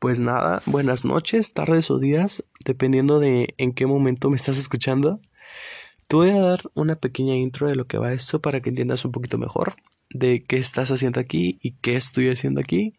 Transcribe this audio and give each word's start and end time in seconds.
Pues 0.00 0.18
nada, 0.18 0.62
buenas 0.64 1.04
noches, 1.04 1.52
tardes 1.52 1.90
o 1.90 1.98
días, 1.98 2.42
dependiendo 2.64 3.20
de 3.20 3.54
en 3.58 3.74
qué 3.74 3.84
momento 3.84 4.30
me 4.30 4.36
estás 4.36 4.56
escuchando. 4.56 5.20
Te 6.08 6.16
voy 6.16 6.30
a 6.30 6.40
dar 6.40 6.62
una 6.72 6.96
pequeña 6.96 7.36
intro 7.36 7.68
de 7.68 7.76
lo 7.76 7.86
que 7.86 7.98
va 7.98 8.14
esto 8.14 8.40
para 8.40 8.62
que 8.62 8.70
entiendas 8.70 9.04
un 9.04 9.12
poquito 9.12 9.36
mejor 9.36 9.74
de 10.08 10.42
qué 10.42 10.56
estás 10.56 10.90
haciendo 10.90 11.20
aquí 11.20 11.58
y 11.60 11.72
qué 11.72 11.96
estoy 11.96 12.30
haciendo 12.30 12.60
aquí. 12.60 12.94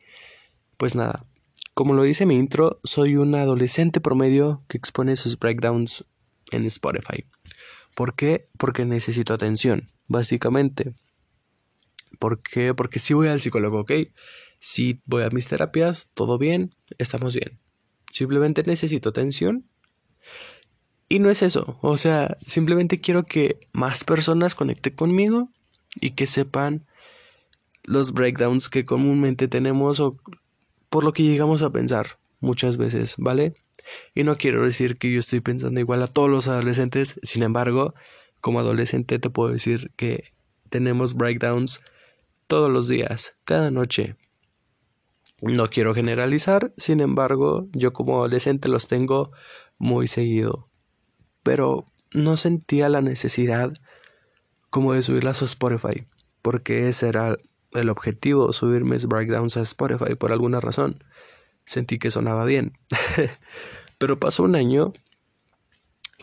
Pues 0.77 0.93
nada, 0.93 1.25
como 1.73 1.95
lo 1.95 2.03
dice 2.03 2.27
mi 2.27 2.35
intro, 2.35 2.79
soy 2.83 3.17
un 3.17 3.33
adolescente 3.33 3.99
promedio 3.99 4.63
que 4.67 4.77
expone 4.77 5.15
sus 5.15 5.39
breakdowns 5.39 6.05
en 6.51 6.65
Spotify. 6.65 7.25
¿Por 7.95 8.13
qué? 8.13 8.47
Porque 8.59 8.85
necesito 8.85 9.33
atención, 9.33 9.87
básicamente. 10.07 10.93
¿Por 12.19 12.43
qué? 12.43 12.75
Porque 12.75 12.99
si 12.99 13.15
voy 13.15 13.27
al 13.27 13.41
psicólogo, 13.41 13.79
¿ok? 13.79 13.91
Si 14.63 15.01
voy 15.05 15.23
a 15.23 15.29
mis 15.31 15.47
terapias, 15.47 16.07
todo 16.13 16.37
bien, 16.37 16.75
estamos 16.99 17.33
bien. 17.35 17.59
Simplemente 18.11 18.61
necesito 18.61 19.09
atención. 19.09 19.67
Y 21.09 21.17
no 21.17 21.31
es 21.31 21.41
eso, 21.41 21.79
o 21.81 21.97
sea, 21.97 22.37
simplemente 22.45 23.01
quiero 23.01 23.25
que 23.25 23.59
más 23.73 24.03
personas 24.03 24.53
conecten 24.53 24.95
conmigo 24.95 25.49
y 25.99 26.11
que 26.11 26.27
sepan 26.27 26.85
los 27.83 28.13
breakdowns 28.13 28.69
que 28.69 28.85
comúnmente 28.85 29.47
tenemos 29.47 29.99
o 29.99 30.17
por 30.89 31.03
lo 31.03 31.11
que 31.11 31.23
llegamos 31.23 31.63
a 31.63 31.71
pensar 31.71 32.19
muchas 32.39 32.77
veces, 32.77 33.15
¿vale? 33.17 33.55
Y 34.13 34.23
no 34.23 34.37
quiero 34.37 34.63
decir 34.63 34.97
que 34.97 35.11
yo 35.11 35.19
estoy 35.19 35.41
pensando 35.41 35.79
igual 35.79 36.03
a 36.03 36.07
todos 36.07 36.29
los 36.29 36.47
adolescentes, 36.47 37.19
sin 37.23 37.41
embargo, 37.41 37.95
como 38.39 38.59
adolescente 38.59 39.17
te 39.17 39.29
puedo 39.31 39.51
decir 39.51 39.91
que 39.95 40.31
tenemos 40.69 41.15
breakdowns 41.15 41.81
todos 42.45 42.69
los 42.69 42.87
días, 42.87 43.35
cada 43.43 43.71
noche, 43.71 44.15
no 45.41 45.69
quiero 45.69 45.93
generalizar, 45.93 46.73
sin 46.77 46.99
embargo, 46.99 47.67
yo 47.73 47.93
como 47.93 48.17
adolescente 48.17 48.69
los 48.69 48.87
tengo 48.87 49.31
muy 49.77 50.07
seguido. 50.07 50.69
Pero 51.43 51.85
no 52.13 52.37
sentía 52.37 52.89
la 52.89 53.01
necesidad 53.01 53.73
como 54.69 54.93
de 54.93 55.03
subirlas 55.03 55.41
a 55.41 55.45
Spotify, 55.45 56.07
porque 56.41 56.87
ese 56.87 57.07
era 57.07 57.35
el 57.73 57.89
objetivo, 57.89 58.51
subir 58.53 58.83
mis 58.83 59.05
breakdowns 59.05 59.57
a 59.57 59.61
Spotify 59.61 60.15
por 60.15 60.31
alguna 60.31 60.59
razón. 60.59 61.03
Sentí 61.65 61.99
que 61.99 62.11
sonaba 62.11 62.45
bien. 62.45 62.77
Pero 63.97 64.19
pasó 64.19 64.43
un 64.43 64.55
año 64.55 64.93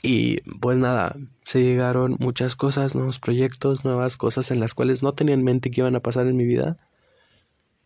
y 0.03 0.39
pues 0.61 0.79
nada, 0.79 1.17
se 1.45 1.63
llegaron 1.63 2.17
muchas 2.19 2.57
cosas, 2.57 2.95
nuevos 2.95 3.19
proyectos, 3.19 3.85
nuevas 3.85 4.17
cosas 4.17 4.51
en 4.51 4.61
las 4.61 4.75
cuales 4.75 5.03
no 5.03 5.15
tenía 5.15 5.35
en 5.35 5.45
mente 5.45 5.71
que 5.71 5.81
iban 5.81 5.97
a 5.97 6.01
pasar 6.01 6.27
en 6.27 6.37
mi 6.37 6.45
vida. 6.45 6.79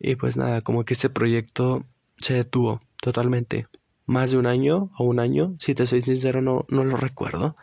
Y 0.05 0.17
pues 0.17 0.37
nada, 0.37 0.63
como 0.63 0.85
que 0.85 0.95
este 0.95 1.09
proyecto 1.09 1.87
se 2.17 2.35
detuvo 2.35 2.83
totalmente. 3.01 3.69
Más 4.05 4.33
de 4.33 4.39
un 4.39 4.47
año 4.47 4.91
o 4.99 5.05
un 5.05 5.21
año, 5.21 5.55
si 5.61 5.77
te 5.77 5.87
soy 5.87 6.03
sincero, 6.03 6.43
no, 6.43 6.67
no 6.71 6.83
lo 6.83 6.97
recuerdo. 6.97 7.57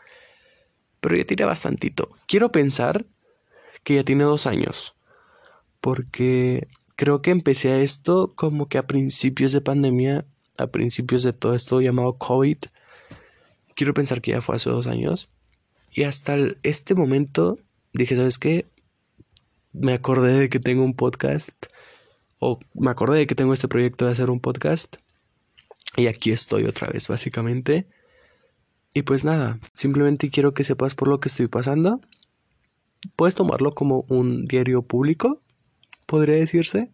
Pero 1.01 1.17
ya 1.17 1.25
tiene 1.25 1.43
bastantito. 1.43 2.09
Quiero 2.27 2.49
pensar 2.49 3.05
que 3.83 3.95
ya 3.95 4.05
tiene 4.05 4.23
dos 4.23 4.47
años. 4.47 4.95
Porque 5.81 6.69
creo 6.95 7.21
que 7.21 7.31
empecé 7.31 7.73
a 7.73 7.81
esto 7.81 8.31
como 8.35 8.69
que 8.69 8.77
a 8.77 8.87
principios 8.87 9.51
de 9.51 9.59
pandemia, 9.59 10.25
a 10.57 10.67
principios 10.67 11.23
de 11.23 11.33
todo 11.33 11.55
esto 11.55 11.81
llamado 11.81 12.13
COVID. 12.13 12.57
Quiero 13.75 13.93
pensar 13.93 14.21
que 14.21 14.31
ya 14.31 14.39
fue 14.39 14.55
hace 14.55 14.69
dos 14.69 14.87
años. 14.87 15.27
Y 15.91 16.03
hasta 16.03 16.37
este 16.63 16.95
momento 16.95 17.59
dije, 17.91 18.15
¿sabes 18.15 18.37
qué? 18.37 18.65
Me 19.73 19.91
acordé 19.91 20.39
de 20.39 20.47
que 20.47 20.61
tengo 20.61 20.85
un 20.85 20.95
podcast 20.95 21.65
o 22.39 22.59
me 22.73 22.89
acordé 22.89 23.19
de 23.19 23.27
que 23.27 23.35
tengo 23.35 23.53
este 23.53 23.67
proyecto 23.67 24.05
de 24.05 24.13
hacer 24.13 24.29
un 24.29 24.39
podcast 24.39 24.97
y 25.95 26.07
aquí 26.07 26.31
estoy 26.31 26.65
otra 26.65 26.87
vez 26.87 27.07
básicamente. 27.07 27.87
Y 28.93 29.03
pues 29.03 29.23
nada, 29.23 29.59
simplemente 29.73 30.29
quiero 30.29 30.53
que 30.53 30.63
sepas 30.63 30.95
por 30.95 31.07
lo 31.07 31.19
que 31.19 31.29
estoy 31.29 31.47
pasando. 31.47 32.01
Puedes 33.16 33.35
tomarlo 33.35 33.72
como 33.72 34.05
un 34.07 34.45
diario 34.45 34.81
público, 34.81 35.41
podría 36.05 36.35
decirse. 36.35 36.91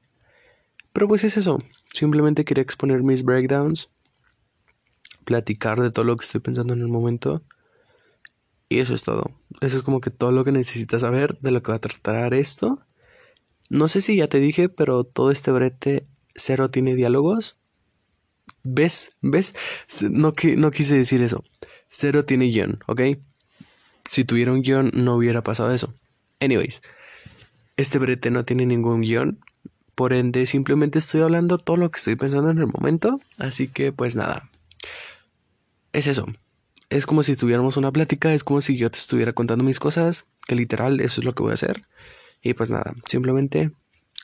Pero 0.94 1.08
pues 1.08 1.24
es 1.24 1.38
eso, 1.38 1.62
simplemente 1.94 2.46
quería 2.46 2.62
exponer 2.62 3.04
mis 3.04 3.24
breakdowns, 3.24 3.90
platicar 5.26 5.82
de 5.82 5.92
todo 5.92 6.06
lo 6.06 6.16
que 6.16 6.26
estoy 6.26 6.42
pensando 6.42 6.74
en 6.74 6.82
el 6.82 6.88
momento. 6.88 7.44
Y 8.70 8.80
eso 8.80 8.94
es 8.94 9.04
todo. 9.04 9.32
Eso 9.62 9.78
es 9.78 9.84
como 9.84 10.02
que 10.02 10.10
todo 10.10 10.32
lo 10.32 10.44
que 10.44 10.52
necesitas 10.52 11.02
saber 11.02 11.38
de 11.40 11.52
lo 11.52 11.62
que 11.62 11.72
va 11.72 11.78
a 11.78 11.80
tratar 11.80 12.34
esto. 12.34 12.86
No 13.70 13.88
sé 13.88 14.02
si 14.02 14.16
ya 14.18 14.28
te 14.28 14.40
dije, 14.40 14.70
pero 14.70 15.04
todo 15.04 15.32
este 15.32 15.52
brete 15.52 16.06
cero 16.36 16.70
tiene 16.70 16.96
diálogos. 16.96 17.58
¿Ves? 18.64 19.12
¿Ves? 19.22 19.54
No, 20.02 20.34
no 20.58 20.72
quise 20.72 20.98
decir 20.98 21.22
eso. 21.22 21.44
Cero 21.88 22.26
tiene 22.26 22.46
guion, 22.46 22.80
¿ok? 22.88 23.02
Si 24.04 24.24
tuviera 24.26 24.52
un 24.52 24.62
guion 24.62 24.92
no 24.94 25.16
hubiera 25.16 25.44
pasado 25.44 25.74
eso. 25.74 25.94
Anyways, 26.40 26.82
este 27.78 27.98
brete 27.98 28.32
no 28.32 28.46
tiene 28.46 28.66
ningún 28.66 29.02
guion. 29.02 29.40
Por 29.96 30.14
ende, 30.14 30.46
simplemente 30.46 31.00
estoy 31.00 31.22
hablando 31.22 31.58
todo 31.58 31.78
lo 31.78 31.90
que 31.90 31.98
estoy 31.98 32.16
pensando 32.16 32.50
en 32.50 32.58
el 32.58 32.68
momento. 32.68 33.20
Así 33.40 33.68
que, 33.68 33.92
pues 33.92 34.16
nada. 34.16 34.50
Es 35.94 36.08
eso. 36.08 36.26
Es 36.90 37.06
como 37.06 37.24
si 37.24 37.36
tuviéramos 37.36 37.78
una 37.78 37.92
plática, 37.92 38.34
es 38.34 38.44
como 38.44 38.62
si 38.62 38.78
yo 38.78 38.92
te 38.92 39.00
estuviera 39.00 39.34
contando 39.34 39.64
mis 39.64 39.80
cosas, 39.80 40.26
que 40.48 40.56
literal 40.56 41.00
eso 41.00 41.22
es 41.22 41.26
lo 41.26 41.34
que 41.34 41.44
voy 41.44 41.52
a 41.52 41.56
hacer. 41.56 41.86
Y 42.46 42.54
pues 42.54 42.70
nada, 42.70 42.94
simplemente 43.08 43.72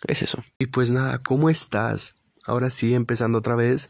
es 0.07 0.21
eso. 0.21 0.43
Y 0.59 0.67
pues 0.67 0.91
nada, 0.91 1.23
¿cómo 1.23 1.49
estás? 1.49 2.21
Ahora 2.45 2.69
sí, 2.69 2.93
empezando 2.93 3.39
otra 3.39 3.55
vez. 3.55 3.89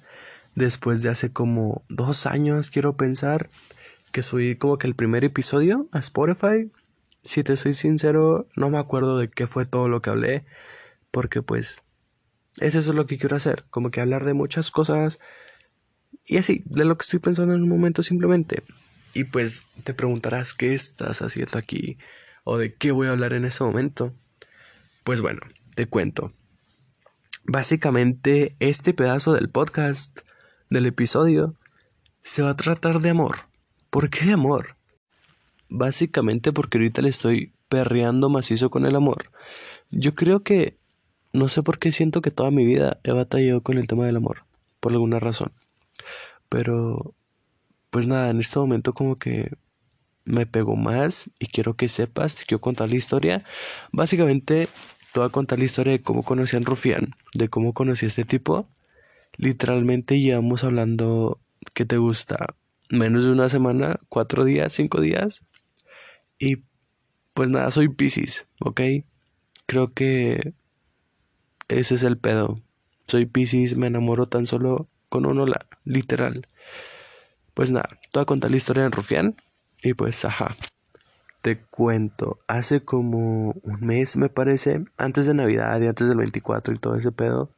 Después 0.56 1.02
de 1.02 1.10
hace 1.10 1.34
como 1.34 1.84
dos 1.90 2.26
años, 2.26 2.70
quiero 2.70 2.96
pensar 2.96 3.50
que 4.14 4.24
subí 4.24 4.56
como 4.56 4.78
que 4.78 4.88
el 4.88 4.96
primer 4.96 5.26
episodio 5.26 5.90
a 5.92 6.00
Spotify. 6.00 6.72
Si 7.24 7.44
te 7.44 7.58
soy 7.58 7.74
sincero, 7.74 8.48
no 8.56 8.70
me 8.70 8.80
acuerdo 8.80 9.18
de 9.18 9.30
qué 9.30 9.48
fue 9.48 9.66
todo 9.66 9.90
lo 9.90 10.02
que 10.02 10.12
hablé. 10.12 10.46
Porque 11.12 11.42
pues 11.42 11.84
eso 12.56 12.80
es 12.80 12.88
lo 12.88 13.06
que 13.06 13.18
quiero 13.18 13.36
hacer. 13.36 13.66
Como 13.70 13.92
que 13.92 14.00
hablar 14.00 14.24
de 14.24 14.34
muchas 14.34 14.72
cosas. 14.72 15.20
Y 16.26 16.38
así, 16.38 16.64
de 16.68 16.86
lo 16.86 16.96
que 16.98 17.04
estoy 17.04 17.20
pensando 17.20 17.54
en 17.54 17.64
un 17.64 17.70
momento 17.70 18.02
simplemente. 18.02 18.64
Y 19.14 19.26
pues 19.26 19.66
te 19.84 19.94
preguntarás 19.94 20.54
qué 20.54 20.74
estás 20.74 21.22
haciendo 21.22 21.58
aquí 21.58 21.98
o 22.46 22.58
de 22.58 22.74
qué 22.74 22.92
voy 22.92 23.08
a 23.08 23.12
hablar 23.12 23.34
en 23.34 23.44
ese 23.44 23.66
momento. 23.66 24.14
Pues 25.04 25.20
bueno, 25.20 25.40
te 25.76 25.88
cuento. 25.88 26.32
Básicamente, 27.44 28.56
este 28.60 28.94
pedazo 28.94 29.34
del 29.34 29.50
podcast, 29.50 30.20
del 30.70 30.86
episodio, 30.86 31.56
se 32.22 32.44
va 32.44 32.52
a 32.52 32.56
tratar 32.56 33.02
de 33.02 33.10
amor. 33.10 33.48
¿Por 33.90 34.12
qué 34.12 34.26
de 34.26 34.34
amor? 34.34 34.78
Básicamente 35.70 36.54
porque 36.54 36.78
ahorita 36.78 37.02
le 37.02 37.10
estoy 37.10 37.52
perreando 37.68 38.30
macizo 38.30 38.70
con 38.70 38.86
el 38.86 38.96
amor. 38.96 39.32
Yo 39.90 40.14
creo 40.14 40.42
que 40.42 40.78
no 41.34 41.48
sé 41.48 41.64
por 41.64 41.80
qué 41.80 41.92
siento 41.92 42.22
que 42.22 42.30
toda 42.30 42.52
mi 42.52 42.64
vida 42.64 43.00
he 43.04 43.12
batallado 43.12 43.62
con 43.62 43.80
el 43.80 43.88
tema 43.88 44.06
del 44.06 44.18
amor, 44.18 44.46
por 44.80 44.92
alguna 44.92 45.20
razón. 45.20 45.52
Pero, 46.48 47.16
pues 47.90 48.06
nada, 48.06 48.30
en 48.30 48.40
este 48.40 48.60
momento 48.60 48.94
como 48.94 49.18
que 49.18 49.52
me 50.26 50.46
pegó 50.46 50.76
más 50.76 51.30
y 51.40 51.48
quiero 51.48 51.76
que 51.76 51.90
sepas, 51.90 52.36
te 52.36 52.46
quiero 52.46 52.62
contar 52.62 52.90
la 52.90 52.96
historia. 52.96 53.44
Básicamente, 53.92 54.68
te 55.14 55.20
voy 55.20 55.28
a 55.28 55.32
contar 55.32 55.60
la 55.60 55.66
historia 55.66 55.94
de 55.94 56.02
cómo 56.02 56.24
conocí 56.24 56.56
a 56.56 56.60
Rufián, 56.60 57.16
de 57.34 57.50
cómo 57.50 57.74
conocí 57.74 58.06
a 58.06 58.08
este 58.08 58.26
tipo. 58.26 58.68
Literalmente 59.38 60.20
llevamos 60.20 60.64
hablando, 60.64 61.40
¿qué 61.74 61.86
te 61.86 61.98
gusta? 61.98 62.38
Menos 62.90 63.24
de 63.24 63.32
una 63.32 63.50
semana, 63.50 64.00
cuatro 64.10 64.46
días, 64.46 64.74
cinco 64.74 65.02
días. 65.02 65.44
Y 66.40 66.64
pues 67.34 67.50
nada, 67.50 67.72
soy 67.72 67.90
Pisces, 67.90 68.48
¿ok? 68.60 68.82
Creo 69.66 69.94
que 69.94 70.54
ese 71.68 71.96
es 71.96 72.04
el 72.04 72.18
pedo. 72.18 72.60
Soy 73.04 73.26
Pisces, 73.26 73.78
me 73.78 73.88
enamoro 73.88 74.26
tan 74.26 74.46
solo 74.46 74.88
con 75.10 75.26
uno, 75.26 75.46
la, 75.46 75.66
literal. 75.84 76.48
Pues 77.54 77.72
nada, 77.72 77.90
te 77.90 78.20
voy 78.20 78.22
a 78.24 78.26
contar 78.26 78.52
la 78.52 78.58
historia 78.58 78.84
de 78.84 78.90
Rufián. 78.90 79.36
Y 79.84 79.94
pues, 79.94 80.24
ajá. 80.26 80.56
Te 81.42 81.60
cuento, 81.60 82.40
hace 82.48 82.82
como 82.84 83.56
un 83.64 83.80
mes 83.82 84.16
me 84.16 84.30
parece, 84.30 84.86
antes 84.98 85.26
de 85.26 85.34
Navidad 85.34 85.82
y 85.82 85.88
antes 85.88 86.08
del 86.08 86.18
24 86.18 86.74
y 86.74 86.78
todo 86.78 86.96
ese 86.96 87.12
pedo, 87.12 87.50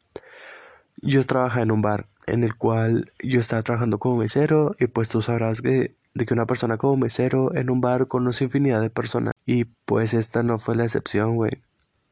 yo 1.01 1.21
trabajaba 1.25 1.63
en 1.63 1.71
un 1.71 1.81
bar 1.81 2.05
en 2.27 2.45
el 2.45 2.55
cual 2.55 3.11
yo 3.21 3.41
estaba 3.41 3.61
trabajando 3.61 3.99
como 3.99 4.17
mesero 4.17 4.75
y 4.79 4.87
pues 4.87 5.09
tú 5.09 5.21
sabrás 5.21 5.61
que 5.61 5.95
de 6.13 6.25
que 6.25 6.33
una 6.33 6.45
persona 6.45 6.77
como 6.77 6.95
mesero 6.95 7.53
en 7.55 7.69
un 7.69 7.81
bar 7.81 8.07
conoce 8.07 8.45
infinidad 8.45 8.81
de 8.81 8.89
personas 8.89 9.33
y 9.45 9.65
pues 9.65 10.13
esta 10.13 10.43
no 10.43 10.59
fue 10.59 10.75
la 10.75 10.85
excepción, 10.85 11.35
güey, 11.35 11.61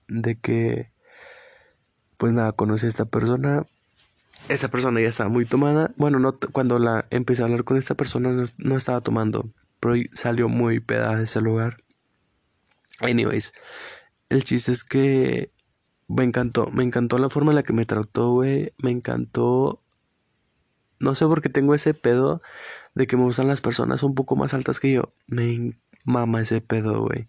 de 0.08 0.36
que 0.40 0.92
pues 2.18 2.34
nada, 2.34 2.52
conocí 2.52 2.86
a 2.86 2.90
esta 2.90 3.06
persona, 3.06 3.66
esta 4.50 4.68
persona 4.68 5.00
ya 5.02 5.08
estaba 5.08 5.30
muy 5.30 5.46
tomada, 5.46 5.92
bueno, 5.98 6.20
no 6.20 6.34
cuando 6.52 6.80
la 6.80 7.06
empecé 7.12 7.42
a 7.42 7.46
hablar 7.46 7.64
con 7.64 7.78
esta 7.78 7.96
persona 7.96 8.46
no 8.58 8.76
estaba 8.76 9.02
tomando, 9.02 9.50
pero 9.82 9.96
salió 10.14 10.50
muy 10.50 10.80
peda 10.80 11.18
de 11.18 11.26
ese 11.26 11.42
lugar. 11.42 11.78
Anyways, 13.02 13.54
el 14.30 14.44
chiste 14.44 14.72
es 14.72 14.84
que 14.84 15.52
me 16.08 16.24
encantó, 16.24 16.72
me 16.72 16.84
encantó 16.84 17.18
la 17.18 17.30
forma 17.30 17.52
en 17.52 17.58
la 17.58 17.64
que 17.64 17.74
me 17.74 17.86
trató, 17.86 18.32
güey, 18.32 18.74
me 18.78 18.92
encantó 18.92 19.84
No 21.00 21.16
sé 21.16 21.26
por 21.26 21.42
qué 21.42 21.50
tengo 21.50 21.74
ese 21.76 21.94
pedo 21.94 22.42
de 22.96 23.08
que 23.08 23.18
me 23.18 23.24
gustan 23.24 23.48
las 23.48 23.62
personas 23.62 24.04
un 24.04 24.16
poco 24.16 24.36
más 24.36 24.54
altas 24.54 24.80
que 24.80 24.94
yo. 24.94 25.12
Me 25.28 25.78
mama 26.06 26.42
ese 26.42 26.62
pedo, 26.62 27.02
güey. 27.02 27.28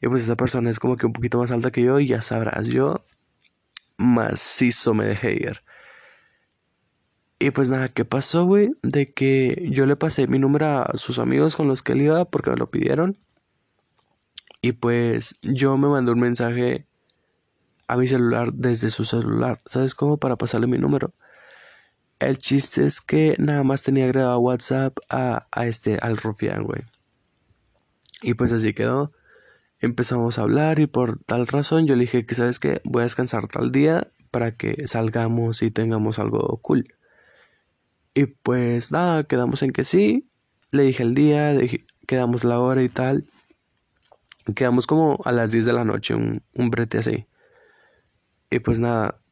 Y 0.00 0.08
pues 0.08 0.24
esa 0.24 0.36
persona 0.36 0.70
es 0.70 0.78
como 0.80 0.96
que 0.96 1.06
un 1.06 1.12
poquito 1.12 1.38
más 1.38 1.50
alta 1.52 1.70
que 1.72 1.82
yo 1.82 2.00
y 2.00 2.08
ya 2.08 2.22
sabrás, 2.22 2.68
yo 2.68 3.04
macizo 3.98 4.94
me 4.94 5.06
dejé 5.06 5.34
ir. 5.34 5.58
Y 7.42 7.52
pues 7.52 7.70
nada, 7.70 7.88
¿qué 7.88 8.04
pasó, 8.04 8.44
güey? 8.44 8.72
De 8.82 9.14
que 9.14 9.70
yo 9.72 9.86
le 9.86 9.96
pasé 9.96 10.26
mi 10.26 10.38
número 10.38 10.66
a 10.66 10.92
sus 10.98 11.18
amigos 11.18 11.56
con 11.56 11.68
los 11.68 11.82
que 11.82 11.92
él 11.92 12.02
iba 12.02 12.26
porque 12.26 12.50
me 12.50 12.56
lo 12.58 12.70
pidieron. 12.70 13.16
Y 14.60 14.72
pues 14.72 15.36
yo 15.40 15.78
me 15.78 15.88
mandé 15.88 16.12
un 16.12 16.20
mensaje 16.20 16.86
a 17.88 17.96
mi 17.96 18.06
celular 18.06 18.52
desde 18.52 18.90
su 18.90 19.06
celular. 19.06 19.58
¿Sabes 19.64 19.94
cómo? 19.94 20.18
Para 20.18 20.36
pasarle 20.36 20.66
mi 20.66 20.76
número. 20.76 21.14
El 22.18 22.36
chiste 22.36 22.84
es 22.84 23.00
que 23.00 23.36
nada 23.38 23.62
más 23.62 23.84
tenía 23.84 24.04
agregado 24.04 24.38
WhatsApp 24.40 24.98
a, 25.08 25.46
a 25.50 25.66
este, 25.66 25.96
al 26.02 26.18
rufián, 26.18 26.64
güey. 26.64 26.82
Y 28.20 28.34
pues 28.34 28.52
así 28.52 28.74
quedó. 28.74 29.12
Empezamos 29.80 30.38
a 30.38 30.42
hablar 30.42 30.78
y 30.78 30.86
por 30.86 31.24
tal 31.24 31.46
razón 31.46 31.86
yo 31.86 31.94
le 31.94 32.02
dije 32.02 32.26
que, 32.26 32.34
¿sabes 32.34 32.58
qué? 32.58 32.82
Voy 32.84 33.00
a 33.00 33.04
descansar 33.04 33.48
tal 33.48 33.72
día 33.72 34.12
para 34.30 34.58
que 34.58 34.86
salgamos 34.86 35.62
y 35.62 35.70
tengamos 35.70 36.18
algo 36.18 36.58
cool. 36.60 36.84
Y 38.20 38.26
pues 38.26 38.92
nada, 38.92 39.24
quedamos 39.24 39.62
en 39.62 39.72
que 39.72 39.82
sí. 39.82 40.28
Le 40.72 40.82
dije 40.82 41.02
el 41.02 41.14
día, 41.14 41.56
quedamos 42.06 42.44
la 42.44 42.58
hora 42.58 42.82
y 42.82 42.90
tal. 42.90 43.24
Quedamos 44.54 44.86
como 44.86 45.18
a 45.24 45.32
las 45.32 45.52
10 45.52 45.64
de 45.64 45.72
la 45.72 45.86
noche, 45.86 46.14
un, 46.14 46.42
un 46.52 46.68
brete 46.68 46.98
así. 46.98 47.26
Y 48.50 48.58
pues 48.58 48.78
nada. 48.78 49.22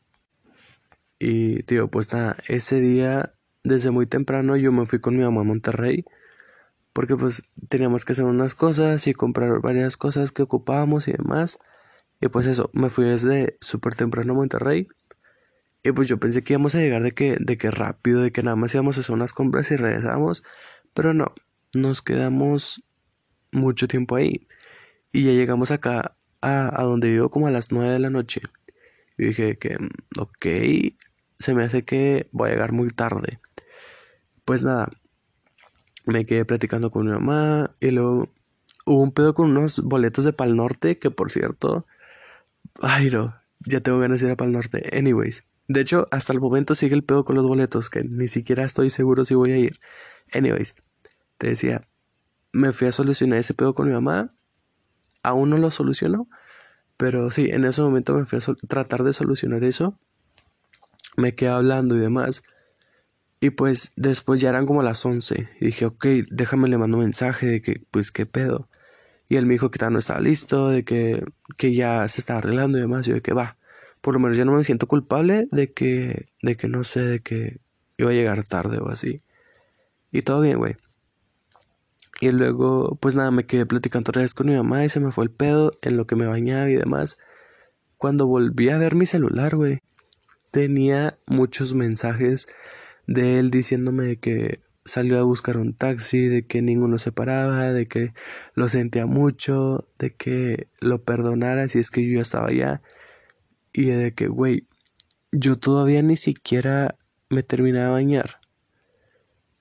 Y 1.18 1.64
tío, 1.64 1.90
pues 1.90 2.14
nada, 2.14 2.38
ese 2.48 2.80
día, 2.80 3.34
desde 3.62 3.90
muy 3.90 4.06
temprano, 4.06 4.56
yo 4.56 4.72
me 4.72 4.86
fui 4.86 5.00
con 5.00 5.18
mi 5.18 5.22
mamá 5.22 5.42
a 5.42 5.44
Monterrey. 5.44 6.06
Porque 6.94 7.14
pues 7.14 7.42
teníamos 7.68 8.06
que 8.06 8.12
hacer 8.12 8.24
unas 8.24 8.54
cosas 8.54 9.06
y 9.06 9.12
comprar 9.12 9.60
varias 9.60 9.98
cosas 9.98 10.32
que 10.32 10.40
ocupábamos 10.40 11.08
y 11.08 11.12
demás. 11.12 11.58
Y 12.22 12.28
pues 12.28 12.46
eso, 12.46 12.70
me 12.72 12.88
fui 12.88 13.04
desde 13.04 13.58
súper 13.60 13.96
temprano 13.96 14.32
a 14.32 14.36
Monterrey. 14.36 14.88
Y 15.88 15.92
pues 15.92 16.06
yo 16.06 16.20
pensé 16.20 16.42
que 16.42 16.52
íbamos 16.52 16.74
a 16.74 16.80
llegar 16.80 17.02
de 17.02 17.12
que, 17.12 17.38
de 17.40 17.56
que 17.56 17.70
rápido, 17.70 18.20
de 18.20 18.30
que 18.30 18.42
nada 18.42 18.56
más 18.56 18.74
íbamos 18.74 18.98
a 18.98 19.00
hacer 19.00 19.14
unas 19.14 19.32
compras 19.32 19.70
y 19.70 19.76
regresamos. 19.76 20.42
Pero 20.92 21.14
no, 21.14 21.32
nos 21.74 22.02
quedamos 22.02 22.84
mucho 23.52 23.88
tiempo 23.88 24.16
ahí. 24.16 24.46
Y 25.12 25.24
ya 25.24 25.32
llegamos 25.32 25.70
acá 25.70 26.14
a, 26.42 26.82
donde 26.82 27.10
vivo 27.10 27.30
como 27.30 27.46
a 27.46 27.50
las 27.50 27.72
9 27.72 27.90
de 27.90 28.00
la 28.00 28.10
noche. 28.10 28.42
Y 29.16 29.28
dije 29.28 29.56
que, 29.56 29.78
mm, 29.78 29.88
ok, 30.18 30.46
se 31.38 31.54
me 31.54 31.64
hace 31.64 31.84
que 31.86 32.28
voy 32.32 32.50
a 32.50 32.52
llegar 32.52 32.72
muy 32.72 32.90
tarde. 32.90 33.40
Pues 34.44 34.62
nada, 34.62 34.90
me 36.04 36.26
quedé 36.26 36.44
platicando 36.44 36.90
con 36.90 37.06
mi 37.06 37.12
mamá 37.12 37.74
y 37.80 37.92
luego 37.92 38.30
hubo 38.84 39.02
un 39.02 39.12
pedo 39.12 39.32
con 39.32 39.52
unos 39.52 39.80
boletos 39.80 40.24
de 40.24 40.34
Pal 40.34 40.54
Norte 40.54 40.98
que 40.98 41.10
por 41.10 41.30
cierto, 41.30 41.86
ay 42.80 43.10
no, 43.10 43.34
ya 43.60 43.80
tengo 43.80 43.98
ganas 43.98 44.20
de 44.20 44.26
ir 44.26 44.32
a 44.32 44.36
Pal 44.36 44.52
Norte. 44.52 44.90
Anyways, 44.96 45.42
de 45.68 45.82
hecho, 45.82 46.08
hasta 46.10 46.32
el 46.32 46.40
momento 46.40 46.74
sigue 46.74 46.94
el 46.94 47.04
pedo 47.04 47.24
con 47.24 47.36
los 47.36 47.46
boletos, 47.46 47.90
que 47.90 48.02
ni 48.02 48.26
siquiera 48.26 48.64
estoy 48.64 48.88
seguro 48.88 49.26
si 49.26 49.34
voy 49.34 49.52
a 49.52 49.58
ir. 49.58 49.78
Anyways, 50.32 50.74
te 51.36 51.48
decía, 51.48 51.86
me 52.52 52.72
fui 52.72 52.88
a 52.88 52.92
solucionar 52.92 53.38
ese 53.38 53.52
pedo 53.52 53.74
con 53.74 53.86
mi 53.86 53.92
mamá. 53.92 54.34
Aún 55.22 55.50
no 55.50 55.58
lo 55.58 55.70
solucionó, 55.70 56.26
pero 56.96 57.30
sí, 57.30 57.50
en 57.50 57.66
ese 57.66 57.82
momento 57.82 58.14
me 58.14 58.24
fui 58.24 58.38
a 58.38 58.66
tratar 58.66 59.02
de 59.02 59.12
solucionar 59.12 59.62
eso. 59.62 59.98
Me 61.18 61.34
quedé 61.34 61.50
hablando 61.50 61.96
y 61.96 62.00
demás. 62.00 62.42
Y 63.40 63.50
pues 63.50 63.92
después 63.96 64.40
ya 64.40 64.48
eran 64.48 64.64
como 64.64 64.82
las 64.82 65.04
11. 65.04 65.50
Y 65.60 65.66
dije, 65.66 65.84
ok, 65.84 66.06
déjame 66.30 66.68
le 66.68 66.78
mando 66.78 66.96
un 66.96 67.04
mensaje 67.04 67.46
de 67.46 67.62
que, 67.62 67.82
pues, 67.90 68.10
qué 68.10 68.24
pedo. 68.24 68.68
Y 69.28 69.36
él 69.36 69.44
me 69.44 69.54
dijo 69.54 69.70
que 69.70 69.84
no 69.90 69.98
estaba 69.98 70.20
listo, 70.20 70.70
de 70.70 70.84
que, 70.84 71.22
que 71.58 71.74
ya 71.74 72.08
se 72.08 72.20
estaba 72.22 72.38
arreglando 72.38 72.78
y 72.78 72.80
demás. 72.80 73.06
Y 73.06 73.10
yo 73.10 73.16
de 73.16 73.20
que 73.20 73.34
va 73.34 73.57
por 74.00 74.14
lo 74.14 74.20
menos 74.20 74.36
ya 74.36 74.44
no 74.44 74.52
me 74.52 74.64
siento 74.64 74.86
culpable 74.86 75.48
de 75.50 75.72
que, 75.72 76.26
de 76.42 76.56
que 76.56 76.68
no 76.68 76.84
sé, 76.84 77.00
de 77.00 77.20
que 77.20 77.58
iba 77.96 78.10
a 78.10 78.14
llegar 78.14 78.44
tarde 78.44 78.78
o 78.78 78.88
así. 78.88 79.22
Y 80.10 80.22
todo 80.22 80.40
bien, 80.40 80.58
güey. 80.58 80.76
Y 82.20 82.32
luego, 82.32 82.96
pues 83.00 83.14
nada, 83.14 83.30
me 83.30 83.44
quedé 83.44 83.66
platicando 83.66 84.10
otra 84.10 84.22
vez 84.22 84.34
con 84.34 84.48
mi 84.48 84.56
mamá 84.56 84.84
y 84.84 84.88
se 84.88 85.00
me 85.00 85.12
fue 85.12 85.24
el 85.24 85.30
pedo 85.30 85.72
en 85.82 85.96
lo 85.96 86.06
que 86.06 86.16
me 86.16 86.26
bañaba 86.26 86.68
y 86.68 86.74
demás. 86.74 87.18
Cuando 87.96 88.26
volví 88.26 88.70
a 88.70 88.78
ver 88.78 88.94
mi 88.94 89.06
celular, 89.06 89.54
güey, 89.54 89.80
tenía 90.50 91.18
muchos 91.26 91.74
mensajes 91.74 92.48
de 93.06 93.38
él 93.38 93.50
diciéndome 93.50 94.16
que 94.16 94.60
salió 94.84 95.18
a 95.18 95.22
buscar 95.22 95.58
un 95.58 95.74
taxi, 95.74 96.26
de 96.28 96.46
que 96.46 96.62
ninguno 96.62 96.98
se 96.98 97.12
paraba, 97.12 97.70
de 97.72 97.86
que 97.86 98.12
lo 98.54 98.68
sentía 98.68 99.06
mucho, 99.06 99.86
de 99.98 100.14
que 100.14 100.68
lo 100.80 101.02
perdonara 101.04 101.68
si 101.68 101.78
es 101.78 101.90
que 101.90 102.06
yo 102.06 102.16
ya 102.16 102.22
estaba 102.22 102.48
allá. 102.48 102.82
Y 103.78 103.84
de 103.84 104.12
que, 104.12 104.26
güey, 104.26 104.66
yo 105.30 105.56
todavía 105.56 106.02
ni 106.02 106.16
siquiera 106.16 106.96
me 107.30 107.44
terminé 107.44 107.78
de 107.78 107.86
bañar. 107.86 108.40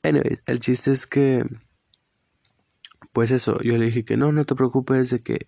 Anyway, 0.01 0.37
el 0.47 0.59
chiste 0.59 0.91
es 0.91 1.05
que, 1.05 1.45
pues 3.13 3.29
eso, 3.29 3.59
yo 3.61 3.77
le 3.77 3.85
dije 3.85 4.05
que 4.05 4.17
no, 4.17 4.31
no 4.31 4.43
te 4.43 4.55
preocupes 4.55 5.11
de 5.11 5.19
que, 5.19 5.47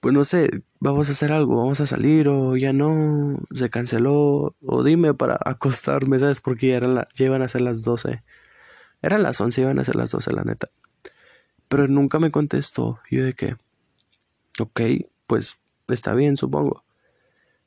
pues 0.00 0.12
no 0.12 0.24
sé, 0.24 0.62
vamos 0.78 1.08
a 1.08 1.12
hacer 1.12 1.32
algo, 1.32 1.56
vamos 1.56 1.80
a 1.80 1.86
salir 1.86 2.28
o 2.28 2.54
ya 2.58 2.74
no, 2.74 3.38
se 3.50 3.70
canceló 3.70 4.54
o 4.60 4.82
dime 4.84 5.14
para 5.14 5.38
acostarme, 5.42 6.18
¿sabes? 6.18 6.42
Porque 6.42 6.68
ya, 6.68 6.80
ya 7.14 7.24
iban 7.24 7.40
a 7.40 7.48
ser 7.48 7.62
las 7.62 7.82
12. 7.82 8.22
Eran 9.00 9.22
las 9.22 9.40
11, 9.40 9.62
iban 9.62 9.78
a 9.78 9.84
ser 9.84 9.96
las 9.96 10.10
12, 10.10 10.34
la 10.34 10.44
neta. 10.44 10.68
Pero 11.68 11.88
nunca 11.88 12.18
me 12.18 12.30
contestó. 12.30 13.00
Yo 13.10 13.24
de 13.24 13.32
que, 13.32 13.56
ok, 14.60 14.82
pues 15.26 15.60
está 15.88 16.14
bien, 16.14 16.36
supongo. 16.36 16.83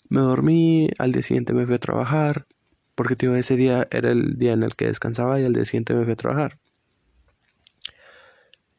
Me 0.09 0.21
dormí, 0.21 0.89
al 0.99 1.11
día 1.11 1.21
siguiente 1.21 1.53
me 1.53 1.65
fui 1.65 1.75
a 1.75 1.79
trabajar, 1.79 2.47
porque 2.95 3.15
ese 3.37 3.55
día 3.55 3.87
era 3.91 4.11
el 4.11 4.37
día 4.37 4.53
en 4.53 4.63
el 4.63 4.75
que 4.75 4.85
descansaba 4.85 5.39
y 5.39 5.45
al 5.45 5.53
día 5.53 5.65
siguiente 5.65 5.93
me 5.93 6.03
fui 6.03 6.13
a 6.13 6.15
trabajar. 6.15 6.59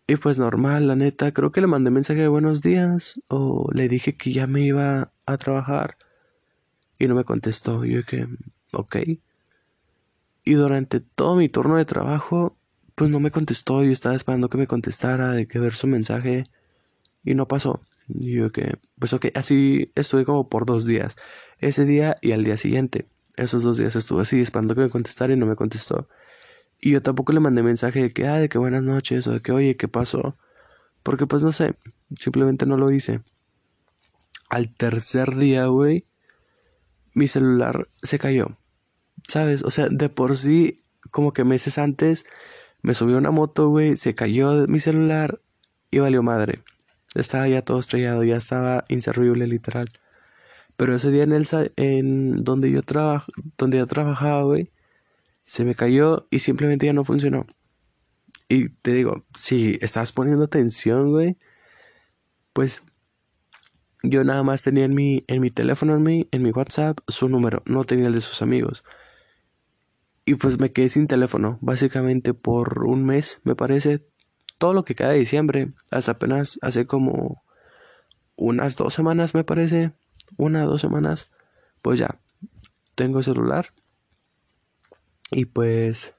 Y 0.06 0.16
pues 0.16 0.38
normal, 0.38 0.88
la 0.88 0.96
neta, 0.96 1.32
creo 1.32 1.52
que 1.52 1.60
le 1.60 1.66
mandé 1.66 1.90
mensaje 1.90 2.22
de 2.22 2.28
buenos 2.28 2.62
días 2.62 3.20
o 3.28 3.68
le 3.74 3.88
dije 3.88 4.16
que 4.16 4.32
ya 4.32 4.46
me 4.46 4.62
iba 4.62 5.12
a 5.26 5.36
trabajar 5.36 5.98
y 6.98 7.08
no 7.08 7.14
me 7.14 7.24
contestó. 7.24 7.84
Yo 7.84 7.98
dije, 7.98 8.26
ok. 8.72 8.96
Y 10.44 10.54
durante 10.54 11.00
todo 11.00 11.36
mi 11.36 11.50
turno 11.50 11.76
de 11.76 11.84
trabajo, 11.84 12.56
pues 12.94 13.10
no 13.10 13.20
me 13.20 13.30
contestó. 13.30 13.84
Yo 13.84 13.92
estaba 13.92 14.14
esperando 14.14 14.48
que 14.48 14.56
me 14.56 14.66
contestara, 14.66 15.32
de 15.32 15.46
que 15.46 15.58
ver 15.58 15.74
su 15.74 15.86
mensaje 15.86 16.46
y 17.22 17.34
no 17.34 17.46
pasó. 17.46 17.82
Y 18.08 18.36
yo 18.36 18.50
que, 18.50 18.74
pues 18.98 19.12
ok, 19.12 19.26
así 19.34 19.92
estuve 19.94 20.24
como 20.24 20.48
por 20.48 20.66
dos 20.66 20.86
días. 20.86 21.16
Ese 21.58 21.84
día 21.84 22.14
y 22.22 22.32
al 22.32 22.44
día 22.44 22.56
siguiente. 22.56 23.06
Esos 23.36 23.62
dos 23.62 23.76
días 23.76 23.94
estuve 23.96 24.22
así 24.22 24.40
esperando 24.40 24.74
que 24.74 24.80
me 24.80 24.90
contestara 24.90 25.32
y 25.32 25.36
no 25.36 25.46
me 25.46 25.56
contestó. 25.56 26.08
Y 26.80 26.92
yo 26.92 27.02
tampoco 27.02 27.32
le 27.32 27.40
mandé 27.40 27.62
mensaje 27.62 28.02
de 28.02 28.10
que, 28.10 28.26
ah, 28.26 28.38
de 28.38 28.48
que 28.48 28.58
buenas 28.58 28.82
noches 28.82 29.26
o 29.26 29.32
de 29.32 29.40
que, 29.40 29.52
oye, 29.52 29.76
¿qué 29.76 29.88
pasó? 29.88 30.36
Porque 31.02 31.26
pues 31.26 31.42
no 31.42 31.52
sé, 31.52 31.76
simplemente 32.16 32.66
no 32.66 32.76
lo 32.76 32.90
hice. 32.90 33.22
Al 34.48 34.72
tercer 34.74 35.36
día, 35.36 35.66
güey, 35.66 36.06
mi 37.14 37.28
celular 37.28 37.88
se 38.02 38.18
cayó. 38.18 38.58
¿Sabes? 39.28 39.62
O 39.62 39.70
sea, 39.70 39.88
de 39.90 40.08
por 40.08 40.36
sí, 40.36 40.76
como 41.10 41.32
que 41.32 41.44
meses 41.44 41.78
antes, 41.78 42.24
me 42.82 42.94
subió 42.94 43.18
una 43.18 43.30
moto, 43.30 43.68
güey, 43.68 43.96
se 43.96 44.14
cayó 44.14 44.66
mi 44.68 44.80
celular 44.80 45.40
y 45.90 45.98
valió 45.98 46.22
madre. 46.22 46.62
Estaba 47.14 47.48
ya 47.48 47.62
todo 47.62 47.78
estrellado, 47.78 48.22
ya 48.24 48.36
estaba 48.36 48.84
inservible 48.88 49.46
literal. 49.46 49.88
Pero 50.76 50.94
ese 50.94 51.10
día 51.10 51.24
en 51.24 51.32
el 51.32 51.46
en 51.76 52.44
donde 52.44 52.70
yo 52.70 52.82
donde 53.56 53.78
yo 53.78 53.86
trabajaba, 53.86 54.42
güey, 54.44 54.70
se 55.44 55.64
me 55.64 55.74
cayó 55.74 56.28
y 56.30 56.40
simplemente 56.40 56.86
ya 56.86 56.92
no 56.92 57.04
funcionó. 57.04 57.46
Y 58.48 58.70
te 58.70 58.92
digo, 58.92 59.24
si 59.34 59.78
estás 59.82 60.12
poniendo 60.12 60.44
atención, 60.44 61.10
güey, 61.10 61.36
pues 62.52 62.84
yo 64.02 64.24
nada 64.24 64.42
más 64.42 64.62
tenía 64.62 64.84
en 64.84 64.94
mi, 64.94 65.20
en 65.26 65.40
mi 65.40 65.50
teléfono, 65.50 65.94
en 65.94 66.02
mi, 66.02 66.28
en 66.30 66.42
mi 66.42 66.50
WhatsApp, 66.50 66.98
su 67.08 67.28
número, 67.28 67.62
no 67.66 67.84
tenía 67.84 68.06
el 68.06 68.14
de 68.14 68.20
sus 68.20 68.42
amigos. 68.42 68.84
Y 70.24 70.34
pues 70.34 70.58
me 70.60 70.72
quedé 70.72 70.88
sin 70.88 71.06
teléfono, 71.06 71.58
básicamente 71.60 72.34
por 72.34 72.86
un 72.86 73.04
mes, 73.04 73.40
me 73.44 73.54
parece, 73.54 74.06
todo 74.58 74.74
lo 74.74 74.84
que 74.84 74.94
queda 74.94 75.10
de 75.10 75.18
diciembre, 75.18 75.72
hasta 75.90 76.12
apenas 76.12 76.58
hace 76.62 76.86
como 76.86 77.42
unas 78.36 78.76
dos 78.76 78.94
semanas 78.94 79.34
me 79.34 79.44
parece, 79.44 79.92
una, 80.36 80.64
dos 80.64 80.80
semanas, 80.80 81.30
pues 81.82 81.98
ya, 81.98 82.20
tengo 82.94 83.22
celular. 83.22 83.72
Y 85.30 85.46
pues, 85.46 86.14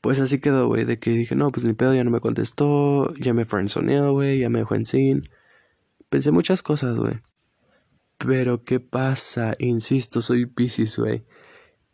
pues 0.00 0.20
así 0.20 0.40
quedó, 0.40 0.66
güey, 0.66 0.84
de 0.84 0.98
que 0.98 1.10
dije, 1.10 1.34
no, 1.34 1.50
pues 1.50 1.64
mi 1.64 1.74
pedo 1.74 1.94
ya 1.94 2.04
no 2.04 2.10
me 2.10 2.20
contestó, 2.20 3.14
ya 3.14 3.34
me 3.34 3.44
friendzoneó, 3.44 4.12
güey, 4.12 4.40
ya 4.40 4.48
me 4.48 4.60
dejó 4.60 4.74
en 4.74 4.84
sin. 4.84 5.28
Pensé 6.08 6.30
muchas 6.30 6.62
cosas, 6.62 6.96
güey. 6.96 7.20
Pero 8.18 8.62
¿qué 8.62 8.80
pasa? 8.80 9.54
Insisto, 9.58 10.22
soy 10.22 10.46
Pisces, 10.46 10.98
güey. 10.98 11.24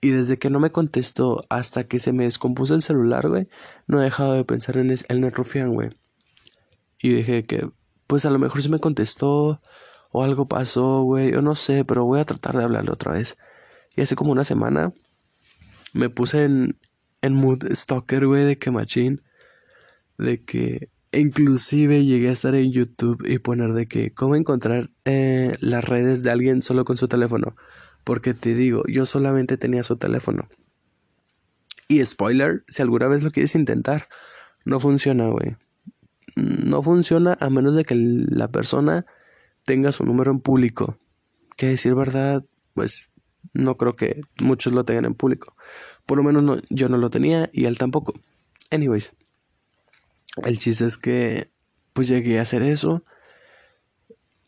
Y 0.04 0.10
desde 0.10 0.38
que 0.38 0.50
no 0.50 0.60
me 0.60 0.68
contestó 0.68 1.46
hasta 1.48 1.84
que 1.84 1.98
se 1.98 2.12
me 2.12 2.24
descompuso 2.24 2.74
el 2.74 2.82
celular, 2.82 3.26
güey, 3.26 3.48
no 3.86 4.02
he 4.02 4.04
dejado 4.04 4.34
de 4.34 4.44
pensar 4.44 4.76
en, 4.76 4.90
el 4.90 5.32
rufián, 5.32 5.72
güey. 5.72 5.88
Y 7.00 7.08
dije 7.08 7.44
que, 7.44 7.70
pues 8.06 8.26
a 8.26 8.30
lo 8.30 8.38
mejor 8.38 8.62
se 8.62 8.68
me 8.68 8.80
contestó 8.80 9.62
o 10.10 10.22
algo 10.22 10.46
pasó, 10.46 11.00
güey, 11.04 11.32
yo 11.32 11.40
no 11.40 11.54
sé, 11.54 11.86
pero 11.86 12.04
voy 12.04 12.20
a 12.20 12.26
tratar 12.26 12.54
de 12.54 12.64
hablarle 12.64 12.90
otra 12.90 13.12
vez. 13.12 13.38
Y 13.96 14.02
hace 14.02 14.14
como 14.14 14.30
una 14.30 14.44
semana 14.44 14.92
me 15.94 16.10
puse 16.10 16.44
en, 16.44 16.78
en 17.22 17.32
mood 17.32 17.64
stalker, 17.72 18.26
güey, 18.26 18.44
de 18.44 18.58
que 18.58 18.70
machín, 18.70 19.22
de 20.18 20.44
que 20.44 20.90
inclusive 21.12 22.04
llegué 22.04 22.28
a 22.28 22.32
estar 22.32 22.54
en 22.54 22.70
YouTube 22.72 23.24
y 23.26 23.38
poner 23.38 23.72
de 23.72 23.86
que 23.86 24.12
cómo 24.12 24.36
encontrar 24.36 24.90
eh, 25.06 25.52
las 25.60 25.82
redes 25.82 26.22
de 26.22 26.30
alguien 26.30 26.60
solo 26.60 26.84
con 26.84 26.98
su 26.98 27.08
teléfono. 27.08 27.56
Porque 28.04 28.34
te 28.34 28.54
digo, 28.54 28.82
yo 28.86 29.06
solamente 29.06 29.56
tenía 29.56 29.82
su 29.82 29.96
teléfono. 29.96 30.48
Y 31.88 32.04
spoiler, 32.04 32.64
si 32.68 32.82
alguna 32.82 33.08
vez 33.08 33.22
lo 33.22 33.30
quieres 33.30 33.54
intentar, 33.54 34.08
no 34.64 34.80
funciona, 34.80 35.26
güey. 35.28 35.56
No 36.36 36.82
funciona 36.82 37.36
a 37.40 37.50
menos 37.50 37.74
de 37.74 37.84
que 37.84 37.94
la 37.96 38.48
persona 38.48 39.06
tenga 39.64 39.92
su 39.92 40.04
número 40.04 40.30
en 40.30 40.40
público. 40.40 40.98
Que 41.56 41.68
decir 41.68 41.94
verdad, 41.94 42.44
pues 42.74 43.10
no 43.52 43.76
creo 43.76 43.96
que 43.96 44.20
muchos 44.40 44.72
lo 44.72 44.84
tengan 44.84 45.04
en 45.04 45.14
público. 45.14 45.54
Por 46.06 46.18
lo 46.18 46.24
menos 46.24 46.42
no, 46.42 46.56
yo 46.70 46.88
no 46.88 46.96
lo 46.96 47.10
tenía 47.10 47.50
y 47.52 47.66
él 47.66 47.78
tampoco. 47.78 48.14
Anyways, 48.70 49.14
el 50.44 50.58
chiste 50.58 50.86
es 50.86 50.96
que 50.96 51.50
pues 51.92 52.08
llegué 52.08 52.38
a 52.38 52.42
hacer 52.42 52.62
eso. 52.62 53.04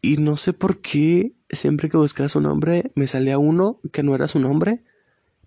Y 0.02 0.18
no 0.18 0.36
sé 0.36 0.52
por 0.52 0.80
qué 0.80 1.32
siempre 1.50 1.88
que 1.88 1.96
buscaba 1.96 2.28
su 2.28 2.40
nombre 2.40 2.92
me 2.94 3.06
salía 3.06 3.38
uno 3.38 3.80
que 3.92 4.02
no 4.02 4.14
era 4.14 4.28
su 4.28 4.38
nombre 4.38 4.84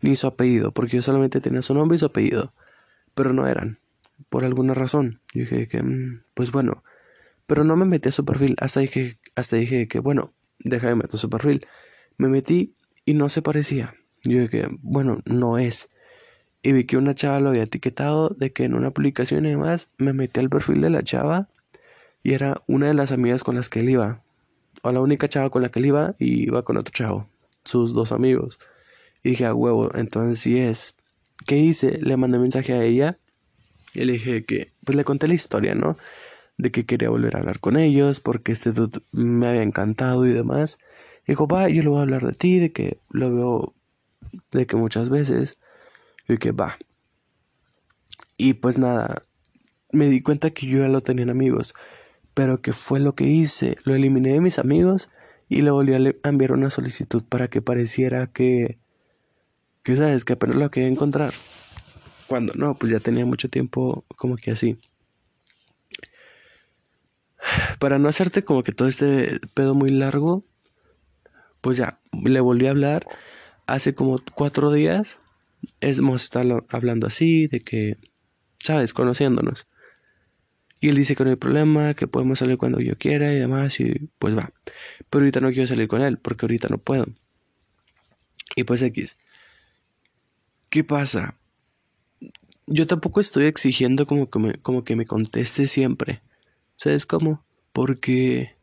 ni 0.01 0.15
su 0.15 0.27
apellido, 0.27 0.72
porque 0.72 0.98
yo 0.98 1.01
solamente 1.01 1.41
tenía 1.41 1.62
su 1.62 1.74
nombre 1.74 1.96
y 1.96 2.00
su 2.00 2.06
apellido, 2.06 2.53
pero 3.13 3.34
no 3.34 3.48
eran, 3.48 3.79
por 4.29 4.46
alguna 4.46 4.74
razón. 4.74 5.22
Yo 5.34 5.41
dije 5.41 5.68
que, 5.68 5.84
mm, 5.84 6.24
pues 6.34 6.51
bueno, 6.51 6.84
pero 7.48 7.63
no 7.63 7.75
me 7.75 7.86
metí 7.86 8.10
a 8.10 8.12
su 8.12 8.25
perfil, 8.25 8.56
hasta 8.60 8.79
dije, 8.79 9.20
hasta 9.36 9.58
dije 9.58 9.88
que, 9.88 10.00
bueno, 10.00 10.34
déjame 10.60 10.96
meter 10.96 11.20
su 11.20 11.29
perfil. 11.29 11.65
Me 12.18 12.27
metí 12.27 12.75
y 13.06 13.13
no 13.13 13.29
se 13.29 13.41
parecía. 13.41 13.96
Yo 14.24 14.39
dije, 14.39 14.68
bueno, 14.82 15.20
no 15.25 15.58
es. 15.58 15.89
Y 16.62 16.74
vi 16.74 16.84
que 16.86 16.98
una 16.98 17.15
chava 17.15 17.39
lo 17.39 17.50
había 17.50 17.63
etiquetado 17.63 18.29
de 18.29 18.51
que 18.51 18.65
en 18.65 18.74
una 18.74 18.91
publicación 18.91 19.46
y 19.46 19.50
demás 19.50 19.89
me 19.98 20.13
metí 20.13 20.39
al 20.39 20.50
perfil 20.50 20.82
de 20.82 20.89
la 20.89 21.03
chava 21.03 21.50
y 22.22 22.34
era 22.34 22.62
una 22.68 22.88
de 22.88 22.94
las 22.94 23.12
amigas 23.12 23.44
con 23.44 23.56
las 23.56 23.70
que 23.70 23.79
él 23.79 23.89
iba 23.89 24.24
o 24.84 24.92
la 24.92 25.02
única 25.02 25.28
chava 25.28 25.50
con 25.50 25.62
la 25.62 25.70
que 25.70 25.80
él 25.80 25.88
iba 25.88 26.16
y 26.20 26.44
iba 26.44 26.64
con 26.64 26.78
otro 26.78 26.94
chavo, 26.94 27.30
sus 27.64 27.94
dos 27.94 28.12
amigos. 28.12 28.60
Y 29.24 29.32
dije, 29.32 29.46
a 29.46 29.54
huevo, 29.54 29.92
entonces 29.96 30.40
sí 30.40 30.60
es. 30.60 30.96
¿Qué 31.46 31.58
hice? 31.58 32.00
Le 32.02 32.18
mandé 32.18 32.40
mensaje 32.40 32.74
a 32.74 32.84
ella 32.84 33.20
y 33.94 34.06
le 34.06 34.14
dije 34.14 34.46
que, 34.46 34.74
pues 34.86 34.96
le 34.96 35.04
conté 35.04 35.28
la 35.28 35.34
historia, 35.34 35.76
¿no? 35.76 35.98
De 36.58 36.72
que 36.72 36.86
quería 36.86 37.10
volver 37.10 37.36
a 37.36 37.40
hablar 37.40 37.60
con 37.60 37.78
ellos 37.78 38.20
porque 38.20 38.52
este 38.52 38.72
dude 38.72 39.02
me 39.12 39.48
había 39.48 39.64
encantado 39.64 40.26
y 40.26 40.34
demás. 40.34 40.78
dijo, 41.26 41.48
va, 41.48 41.70
yo 41.70 41.84
le 41.84 41.90
voy 41.90 42.00
a 42.00 42.04
hablar 42.04 42.26
de 42.26 42.34
ti, 42.34 42.60
de 42.60 42.72
que 42.72 43.00
lo 43.10 43.34
veo, 43.34 43.74
de 44.52 44.66
que 44.68 44.76
muchas 44.76 45.10
veces. 45.10 45.60
Y 46.28 46.38
que 46.38 46.52
va. 46.52 46.78
Y 48.38 48.54
pues 48.54 48.78
nada, 48.78 49.22
me 49.92 50.08
di 50.08 50.22
cuenta 50.22 50.52
que 50.52 50.68
yo 50.68 50.80
ya 50.80 50.88
lo 50.88 51.02
tenía 51.02 51.26
amigos. 51.30 51.74
Pero 52.39 52.62
¿qué 52.62 52.72
fue 52.72 53.01
lo 53.01 53.15
que 53.15 53.25
hice? 53.25 53.75
Lo 53.84 53.93
eliminé 53.96 54.31
de 54.31 54.39
mis 54.39 54.60
amigos 54.60 55.10
y 55.50 55.62
le 55.62 55.72
volví 55.72 55.93
a 55.93 56.29
enviar 56.29 56.53
una 56.53 56.69
solicitud 56.69 57.22
para 57.22 57.50
que 57.50 57.62
pareciera 57.62 58.27
que, 58.27 58.79
que 59.84 59.98
sabes, 59.98 60.24
que 60.24 60.31
apenas 60.31 60.55
lo 60.55 60.72
quería 60.72 60.88
encontrar. 60.88 61.34
Cuando 62.27 62.53
no, 62.53 62.75
pues 62.75 62.93
ya 62.93 63.01
tenía 63.01 63.25
mucho 63.25 63.50
tiempo 63.50 64.05
como 64.15 64.38
que 64.38 64.51
así. 64.51 64.77
Para 67.77 68.00
no 68.00 68.08
hacerte 68.08 68.46
como 68.46 68.63
que 68.63 68.72
todo 68.72 68.88
este 68.88 69.41
pedo 69.53 69.75
muy 69.75 69.89
largo, 69.89 70.46
pues 71.60 71.77
ya, 71.77 72.00
le 72.24 72.39
volví 72.39 72.67
a 72.67 72.72
hablar 72.72 73.05
hace 73.67 73.93
como 73.96 74.22
cuatro 74.34 74.72
días. 74.72 75.19
Hemos 75.81 76.24
estado 76.24 76.65
hablando 76.69 77.05
así, 77.05 77.48
de 77.48 77.60
que, 77.60 77.98
sabes, 78.60 78.93
conociéndonos. 78.93 79.67
Y 80.80 80.90
él 80.90 80.96
dice 80.96 81.16
que 81.16 81.24
no 81.24 81.30
hay 81.30 81.36
problema, 81.36 81.94
que 81.94 82.08
podemos 82.08 82.40
salir 82.40 82.58
cuando 82.58 82.80
yo 82.80 82.98
quiera 82.98 83.34
y 83.34 83.40
demás, 83.40 83.80
y 83.80 84.10
pues 84.18 84.36
va. 84.36 84.54
Pero 85.10 85.24
ahorita 85.24 85.42
no 85.42 85.52
quiero 85.52 85.68
salir 85.68 85.88
con 85.88 86.02
él, 86.02 86.18
porque 86.18 86.46
ahorita 86.46 86.70
no 86.70 86.78
puedo. 86.78 87.06
Y 88.56 88.64
pues 88.64 88.82
X. 88.82 89.18
¿Qué 90.70 90.84
pasa? 90.84 91.38
Yo 92.68 92.88
tampoco 92.88 93.20
estoy 93.20 93.46
exigiendo 93.46 94.06
como 94.06 94.30
que 94.30 94.40
me, 94.40 94.54
como 94.54 94.84
que 94.84 94.96
me 94.96 95.06
conteste 95.06 95.68
siempre. 95.68 96.22
¿Sabes 96.76 97.06
cómo? 97.06 97.44
Porque... 97.74 98.59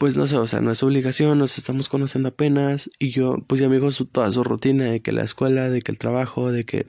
Pues 0.00 0.16
no 0.16 0.26
sé, 0.26 0.38
o 0.38 0.46
sea, 0.46 0.62
no 0.62 0.70
es 0.70 0.82
obligación, 0.82 1.38
nos 1.38 1.58
estamos 1.58 1.90
conociendo 1.90 2.30
apenas 2.30 2.88
y 2.98 3.10
yo 3.10 3.36
pues 3.46 3.60
ya 3.60 3.68
me 3.68 3.78
dijo 3.78 3.90
toda 4.06 4.30
su 4.32 4.42
rutina 4.42 4.86
de 4.86 5.02
que 5.02 5.12
la 5.12 5.22
escuela, 5.22 5.68
de 5.68 5.82
que 5.82 5.92
el 5.92 5.98
trabajo, 5.98 6.50
de 6.52 6.64
que 6.64 6.86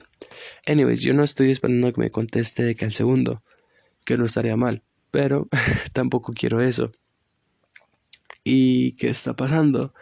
Anyways, 0.66 1.02
yo 1.02 1.12
no 1.14 1.22
estoy 1.22 1.50
esperando 1.50 1.92
que 1.92 2.00
me 2.00 2.10
conteste 2.10 2.62
de 2.64 2.74
que 2.74 2.86
al 2.86 2.94
segundo, 2.94 3.42
que 4.06 4.16
no 4.16 4.24
estaría 4.24 4.56
mal, 4.56 4.82
pero 5.10 5.46
tampoco 5.92 6.32
quiero 6.32 6.62
eso. 6.62 6.92
¿Y 8.44 8.92
qué 8.96 9.10
está 9.10 9.36
pasando? 9.36 9.92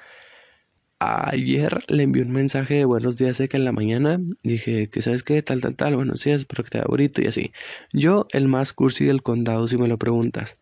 Ayer 1.01 1.73
le 1.89 2.05
envié 2.05 2.23
un 2.23 2.31
mensaje 2.31 2.75
de 2.75 2.85
buenos 2.85 3.17
días 3.17 3.39
de 3.39 3.49
que 3.49 3.57
en 3.57 3.65
la 3.65 3.73
mañana 3.73 4.21
dije 4.45 4.89
que 4.89 5.03
sabes 5.03 5.25
qué, 5.25 5.43
tal, 5.43 5.61
tal, 5.61 5.75
tal, 5.75 5.97
buenos 5.97 6.23
días, 6.23 6.43
espero 6.43 6.63
que 6.63 6.71
te 6.71 6.79
ahorita 6.79 7.23
y 7.23 7.27
así. 7.27 7.53
Yo, 7.93 8.29
el 8.33 8.47
más 8.47 8.73
cursi 8.73 9.05
del 9.05 9.23
condado, 9.23 9.67
si 9.67 9.79
me 9.79 9.89
lo 9.89 9.99
preguntas. 9.99 10.60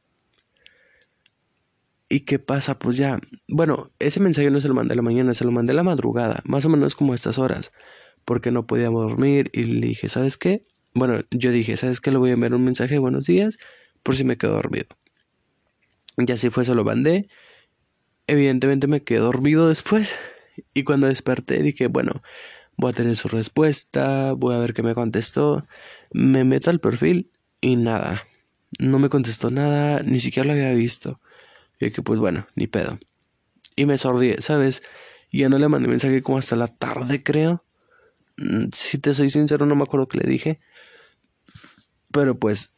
¿Y 2.09 2.21
qué 2.21 2.39
pasa? 2.39 2.79
Pues 2.79 2.97
ya, 2.97 3.21
bueno, 3.49 3.91
ese 3.99 4.21
mensaje 4.21 4.51
no 4.51 4.61
se 4.61 4.69
lo 4.69 4.75
mandé 4.75 4.95
a 4.95 4.97
la 4.97 5.03
mañana, 5.03 5.35
se 5.35 5.45
lo 5.45 5.51
mandé 5.51 5.73
a 5.73 5.77
la 5.77 5.83
madrugada, 5.83 6.41
más 6.45 6.65
o 6.65 6.69
menos 6.71 6.95
como 6.95 7.13
a 7.13 7.15
estas 7.15 7.39
horas 7.39 7.71
porque 8.29 8.51
no 8.51 8.67
podíamos 8.67 9.09
dormir 9.09 9.51
y 9.55 9.65
le 9.65 9.87
dije, 9.87 10.11
¿sabes 10.11 10.37
qué? 10.37 10.67
Bueno, 10.93 11.21
yo 11.31 11.51
dije, 11.51 11.79
¿sabes 11.79 11.99
qué? 11.99 12.13
Le 12.13 12.19
voy 12.19 12.29
a 12.29 12.35
enviar 12.35 12.53
un 12.53 12.63
mensaje 12.63 12.93
de 12.93 12.99
buenos 12.99 13.25
días 13.25 13.57
por 14.03 14.17
si 14.17 14.23
me 14.23 14.37
quedo 14.37 14.53
dormido. 14.53 14.89
Y 16.19 16.31
así 16.31 16.51
fue, 16.51 16.67
se 16.67 16.75
lo 16.75 16.85
mandé. 16.85 17.31
Evidentemente 18.27 18.87
me 18.87 19.03
quedé 19.03 19.21
dormido 19.21 19.67
después 19.67 20.19
y 20.75 20.85
cuando 20.85 21.07
desperté 21.07 21.63
dije, 21.63 21.87
bueno, 21.87 22.23
voy 22.77 22.91
a 22.91 22.95
tener 22.95 23.17
su 23.17 23.29
respuesta, 23.29 24.35
voy 24.35 24.55
a 24.55 24.59
ver 24.59 24.75
qué 24.75 24.83
me 24.83 24.95
contestó. 24.95 25.67
Me 26.13 26.45
meto 26.45 26.69
al 26.69 26.81
perfil 26.81 27.31
y 27.63 27.77
nada, 27.77 28.25
no 28.79 28.99
me 28.99 29.09
contestó 29.09 29.51
nada, 29.51 30.03
ni 30.03 30.21
siquiera 30.21 30.49
lo 30.49 30.53
había 30.53 30.75
visto. 30.75 31.19
Y 31.81 31.87
dije, 31.87 32.03
pues 32.03 32.19
bueno, 32.19 32.47
ni 32.55 32.67
pedo. 32.67 32.99
Y 33.77 33.87
me 33.87 33.99
sordí, 33.99 34.35
¿sabes? 34.39 34.83
Ya 35.31 35.49
no 35.49 35.59
le 35.59 35.69
mandé 35.69 35.89
mensaje 35.89 36.23
como 36.23 36.39
hasta 36.39 36.57
la 36.57 36.69
tarde, 36.69 37.23
creo. 37.23 37.65
Mm, 38.39 38.71
si 38.73 38.99
te 38.99 39.15
soy 39.15 39.31
sincero, 39.31 39.67
no 39.67 39.77
me 39.77 39.83
acuerdo 39.83 40.09
qué 40.09 40.19
le 40.19 40.29
dije. 40.29 40.61
Pero 42.13 42.39
pues. 42.39 42.73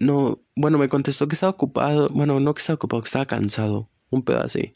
no. 0.00 0.42
Bueno, 0.54 0.78
me 0.78 0.88
contestó 0.88 1.28
que 1.28 1.34
estaba 1.34 1.50
ocupado. 1.50 2.08
Bueno, 2.12 2.40
no 2.40 2.54
que 2.54 2.60
estaba 2.60 2.76
ocupado, 2.76 3.02
que 3.02 3.06
estaba 3.06 3.26
cansado. 3.26 3.90
Un 4.10 4.22
pedazo 4.22 4.46
así. 4.46 4.72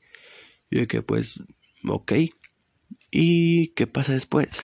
Y 0.70 0.80
dije, 0.80 1.02
pues. 1.02 1.42
Ok. 1.88 2.12
¿Y 3.10 3.68
qué 3.68 3.86
pasa 3.86 4.12
después? 4.12 4.62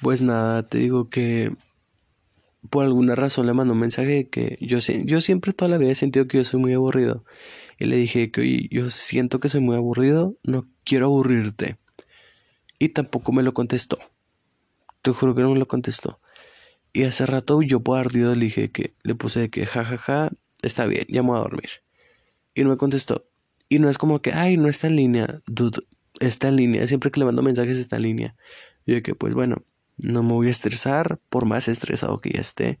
Pues 0.00 0.22
nada, 0.22 0.66
te 0.68 0.78
digo 0.78 1.08
que. 1.10 1.52
Por 2.70 2.84
alguna 2.84 3.14
razón 3.14 3.46
le 3.46 3.52
mandó 3.52 3.74
un 3.74 3.80
mensaje 3.80 4.28
que 4.28 4.58
yo, 4.60 4.78
yo 4.78 5.20
siempre 5.20 5.52
toda 5.52 5.70
la 5.70 5.78
vida 5.78 5.90
he 5.90 5.94
sentido 5.94 6.26
que 6.26 6.38
yo 6.38 6.44
soy 6.44 6.60
muy 6.60 6.72
aburrido. 6.72 7.24
Y 7.78 7.86
le 7.86 7.96
dije 7.96 8.30
que 8.30 8.68
yo 8.70 8.88
siento 8.90 9.40
que 9.40 9.48
soy 9.48 9.60
muy 9.60 9.76
aburrido, 9.76 10.36
no 10.44 10.64
quiero 10.84 11.06
aburrirte 11.06 11.78
y 12.78 12.90
tampoco 12.90 13.32
me 13.32 13.42
lo 13.42 13.54
contestó. 13.54 13.98
Te 15.02 15.10
juro 15.12 15.34
que 15.34 15.42
no 15.42 15.52
me 15.52 15.58
lo 15.58 15.66
contestó. 15.66 16.20
Y 16.92 17.04
hace 17.04 17.26
rato 17.26 17.62
yo 17.62 17.80
por 17.80 17.98
ardido 17.98 18.34
le 18.34 18.46
dije 18.46 18.70
que 18.70 18.94
le 19.02 19.14
puse 19.14 19.50
que 19.50 19.66
jajaja, 19.66 19.98
ja, 19.98 20.28
ja, 20.28 20.32
está 20.62 20.86
bien, 20.86 21.04
ya 21.08 21.22
me 21.22 21.28
voy 21.28 21.38
a 21.38 21.42
dormir. 21.42 21.70
Y 22.54 22.64
no 22.64 22.70
me 22.70 22.76
contestó. 22.76 23.28
Y 23.68 23.78
no 23.78 23.90
es 23.90 23.98
como 23.98 24.20
que, 24.22 24.32
ay, 24.32 24.56
no 24.56 24.68
está 24.68 24.86
en 24.86 24.96
línea, 24.96 25.42
dude, 25.46 25.82
está 26.20 26.48
en 26.48 26.56
línea. 26.56 26.86
Siempre 26.86 27.10
que 27.10 27.20
le 27.20 27.26
mando 27.26 27.42
mensajes 27.42 27.78
está 27.78 27.96
en 27.96 28.02
línea. 28.02 28.36
Yo 28.86 29.02
que, 29.02 29.14
pues 29.14 29.34
bueno, 29.34 29.64
no 29.98 30.22
me 30.22 30.32
voy 30.32 30.48
a 30.48 30.50
estresar 30.50 31.18
por 31.28 31.46
más 31.46 31.68
estresado 31.68 32.20
que 32.20 32.30
ya 32.30 32.40
esté. 32.40 32.80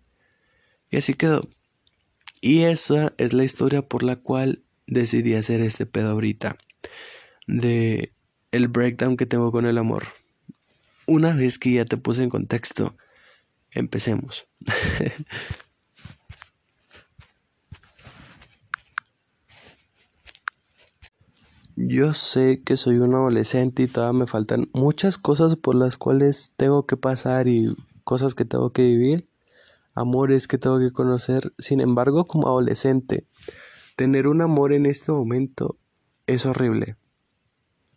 Y 0.90 0.98
así 0.98 1.14
quedó. 1.14 1.42
Y 2.40 2.62
esa 2.62 3.12
es 3.18 3.32
la 3.32 3.44
historia 3.44 3.82
por 3.82 4.02
la 4.02 4.16
cual 4.16 4.62
decidí 4.86 5.34
hacer 5.34 5.60
este 5.60 5.86
pedo 5.86 6.10
ahorita. 6.10 6.56
De 7.46 8.12
el 8.52 8.68
breakdown 8.68 9.16
que 9.16 9.26
tengo 9.26 9.50
con 9.52 9.66
el 9.66 9.78
amor. 9.78 10.04
Una 11.06 11.34
vez 11.34 11.58
que 11.58 11.72
ya 11.72 11.84
te 11.84 11.96
puse 11.96 12.22
en 12.22 12.30
contexto, 12.30 12.96
empecemos. 13.70 14.46
Yo 21.78 22.14
sé 22.14 22.62
que 22.64 22.78
soy 22.78 22.96
un 23.00 23.14
adolescente 23.14 23.82
y 23.82 23.86
todavía 23.86 24.20
me 24.20 24.26
faltan 24.26 24.70
muchas 24.72 25.18
cosas 25.18 25.56
por 25.56 25.74
las 25.74 25.98
cuales 25.98 26.54
tengo 26.56 26.86
que 26.86 26.96
pasar 26.96 27.48
y 27.48 27.76
cosas 28.02 28.34
que 28.34 28.46
tengo 28.46 28.72
que 28.72 28.80
vivir, 28.80 29.28
amores 29.94 30.48
que 30.48 30.56
tengo 30.56 30.78
que 30.78 30.90
conocer. 30.90 31.52
Sin 31.58 31.82
embargo, 31.82 32.24
como 32.24 32.48
adolescente, 32.48 33.26
tener 33.94 34.26
un 34.26 34.40
amor 34.40 34.72
en 34.72 34.86
este 34.86 35.12
momento 35.12 35.76
es 36.26 36.46
horrible. 36.46 36.96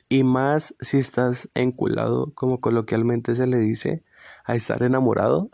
Y 0.09 0.25
más 0.25 0.75
si 0.81 0.97
estás 0.97 1.49
enculado, 1.53 2.33
como 2.33 2.59
coloquialmente 2.59 3.33
se 3.33 3.47
le 3.47 3.59
dice, 3.59 4.03
a 4.43 4.55
estar 4.55 4.83
enamorado, 4.83 5.47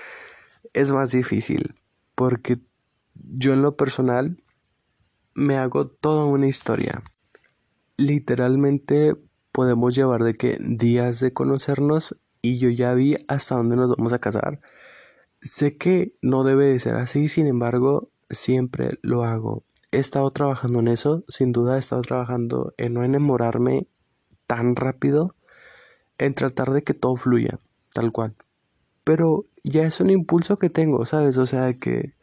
es 0.72 0.90
más 0.92 1.10
difícil. 1.10 1.74
Porque 2.14 2.60
yo 3.14 3.52
en 3.52 3.60
lo 3.60 3.72
personal 3.72 4.42
me 5.34 5.58
hago 5.58 5.86
toda 5.86 6.24
una 6.24 6.48
historia 6.48 7.02
literalmente 7.98 9.14
podemos 9.52 9.94
llevar 9.94 10.22
de 10.22 10.34
que 10.34 10.56
días 10.60 11.20
de 11.20 11.34
conocernos 11.34 12.16
y 12.40 12.58
yo 12.58 12.70
ya 12.70 12.94
vi 12.94 13.16
hasta 13.28 13.56
dónde 13.56 13.76
nos 13.76 13.94
vamos 13.94 14.14
a 14.14 14.20
casar. 14.20 14.60
Sé 15.40 15.76
que 15.76 16.14
no 16.22 16.44
debe 16.44 16.66
de 16.66 16.78
ser 16.78 16.94
así, 16.94 17.28
sin 17.28 17.46
embargo, 17.46 18.10
siempre 18.30 18.98
lo 19.02 19.24
hago. 19.24 19.64
He 19.90 19.98
estado 19.98 20.30
trabajando 20.30 20.80
en 20.80 20.88
eso, 20.88 21.24
sin 21.28 21.52
duda 21.52 21.76
he 21.76 21.78
estado 21.78 22.02
trabajando 22.02 22.72
en 22.76 22.94
no 22.94 23.04
enamorarme 23.04 23.88
tan 24.46 24.76
rápido, 24.76 25.34
en 26.18 26.34
tratar 26.34 26.70
de 26.70 26.82
que 26.82 26.94
todo 26.94 27.16
fluya, 27.16 27.58
tal 27.92 28.12
cual. 28.12 28.36
Pero 29.04 29.46
ya 29.64 29.84
es 29.84 30.00
un 30.00 30.10
impulso 30.10 30.58
que 30.58 30.70
tengo, 30.70 31.04
¿sabes? 31.04 31.38
O 31.38 31.46
sea 31.46 31.72
que 31.72 32.14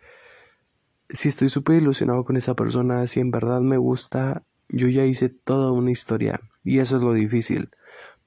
si 1.10 1.29
estoy 1.29 1.50
súper 1.50 1.82
ilusionado 1.82 2.24
con 2.24 2.38
esa 2.38 2.55
persona, 2.55 3.05
si 3.08 3.20
en 3.20 3.32
verdad 3.32 3.62
me 3.62 3.77
gusta, 3.77 4.44
yo 4.69 4.88
ya 4.88 5.05
hice 5.05 5.29
toda 5.29 5.72
una 5.72 5.91
historia 5.91 6.39
y 6.63 6.79
eso 6.79 6.98
es 6.98 7.03
lo 7.03 7.13
difícil, 7.13 7.69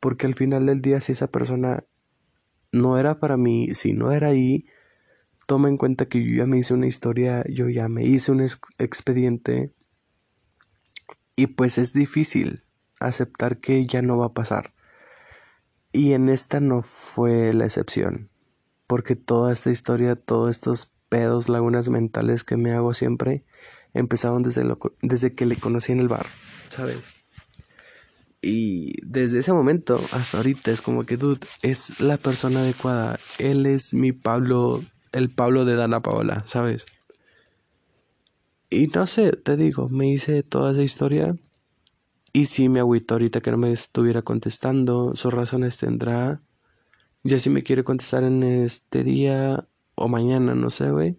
porque 0.01 0.27
al 0.27 0.35
final 0.35 0.67
del 0.67 0.81
día 0.81 1.01
si 1.01 1.13
esa 1.13 1.29
persona 1.29 1.85
no 2.73 2.99
era 2.99 3.19
para 3.19 3.37
mí, 3.37 3.75
si 3.75 3.93
no 3.93 4.13
era 4.13 4.29
ahí, 4.29 4.65
toma 5.47 5.69
en 5.69 5.77
cuenta 5.77 6.07
que 6.07 6.23
yo 6.23 6.37
ya 6.37 6.47
me 6.47 6.59
hice 6.59 6.75
una 6.75 6.87
historia, 6.87 7.43
yo 7.49 7.69
ya 7.69 7.89
me 7.89 8.05
hice 8.05 8.33
un 8.33 8.47
expediente 8.79 9.73
y 11.37 11.47
pues 11.47 11.79
es 11.79 11.93
difícil 11.93 12.65
aceptar 13.01 13.59
que 13.59 13.83
ya 13.85 14.03
no 14.03 14.19
va 14.19 14.27
a 14.27 14.35
pasar. 14.35 14.75
Y 15.93 16.13
en 16.13 16.29
esta 16.29 16.61
no 16.61 16.83
fue 16.83 17.53
la 17.55 17.65
excepción, 17.65 18.31
porque 18.87 19.17
toda 19.17 19.53
esta 19.53 19.71
historia, 19.71 20.17
todos 20.17 20.51
estos 20.51 20.93
pedos, 21.09 21.49
lagunas 21.49 21.89
mentales 21.89 22.45
que 22.45 22.57
me 22.57 22.73
hago 22.73 22.93
siempre, 22.93 23.45
empezaron 23.95 24.43
desde, 24.43 24.65
desde 25.03 25.35
que 25.35 25.47
le 25.47 25.57
conocí 25.57 25.93
en 25.93 26.01
el 26.01 26.09
bar, 26.09 26.27
¿sabes? 26.69 27.11
Y 28.41 28.93
desde 29.05 29.41
ese 29.41 29.53
momento 29.53 30.01
hasta 30.13 30.37
ahorita 30.37 30.71
es 30.71 30.81
como 30.81 31.05
que, 31.05 31.17
dude, 31.17 31.41
es 31.63 32.01
la 32.01 32.17
persona 32.17 32.61
adecuada. 32.61 33.19
Él 33.39 33.67
es 33.67 33.95
mi 33.95 34.13
Pablo, 34.13 34.85
el 35.13 35.31
Pablo 35.31 35.65
de 35.65 35.75
Dana 35.75 36.01
Paola, 36.01 36.45
¿sabes? 36.47 36.87
Y 38.71 38.87
no 38.89 39.07
sé, 39.07 39.33
te 39.33 39.57
digo, 39.57 39.89
me 39.89 40.13
hice 40.13 40.43
toda 40.43 40.73
esa 40.73 40.83
historia. 40.83 41.37
Y 42.33 42.47
sí 42.47 42.69
me 42.69 42.81
agüito 42.81 43.15
ahorita 43.15 43.41
que 43.41 43.51
no 43.51 43.57
me 43.57 43.73
estuviera 43.73 44.23
contestando. 44.23 45.17
Sus 45.17 45.33
razones 45.33 45.79
tendrá. 45.79 46.43
Ya 47.25 47.39
si 47.39 47.51
me 47.51 47.63
quiere 47.63 47.83
contestar 47.83 48.23
en 48.23 48.43
este 48.43 49.03
día 49.03 49.67
o 49.95 50.09
mañana, 50.09 50.55
no 50.55 50.71
sé, 50.71 50.91
güey. 50.91 51.19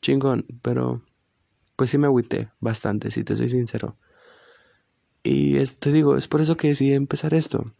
Chingón, 0.00 0.46
pero 0.62 1.02
pues 1.82 1.90
sí 1.90 1.98
me 1.98 2.06
agüité 2.06 2.48
bastante, 2.60 3.10
si 3.10 3.24
te 3.24 3.34
soy 3.34 3.48
sincero. 3.48 3.96
Y 5.24 5.58
te 5.64 5.90
digo, 5.90 6.16
es 6.16 6.28
por 6.28 6.40
eso 6.40 6.56
que 6.56 6.68
decidí 6.68 6.92
empezar 6.92 7.34
esto. 7.34 7.74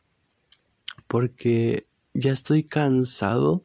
Porque 1.07 1.87
ya 2.13 2.33
estoy 2.33 2.65
cansado, 2.65 3.63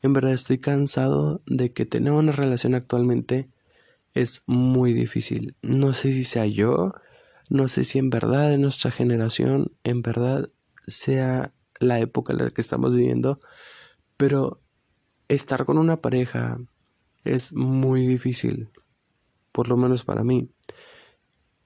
en 0.00 0.12
verdad 0.12 0.32
estoy 0.32 0.58
cansado 0.58 1.42
de 1.46 1.72
que 1.72 1.86
tener 1.86 2.12
una 2.12 2.30
relación 2.30 2.76
actualmente 2.76 3.48
es 4.14 4.44
muy 4.46 4.92
difícil. 4.92 5.56
No 5.60 5.92
sé 5.92 6.12
si 6.12 6.22
sea 6.22 6.46
yo, 6.46 6.92
no 7.50 7.66
sé 7.66 7.82
si 7.82 7.98
en 7.98 8.10
verdad 8.10 8.54
en 8.54 8.60
nuestra 8.60 8.92
generación, 8.92 9.72
en 9.82 10.02
verdad 10.02 10.46
sea 10.86 11.52
la 11.80 11.98
época 11.98 12.32
en 12.32 12.38
la 12.38 12.50
que 12.50 12.60
estamos 12.60 12.94
viviendo, 12.94 13.40
pero 14.16 14.60
estar 15.26 15.64
con 15.64 15.78
una 15.78 16.00
pareja 16.00 16.60
es 17.24 17.52
muy 17.52 18.06
difícil 18.06 18.70
por 19.52 19.68
lo 19.68 19.76
menos 19.76 20.04
para 20.04 20.24
mí. 20.24 20.50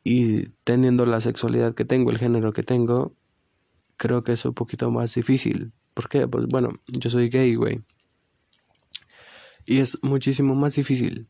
Y 0.04 0.46
teniendo 0.64 1.06
la 1.06 1.20
sexualidad 1.20 1.74
que 1.74 1.84
tengo, 1.84 2.10
el 2.10 2.18
género 2.18 2.52
que 2.52 2.62
tengo, 2.62 3.14
creo 3.96 4.24
que 4.24 4.32
es 4.32 4.44
un 4.44 4.54
poquito 4.54 4.90
más 4.90 5.14
difícil. 5.14 5.72
¿Por 5.94 6.08
qué? 6.08 6.26
Pues 6.26 6.46
bueno, 6.46 6.70
yo 6.88 7.10
soy 7.10 7.28
gay, 7.28 7.54
güey. 7.54 7.82
Y 9.64 9.78
es 9.78 9.98
muchísimo 10.02 10.54
más 10.54 10.74
difícil. 10.74 11.28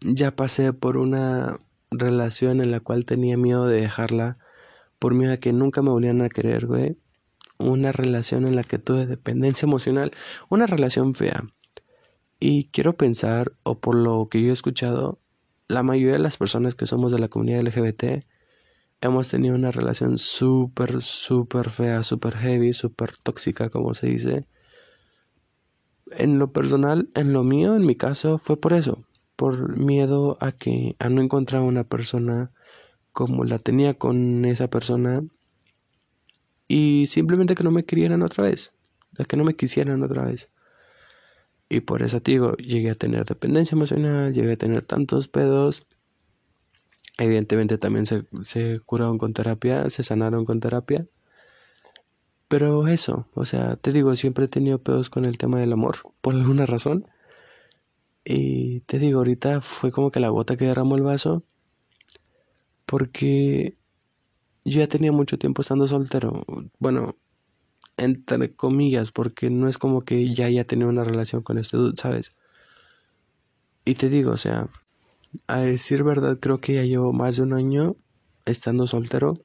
Ya 0.00 0.36
pasé 0.36 0.72
por 0.72 0.96
una 0.96 1.60
relación 1.90 2.60
en 2.60 2.70
la 2.70 2.80
cual 2.80 3.04
tenía 3.04 3.36
miedo 3.36 3.66
de 3.66 3.80
dejarla, 3.80 4.38
por 4.98 5.14
miedo 5.14 5.32
a 5.32 5.38
que 5.38 5.52
nunca 5.52 5.82
me 5.82 5.90
volvieran 5.90 6.22
a 6.22 6.28
querer, 6.28 6.66
güey. 6.66 6.98
Una 7.58 7.90
relación 7.90 8.46
en 8.46 8.54
la 8.54 8.62
que 8.62 8.78
tuve 8.78 9.06
dependencia 9.06 9.66
emocional, 9.66 10.12
una 10.48 10.66
relación 10.66 11.14
fea. 11.14 11.42
Y 12.38 12.68
quiero 12.68 12.96
pensar, 12.96 13.52
o 13.64 13.80
por 13.80 13.96
lo 13.96 14.28
que 14.30 14.40
yo 14.40 14.50
he 14.50 14.52
escuchado, 14.52 15.18
la 15.68 15.82
mayoría 15.82 16.14
de 16.14 16.18
las 16.18 16.38
personas 16.38 16.74
que 16.74 16.86
somos 16.86 17.12
de 17.12 17.18
la 17.18 17.28
comunidad 17.28 17.60
LGBT 17.60 18.24
hemos 19.00 19.30
tenido 19.30 19.54
una 19.54 19.70
relación 19.70 20.18
súper, 20.18 21.00
súper 21.02 21.70
fea, 21.70 22.02
súper 22.02 22.36
heavy, 22.36 22.72
súper 22.72 23.14
tóxica, 23.16 23.68
como 23.68 23.94
se 23.94 24.08
dice. 24.08 24.46
En 26.10 26.38
lo 26.38 26.52
personal, 26.52 27.10
en 27.14 27.32
lo 27.32 27.44
mío, 27.44 27.76
en 27.76 27.84
mi 27.84 27.96
caso, 27.96 28.38
fue 28.38 28.58
por 28.58 28.72
eso, 28.72 29.04
por 29.36 29.78
miedo 29.78 30.38
a 30.40 30.52
que, 30.52 30.96
a 30.98 31.10
no 31.10 31.20
encontrar 31.20 31.62
una 31.62 31.84
persona 31.84 32.50
como 33.12 33.44
la 33.44 33.58
tenía 33.58 33.94
con 33.94 34.44
esa 34.46 34.68
persona 34.68 35.22
y 36.66 37.06
simplemente 37.08 37.54
que 37.54 37.64
no 37.64 37.70
me 37.70 37.84
querieran 37.84 38.22
otra 38.22 38.44
vez, 38.44 38.72
que 39.28 39.36
no 39.36 39.44
me 39.44 39.54
quisieran 39.54 40.02
otra 40.02 40.24
vez. 40.24 40.50
Y 41.68 41.80
por 41.80 42.02
eso 42.02 42.20
te 42.20 42.32
digo, 42.32 42.56
llegué 42.56 42.90
a 42.90 42.94
tener 42.94 43.24
dependencia 43.24 43.74
emocional, 43.74 44.32
llegué 44.32 44.52
a 44.52 44.56
tener 44.56 44.84
tantos 44.84 45.28
pedos. 45.28 45.86
Evidentemente 47.18 47.78
también 47.78 48.06
se, 48.06 48.24
se 48.42 48.80
curaron 48.80 49.18
con 49.18 49.34
terapia, 49.34 49.90
se 49.90 50.02
sanaron 50.02 50.44
con 50.44 50.60
terapia. 50.60 51.06
Pero 52.48 52.88
eso, 52.88 53.28
o 53.34 53.44
sea, 53.44 53.76
te 53.76 53.92
digo, 53.92 54.14
siempre 54.14 54.46
he 54.46 54.48
tenido 54.48 54.82
pedos 54.82 55.10
con 55.10 55.26
el 55.26 55.36
tema 55.36 55.60
del 55.60 55.72
amor, 55.72 55.98
por 56.22 56.34
alguna 56.34 56.64
razón. 56.64 57.06
Y 58.24 58.80
te 58.80 58.98
digo, 58.98 59.18
ahorita 59.18 59.60
fue 59.60 59.92
como 59.92 60.10
que 60.10 60.20
la 60.20 60.30
gota 60.30 60.56
que 60.56 60.66
derramó 60.66 60.96
el 60.96 61.02
vaso. 61.02 61.44
Porque 62.86 63.76
yo 64.64 64.80
ya 64.80 64.86
tenía 64.86 65.12
mucho 65.12 65.38
tiempo 65.38 65.62
estando 65.62 65.86
soltero. 65.86 66.44
Bueno, 66.78 67.16
entre 67.98 68.54
comillas, 68.54 69.12
porque 69.12 69.50
no 69.50 69.68
es 69.68 69.76
como 69.76 70.02
que 70.02 70.26
ya 70.32 70.46
haya 70.46 70.64
tenido 70.64 70.88
una 70.88 71.04
relación 71.04 71.42
con 71.42 71.58
este 71.58 71.76
dude, 71.76 71.96
¿sabes? 71.96 72.32
Y 73.84 73.94
te 73.94 74.08
digo, 74.08 74.32
o 74.32 74.36
sea, 74.36 74.68
a 75.46 75.60
decir 75.60 76.04
verdad, 76.04 76.38
creo 76.40 76.60
que 76.60 76.74
ya 76.74 76.82
llevo 76.82 77.12
más 77.12 77.36
de 77.36 77.42
un 77.42 77.52
año 77.52 77.96
estando 78.46 78.86
soltero, 78.86 79.40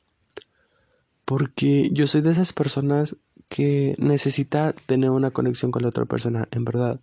porque 1.25 1.89
yo 1.91 2.07
soy 2.07 2.21
de 2.21 2.31
esas 2.31 2.53
personas 2.53 3.17
que 3.49 3.95
necesita 3.97 4.73
tener 4.73 5.09
una 5.09 5.31
conexión 5.31 5.71
con 5.71 5.83
la 5.83 5.89
otra 5.89 6.05
persona, 6.05 6.47
en 6.51 6.65
verdad. 6.65 7.01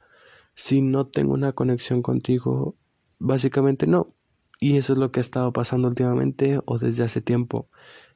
Si 0.54 0.82
no 0.82 1.06
tengo 1.06 1.32
una 1.32 1.52
conexión 1.52 2.02
contigo, 2.02 2.76
básicamente 3.18 3.86
no. 3.86 4.14
Y 4.58 4.76
eso 4.76 4.92
es 4.92 4.98
lo 4.98 5.10
que 5.10 5.20
ha 5.20 5.22
estado 5.22 5.52
pasando 5.52 5.88
últimamente 5.88 6.60
o 6.66 6.78
desde 6.78 7.04
hace 7.04 7.20
tiempo 7.20 7.68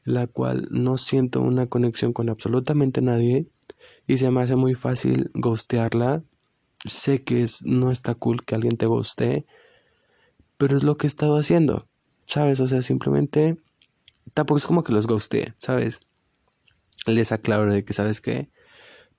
la 0.04 0.26
cual 0.26 0.68
no 0.70 0.98
siento 0.98 1.40
una 1.40 1.66
conexión 1.66 2.12
con 2.12 2.28
absolutamente 2.28 3.00
nadie 3.00 3.48
y 4.06 4.18
se 4.18 4.30
me 4.30 4.42
hace 4.42 4.56
muy 4.56 4.74
fácil 4.74 5.30
ghostearla. 5.34 6.22
Sé 6.84 7.24
que 7.24 7.42
es, 7.42 7.62
no 7.64 7.90
está 7.90 8.14
cool 8.14 8.44
que 8.44 8.54
alguien 8.54 8.76
te 8.76 8.86
ghostee, 8.86 9.46
pero 10.58 10.76
es 10.76 10.84
lo 10.84 10.96
que 10.96 11.06
he 11.06 11.08
estado 11.08 11.38
haciendo, 11.38 11.88
¿sabes? 12.24 12.60
O 12.60 12.66
sea, 12.66 12.82
simplemente 12.82 13.56
tampoco 14.34 14.58
es 14.58 14.66
como 14.66 14.84
que 14.84 14.92
los 14.92 15.06
ghostee, 15.06 15.54
¿sabes? 15.56 16.00
Les 17.06 17.32
aclaro 17.32 17.72
de 17.72 17.84
que, 17.84 17.94
¿sabes 17.94 18.20
qué? 18.20 18.50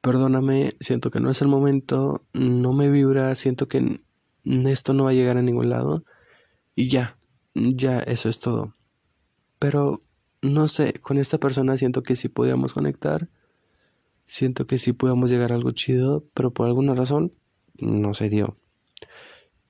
Perdóname, 0.02 0.76
siento 0.80 1.10
que 1.10 1.20
no 1.20 1.32
es 1.32 1.42
el 1.42 1.48
momento, 1.48 2.24
no 2.34 2.74
me 2.74 2.92
vibra, 2.92 3.34
siento 3.34 3.68
que 3.68 4.02
esto 4.44 4.94
no 4.94 5.06
va 5.06 5.10
a 5.10 5.14
llegar 5.14 5.38
a 5.38 5.42
ningún 5.42 5.70
lado 5.70 6.04
y 6.76 6.90
ya, 6.90 7.18
ya 7.56 8.00
eso 8.00 8.30
es 8.30 8.40
todo. 8.40 8.76
Pero 9.58 10.05
no 10.54 10.68
sé, 10.68 10.94
con 11.02 11.18
esta 11.18 11.40
persona 11.40 11.78
siento 11.78 12.04
que 12.04 12.16
sí 12.16 12.30
podíamos 12.30 12.74
conectar, 12.74 13.30
siento 14.28 14.68
que 14.68 14.78
sí 14.78 14.94
podíamos 14.94 15.30
llegar 15.30 15.52
a 15.52 15.56
algo 15.56 15.72
chido, 15.72 16.26
pero 16.34 16.52
por 16.52 16.68
alguna 16.68 16.96
razón 16.96 17.34
no 17.80 18.14
se 18.14 18.30
dio. 18.30 18.58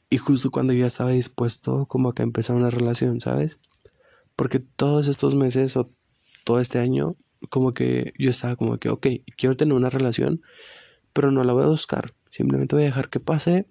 Y 0.09 0.17
justo 0.17 0.51
cuando 0.51 0.73
yo 0.73 0.81
ya 0.81 0.87
estaba 0.87 1.11
dispuesto 1.11 1.87
como 1.87 2.09
a 2.09 2.15
que 2.15 2.23
empezar 2.23 2.55
una 2.55 2.69
relación, 2.69 3.19
¿sabes? 3.19 3.59
Porque 4.35 4.59
todos 4.59 5.07
estos 5.07 5.35
meses 5.35 5.75
o 5.77 5.91
todo 6.43 6.59
este 6.59 6.79
año, 6.79 7.15
como 7.49 7.73
que 7.73 8.13
yo 8.17 8.29
estaba 8.29 8.55
como 8.55 8.77
que, 8.77 8.89
ok, 8.89 9.07
quiero 9.37 9.57
tener 9.57 9.73
una 9.73 9.89
relación, 9.89 10.41
pero 11.13 11.31
no 11.31 11.43
la 11.43 11.53
voy 11.53 11.63
a 11.63 11.67
buscar. 11.67 12.13
Simplemente 12.29 12.75
voy 12.75 12.83
a 12.83 12.87
dejar 12.87 13.09
que 13.09 13.19
pase. 13.19 13.67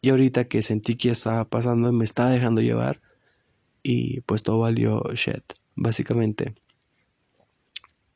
Y 0.00 0.10
ahorita 0.10 0.44
que 0.44 0.62
sentí 0.62 0.96
que 0.96 1.10
estaba 1.10 1.44
pasando, 1.46 1.92
me 1.92 2.04
estaba 2.04 2.30
dejando 2.30 2.60
llevar. 2.60 3.00
Y 3.82 4.20
pues 4.22 4.42
todo 4.42 4.60
valió 4.60 5.02
shit, 5.14 5.42
básicamente. 5.78 6.54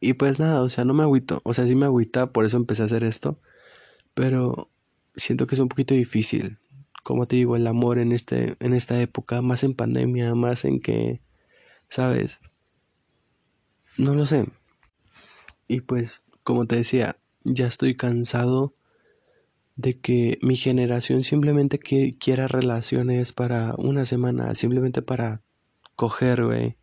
Y 0.01 0.15
pues 0.15 0.39
nada, 0.39 0.63
o 0.63 0.69
sea, 0.69 0.85
no 0.85 0.95
me 0.95 1.05
agüito. 1.05 1.41
O 1.45 1.55
sea, 1.55 1.67
sí 1.67 1.77
me 1.77 1.87
agüita, 1.87 2.33
por 2.33 2.45
eso 2.45 2.57
empecé 2.57 2.83
a 2.83 2.87
hacer 2.87 3.05
esto. 3.05 3.39
Pero 4.15 4.71
siento 5.15 5.47
que 5.47 5.55
es 5.55 5.61
un 5.61 5.69
poquito 5.69 5.95
difícil. 5.95 6.59
Como 7.05 7.27
te 7.27 7.37
digo, 7.37 7.57
el 7.57 7.67
amor 7.67 7.99
en, 7.99 8.13
este, 8.13 8.57
en 8.61 8.75
esta 8.75 9.01
época, 9.01 9.43
más 9.43 9.65
en 9.65 9.75
pandemia, 9.75 10.35
más 10.35 10.65
en 10.65 10.81
que, 10.81 11.21
¿sabes? 11.89 12.41
No 13.99 14.15
lo 14.15 14.27
sé. 14.27 14.47
Y 15.69 15.83
pues, 15.83 16.23
como 16.43 16.67
te 16.67 16.77
decía, 16.77 17.19
ya 17.45 17.67
estoy 17.67 17.97
cansado 17.97 18.75
de 19.77 19.95
que 19.95 20.39
mi 20.43 20.57
generación 20.57 21.23
simplemente 21.23 21.79
quiera 21.79 22.49
relaciones 22.49 23.33
para 23.33 23.75
una 23.79 24.05
semana, 24.05 24.55
simplemente 24.55 25.03
para 25.03 25.43
coger, 25.97 26.45
güey. 26.45 26.77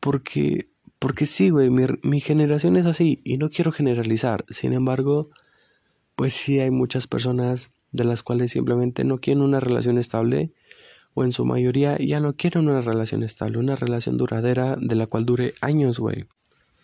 Porque, 0.00 0.70
porque 0.98 1.26
sí, 1.26 1.50
güey, 1.50 1.70
mi, 1.70 1.84
mi 2.02 2.20
generación 2.20 2.76
es 2.76 2.86
así 2.86 3.20
y 3.24 3.36
no 3.36 3.50
quiero 3.50 3.72
generalizar. 3.72 4.44
Sin 4.48 4.72
embargo, 4.72 5.30
pues 6.16 6.34
sí 6.34 6.60
hay 6.60 6.70
muchas 6.70 7.06
personas 7.06 7.70
de 7.92 8.04
las 8.04 8.22
cuales 8.22 8.52
simplemente 8.52 9.04
no 9.04 9.18
quieren 9.18 9.42
una 9.42 9.60
relación 9.60 9.98
estable 9.98 10.52
o 11.14 11.24
en 11.24 11.32
su 11.32 11.44
mayoría 11.44 11.98
ya 11.98 12.20
no 12.20 12.36
quieren 12.36 12.68
una 12.68 12.80
relación 12.80 13.22
estable, 13.22 13.58
una 13.58 13.76
relación 13.76 14.16
duradera 14.16 14.76
de 14.80 14.94
la 14.94 15.06
cual 15.06 15.26
dure 15.26 15.54
años, 15.60 15.98
güey. 15.98 16.26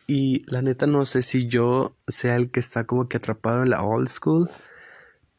Y 0.06 0.44
la 0.50 0.62
neta 0.62 0.86
no 0.86 1.04
sé 1.04 1.22
si 1.22 1.46
yo 1.46 1.96
sea 2.06 2.36
el 2.36 2.50
que 2.50 2.60
está 2.60 2.86
como 2.86 3.08
que 3.08 3.16
atrapado 3.16 3.62
en 3.62 3.70
la 3.70 3.82
old 3.82 4.08
school, 4.08 4.48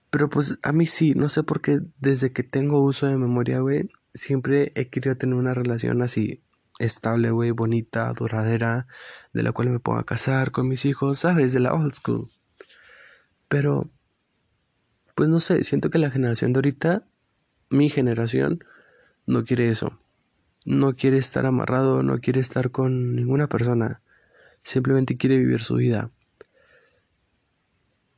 pero 0.09 0.29
pues 0.29 0.57
a 0.63 0.71
mí 0.71 0.85
sí, 0.85 1.13
no 1.15 1.29
sé 1.29 1.43
por 1.43 1.61
qué 1.61 1.79
desde 1.99 2.31
que 2.31 2.43
tengo 2.43 2.83
uso 2.83 3.07
de 3.07 3.17
memoria, 3.17 3.59
güey, 3.59 3.89
siempre 4.13 4.71
he 4.75 4.89
querido 4.89 5.15
tener 5.15 5.35
una 5.35 5.53
relación 5.53 6.01
así 6.01 6.41
estable, 6.79 7.31
güey, 7.31 7.51
bonita, 7.51 8.11
duradera, 8.13 8.87
de 9.33 9.43
la 9.43 9.51
cual 9.51 9.69
me 9.69 9.79
pueda 9.79 10.03
casar 10.03 10.51
con 10.51 10.67
mis 10.67 10.85
hijos, 10.85 11.19
¿sabes? 11.19 11.53
De 11.53 11.59
la 11.59 11.73
old 11.73 11.93
school. 11.93 12.27
Pero, 13.47 13.89
pues 15.15 15.29
no 15.29 15.39
sé, 15.39 15.63
siento 15.63 15.89
que 15.89 15.99
la 15.99 16.11
generación 16.11 16.53
de 16.53 16.59
ahorita, 16.59 17.07
mi 17.69 17.89
generación, 17.89 18.63
no 19.25 19.43
quiere 19.43 19.69
eso. 19.69 19.99
No 20.65 20.95
quiere 20.95 21.17
estar 21.17 21.45
amarrado, 21.45 22.03
no 22.03 22.19
quiere 22.19 22.39
estar 22.39 22.71
con 22.71 23.15
ninguna 23.15 23.47
persona. 23.47 24.01
Simplemente 24.63 25.17
quiere 25.17 25.37
vivir 25.37 25.61
su 25.61 25.75
vida. 25.75 26.11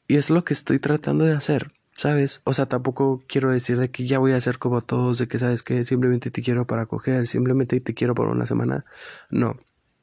Y 0.07 0.15
es 0.15 0.31
lo 0.31 0.43
que 0.43 0.53
estoy 0.53 0.79
tratando 0.79 1.25
de 1.25 1.33
hacer, 1.33 1.67
¿sabes? 1.99 2.39
O 2.45 2.53
sea, 2.53 2.65
tampoco 2.65 3.21
quiero 3.27 3.51
decir 3.51 3.77
de 3.77 3.91
que 3.91 4.07
ya 4.07 4.19
voy 4.19 4.31
a 4.31 4.39
ser 4.39 4.57
como 4.57 4.79
todos, 4.79 5.17
de 5.17 5.27
que 5.27 5.38
sabes 5.38 5.63
que 5.63 5.83
simplemente 5.83 6.31
te 6.31 6.41
quiero 6.41 6.65
para 6.65 6.85
coger, 6.85 7.27
simplemente 7.27 7.81
te 7.81 7.93
quiero 7.93 8.15
por 8.15 8.29
una 8.29 8.45
semana. 8.45 8.85
No, 9.29 9.59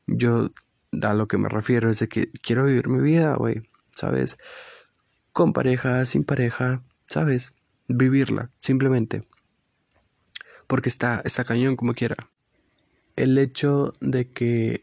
yo 0.06 0.50
a 1.02 1.14
lo 1.14 1.26
que 1.26 1.38
me 1.38 1.48
refiero 1.48 1.88
es 1.90 2.00
de 2.00 2.08
que 2.08 2.30
quiero 2.42 2.66
vivir 2.66 2.88
mi 2.88 3.00
vida, 3.00 3.34
güey, 3.36 3.62
¿sabes? 3.90 4.36
con 5.36 5.52
pareja, 5.52 6.02
sin 6.06 6.24
pareja, 6.24 6.82
¿sabes? 7.04 7.52
Vivirla, 7.88 8.50
simplemente. 8.58 9.26
Porque 10.66 10.90
está, 10.90 11.22
está 11.26 11.44
cañón 11.44 11.76
como 11.76 11.92
quiera. 11.92 12.16
El 13.16 13.36
hecho 13.36 13.92
de 14.00 14.30
que 14.30 14.80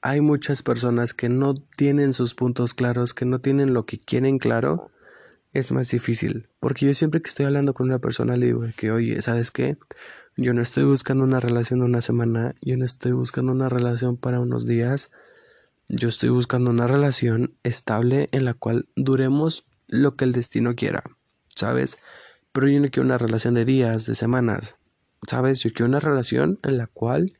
hay 0.00 0.22
muchas 0.22 0.62
personas 0.62 1.12
que 1.12 1.28
no 1.30 1.52
tienen 1.52 2.12
sus 2.12 2.34
puntos 2.34 2.74
claros, 2.74 3.12
que 3.14 3.26
no 3.26 3.40
tienen 3.40 3.74
lo 3.74 3.84
que 3.84 3.98
quieren 3.98 4.38
claro, 4.38 4.90
es 5.54 5.72
más 5.72 5.90
difícil. 5.90 6.48
Porque 6.60 6.86
yo 6.86 6.94
siempre 6.94 7.22
que 7.22 7.28
estoy 7.28 7.46
hablando 7.46 7.72
con 7.72 7.86
una 7.86 7.98
persona 7.98 8.36
le 8.36 8.46
digo 8.46 8.64
que, 8.76 8.90
oye, 8.90 9.22
¿sabes 9.22 9.50
qué? 9.50 9.78
Yo 10.36 10.52
no 10.52 10.60
estoy 10.60 10.84
buscando 10.84 11.24
una 11.24 11.40
relación 11.40 11.80
de 11.80 11.86
una 11.86 12.00
semana, 12.00 12.54
yo 12.60 12.76
no 12.76 12.84
estoy 12.84 13.12
buscando 13.12 13.52
una 13.52 13.68
relación 13.68 14.16
para 14.16 14.40
unos 14.40 14.66
días, 14.66 15.10
yo 15.88 16.08
estoy 16.08 16.28
buscando 16.28 16.70
una 16.70 16.86
relación 16.86 17.56
estable 17.62 18.28
en 18.32 18.44
la 18.44 18.54
cual 18.54 18.88
duremos 18.96 19.66
lo 19.86 20.16
que 20.16 20.24
el 20.24 20.32
destino 20.32 20.74
quiera, 20.74 21.04
¿sabes? 21.48 21.98
Pero 22.52 22.68
yo 22.68 22.80
no 22.80 22.90
quiero 22.90 23.06
una 23.06 23.18
relación 23.18 23.54
de 23.54 23.64
días, 23.64 24.06
de 24.06 24.14
semanas, 24.14 24.76
¿sabes? 25.28 25.60
Yo 25.60 25.70
quiero 25.72 25.86
una 25.86 26.00
relación 26.00 26.58
en 26.62 26.78
la 26.78 26.86
cual 26.88 27.38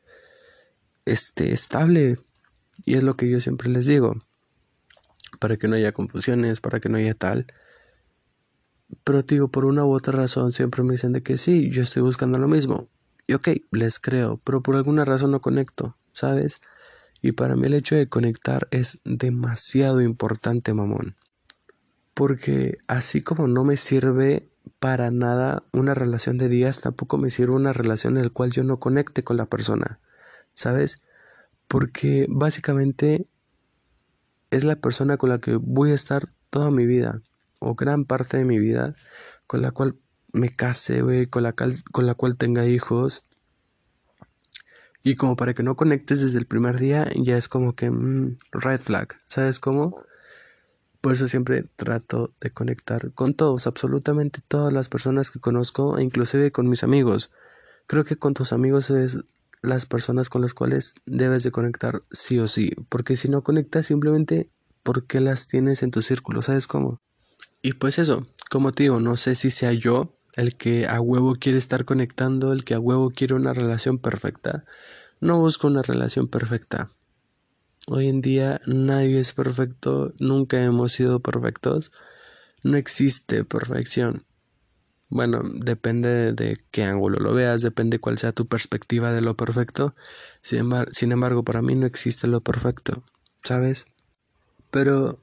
esté 1.05 1.53
estable. 1.53 2.19
Y 2.85 2.95
es 2.95 3.03
lo 3.03 3.17
que 3.17 3.31
yo 3.31 3.41
siempre 3.41 3.71
les 3.71 3.87
digo. 3.87 4.25
Para 5.41 5.57
que 5.57 5.69
no 5.69 5.77
haya 5.77 5.93
confusiones, 5.93 6.61
para 6.61 6.81
que 6.81 6.89
no 6.89 6.99
haya 6.99 7.15
tal. 7.15 7.47
Pero 9.03 9.23
digo, 9.23 9.49
por 9.49 9.65
una 9.65 9.85
u 9.85 9.93
otra 9.93 10.13
razón 10.13 10.53
siempre 10.53 10.83
me 10.83 10.93
dicen 10.93 11.13
de 11.13 11.23
que 11.23 11.37
sí, 11.37 11.71
yo 11.71 11.83
estoy 11.83 12.03
buscando 12.03 12.39
lo 12.39 12.49
mismo. 12.49 12.89
Y 13.27 13.35
ok, 13.35 13.49
les 13.73 13.99
creo, 13.99 14.41
pero 14.45 14.63
por 14.63 14.77
alguna 14.77 15.05
razón 15.05 15.31
no 15.31 15.41
conecto, 15.41 15.97
¿sabes? 16.13 16.61
Y 17.23 17.33
para 17.33 17.57
mí 17.57 17.67
el 17.67 17.75
hecho 17.75 17.97
de 17.97 18.09
conectar 18.09 18.69
es 18.71 19.01
demasiado 19.05 20.03
importante, 20.03 20.75
mamón. 20.75 21.17
Porque 22.13 22.77
así 22.87 23.23
como 23.23 23.49
no 23.49 23.65
me 23.65 23.79
sirve 23.79 24.51
para 24.79 25.11
nada 25.11 25.65
una 25.73 25.95
relación 25.95 26.37
de 26.37 26.49
días, 26.49 26.83
tampoco 26.83 27.17
me 27.17 27.31
sirve 27.31 27.55
una 27.55 27.73
relación 27.73 28.19
en 28.19 28.25
la 28.25 28.31
cual 28.31 28.51
yo 28.53 28.63
no 28.63 28.79
conecte 28.79 29.25
con 29.25 29.39
la 29.39 29.47
persona. 29.47 30.01
¿Sabes? 30.53 31.03
Porque 31.67 32.27
básicamente 32.29 33.27
es 34.51 34.65
la 34.65 34.77
persona 34.77 35.17
con 35.17 35.31
la 35.31 35.39
que 35.39 35.57
voy 35.57 35.91
a 35.93 35.95
estar 35.95 36.29
toda 36.51 36.71
mi 36.71 36.87
vida, 36.87 37.23
o 37.61 37.75
gran 37.75 38.05
parte 38.05 38.37
de 38.37 38.45
mi 38.45 38.59
vida, 38.59 38.95
con 39.47 39.63
la 39.63 39.71
cual 39.71 39.97
me 40.33 40.51
case, 40.51 41.03
güey, 41.03 41.27
con, 41.27 41.45
la 41.45 41.55
con 41.55 42.07
la 42.07 42.15
cual 42.15 42.37
tenga 42.37 42.67
hijos. 42.67 43.25
Y 45.03 45.17
como 45.17 45.37
para 45.37 45.55
que 45.55 45.63
no 45.63 45.77
conectes 45.77 46.23
desde 46.23 46.39
el 46.39 46.47
primer 46.47 46.79
día, 46.79 47.09
ya 47.15 47.37
es 47.37 47.49
como 47.49 47.75
que 47.75 47.91
mm, 47.91 48.37
red 48.53 48.81
flag, 48.81 49.15
¿sabes 49.29 49.61
cómo? 49.61 50.03
Por 51.01 51.13
eso 51.13 51.29
siempre 51.29 51.63
trato 51.77 52.33
de 52.41 52.51
conectar 52.51 53.13
con 53.13 53.35
todos, 53.35 53.67
absolutamente 53.67 54.41
todas 54.47 54.73
las 54.73 54.89
personas 54.89 55.31
que 55.31 55.41
conozco, 55.41 55.99
e 55.99 56.03
inclusive 56.03 56.51
con 56.51 56.69
mis 56.69 56.83
amigos. 56.83 57.31
Creo 57.87 58.05
que 58.05 58.17
con 58.17 58.33
tus 58.33 58.55
amigos 58.55 58.89
es 58.89 59.19
las 59.61 59.85
personas 59.87 60.31
con 60.31 60.43
las 60.43 60.55
cuales 60.55 60.95
debes 61.05 61.43
de 61.43 61.51
conectar 61.51 62.01
sí 62.11 62.39
o 62.39 62.49
sí, 62.49 62.71
porque 62.89 63.17
si 63.17 63.29
no 63.29 63.43
conectas 63.43 63.87
simplemente 63.87 64.51
porque 64.83 65.21
las 65.21 65.47
tienes 65.47 65.83
en 65.83 65.91
tu 65.91 66.03
círculo, 66.03 66.43
¿sabes 66.43 66.67
cómo? 66.67 67.01
Y 67.65 67.73
pues 67.73 67.99
eso, 67.99 68.27
como 68.51 68.73
te 68.73 68.83
digo, 68.83 69.01
no 69.01 69.17
sé 69.17 69.35
si 69.35 69.51
sea 69.51 69.73
yo 69.73 70.19
el 70.35 70.55
que 70.55 70.87
a 70.87 71.01
huevo 71.01 71.37
quiere 71.37 71.57
estar 71.57 71.87
conectando, 71.87 72.53
el 72.53 72.63
que 72.63 72.75
a 72.75 72.79
huevo 72.79 73.09
quiere 73.09 73.33
una 73.33 73.55
relación 73.55 73.97
perfecta. 73.97 74.67
No 75.19 75.41
busco 75.41 75.69
una 75.69 75.81
relación 75.81 76.29
perfecta. 76.29 76.91
Hoy 77.87 78.09
en 78.09 78.21
día 78.21 78.61
nadie 78.67 79.19
es 79.19 79.33
perfecto, 79.33 80.13
nunca 80.21 80.63
hemos 80.63 80.93
sido 80.93 81.21
perfectos, 81.21 81.91
no 82.63 82.77
existe 82.77 83.45
perfección. 83.45 84.27
Bueno, 85.09 85.41
depende 85.43 86.35
de 86.35 86.63
qué 86.71 86.85
ángulo 86.85 87.19
lo 87.19 87.33
veas, 87.33 87.63
depende 87.63 87.99
cuál 87.99 88.19
sea 88.19 88.33
tu 88.33 88.47
perspectiva 88.47 89.11
de 89.11 89.23
lo 89.23 89.39
perfecto. 89.39 89.95
Sin, 90.43 90.71
sin 90.93 91.13
embargo, 91.13 91.45
para 91.45 91.63
mí 91.63 91.75
no 91.77 91.87
existe 91.87 92.27
lo 92.27 92.43
perfecto, 92.43 93.05
¿sabes? 93.43 93.87
Pero 94.71 95.19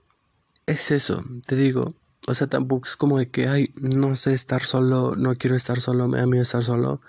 es 0.66 0.90
eso, 0.90 1.24
te 1.46 1.56
digo. 1.56 2.01
O 2.28 2.34
sea, 2.36 2.48
tampoco 2.48 2.88
es 2.88 2.96
como 2.96 3.18
de 3.18 3.30
que, 3.32 3.48
ay, 3.48 3.74
no 3.76 4.16
sé 4.16 4.34
estar 4.34 4.64
solo, 4.64 5.16
no 5.16 5.36
quiero 5.36 5.56
estar 5.56 5.82
solo, 5.82 6.08
me 6.08 6.20
da 6.20 6.28
miedo 6.28 6.44
estar 6.44 6.64
solo. 6.64 7.02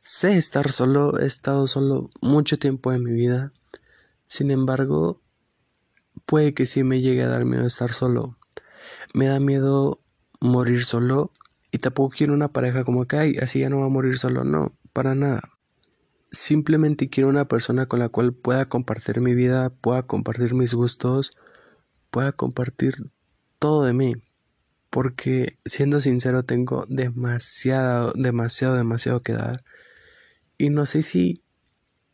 Sé 0.00 0.36
estar 0.36 0.70
solo, 0.70 1.18
he 1.18 1.26
estado 1.26 1.66
solo 1.66 2.10
mucho 2.20 2.58
tiempo 2.58 2.92
en 2.92 3.02
mi 3.02 3.12
vida. 3.12 3.52
Sin 4.24 4.50
embargo, 4.50 5.20
puede 6.24 6.54
que 6.54 6.66
sí 6.66 6.84
me 6.84 7.00
llegue 7.00 7.22
a 7.22 7.28
dar 7.28 7.44
miedo 7.44 7.66
estar 7.66 7.92
solo. 7.92 8.38
Me 9.14 9.26
da 9.26 9.40
miedo 9.40 10.00
morir 10.40 10.84
solo 10.84 11.32
y 11.70 11.78
tampoco 11.78 12.14
quiero 12.16 12.32
una 12.32 12.52
pareja 12.52 12.84
como 12.84 13.06
que, 13.06 13.16
ay, 13.18 13.36
así 13.42 13.60
ya 13.60 13.68
no 13.68 13.80
va 13.80 13.86
a 13.86 13.90
morir 13.90 14.18
solo. 14.18 14.44
No, 14.44 14.72
para 14.92 15.14
nada. 15.14 15.42
Simplemente 16.30 17.10
quiero 17.10 17.28
una 17.28 17.48
persona 17.48 17.86
con 17.86 17.98
la 18.00 18.08
cual 18.08 18.32
pueda 18.32 18.68
compartir 18.68 19.20
mi 19.20 19.34
vida, 19.34 19.70
pueda 19.70 20.04
compartir 20.04 20.54
mis 20.54 20.74
gustos, 20.74 21.30
pueda 22.10 22.32
compartir 22.32 22.94
todo 23.58 23.84
de 23.84 23.92
mí. 23.92 24.14
Porque 24.90 25.58
siendo 25.64 26.00
sincero 26.00 26.42
tengo 26.42 26.86
demasiado, 26.88 28.12
demasiado, 28.14 28.76
demasiado 28.76 29.20
que 29.20 29.32
dar. 29.32 29.64
Y 30.58 30.70
no 30.70 30.86
sé 30.86 31.02
si 31.02 31.42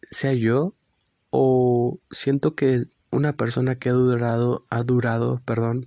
sea 0.03 0.35
yo 0.35 0.75
o 1.31 2.01
siento 2.11 2.55
que 2.55 2.85
una 3.11 3.35
persona 3.35 3.77
que 3.77 3.91
ha 3.91 3.93
durado, 3.93 4.67
ha 4.71 4.83
durado, 4.83 5.43
perdón, 5.45 5.87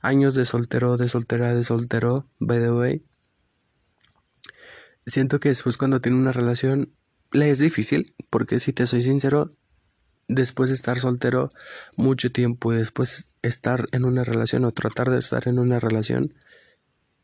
años 0.00 0.34
de 0.34 0.44
soltero, 0.44 0.96
de 0.96 1.08
soltera, 1.08 1.54
de 1.54 1.64
soltero, 1.64 2.28
by 2.38 2.58
the 2.58 2.72
way, 2.72 3.04
siento 5.06 5.40
que 5.40 5.48
después 5.48 5.76
cuando 5.76 6.00
tiene 6.00 6.18
una 6.18 6.32
relación 6.32 6.92
le 7.32 7.50
es 7.50 7.58
difícil, 7.58 8.14
porque 8.30 8.60
si 8.60 8.72
te 8.72 8.86
soy 8.86 9.00
sincero, 9.00 9.48
después 10.28 10.70
de 10.70 10.76
estar 10.76 10.98
soltero 10.98 11.48
mucho 11.96 12.32
tiempo 12.32 12.72
y 12.72 12.76
después 12.76 13.26
estar 13.42 13.84
en 13.92 14.04
una 14.04 14.24
relación 14.24 14.64
o 14.64 14.72
tratar 14.72 15.10
de 15.10 15.18
estar 15.18 15.48
en 15.48 15.58
una 15.58 15.80
relación, 15.80 16.34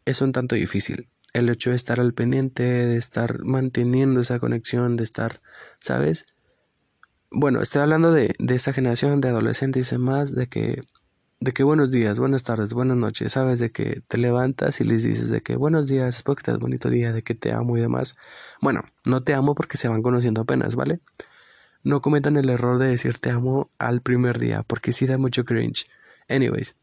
es 0.05 0.23
un 0.23 0.33
tanto 0.33 0.55
difícil. 0.55 1.09
El 1.33 1.49
hecho 1.49 1.71
de 1.71 1.77
estar 1.77 2.01
al 2.01 2.15
pendiente, 2.15 2.63
de 2.63 2.97
estar 2.97 3.45
manteniendo 3.45 4.21
esa 4.21 4.39
conexión, 4.39 4.97
de 4.97 5.05
estar, 5.05 5.41
¿sabes? 5.81 6.27
Bueno, 7.31 7.61
estoy 7.61 7.83
hablando 7.83 8.13
de, 8.13 8.35
de 8.39 8.55
esa 8.55 8.73
generación 8.73 9.21
de 9.21 9.29
adolescentes 9.29 9.93
y 9.93 9.95
demás, 9.97 10.35
de 10.35 10.49
que 10.49 10.83
de 11.41 11.53
que 11.53 11.63
buenos 11.63 11.93
días, 11.93 12.19
buenas 12.19 12.43
tardes, 12.43 12.75
buenas 12.75 12.97
noches, 12.97 13.33
sabes 13.33 13.61
de 13.61 13.71
que 13.71 14.03
te 14.09 14.19
levantas 14.19 14.81
y 14.81 14.85
les 14.85 15.05
dices 15.05 15.31
de 15.31 15.41
que 15.41 15.55
buenos 15.55 15.87
días, 15.87 16.17
espero 16.17 16.35
que 16.35 16.43
tengas 16.43 16.61
bonito 16.61 16.91
día, 16.91 17.13
de 17.13 17.23
que 17.23 17.37
te 17.37 17.53
amo 17.53 17.77
y 17.77 17.81
demás. 17.81 18.17
Bueno, 18.61 18.83
no 19.05 19.23
te 19.23 19.35
amo 19.35 19.55
porque 19.55 19.77
se 19.77 19.87
van 19.89 20.03
conociendo 20.03 20.41
apenas, 20.41 20.75
¿vale? 20.75 21.01
No 21.85 22.01
cometan 22.01 22.37
el 22.37 22.51
error 22.51 22.79
de 22.79 22.89
decir 22.89 23.19
te 23.19 23.31
amo 23.31 23.71
al 23.79 24.03
primer 24.03 24.39
día, 24.39 24.63
porque 24.63 24.93
sí 24.93 25.07
da 25.07 25.19
mucho 25.19 25.45
cringe. 25.45 25.87
Anyways, 26.29 26.77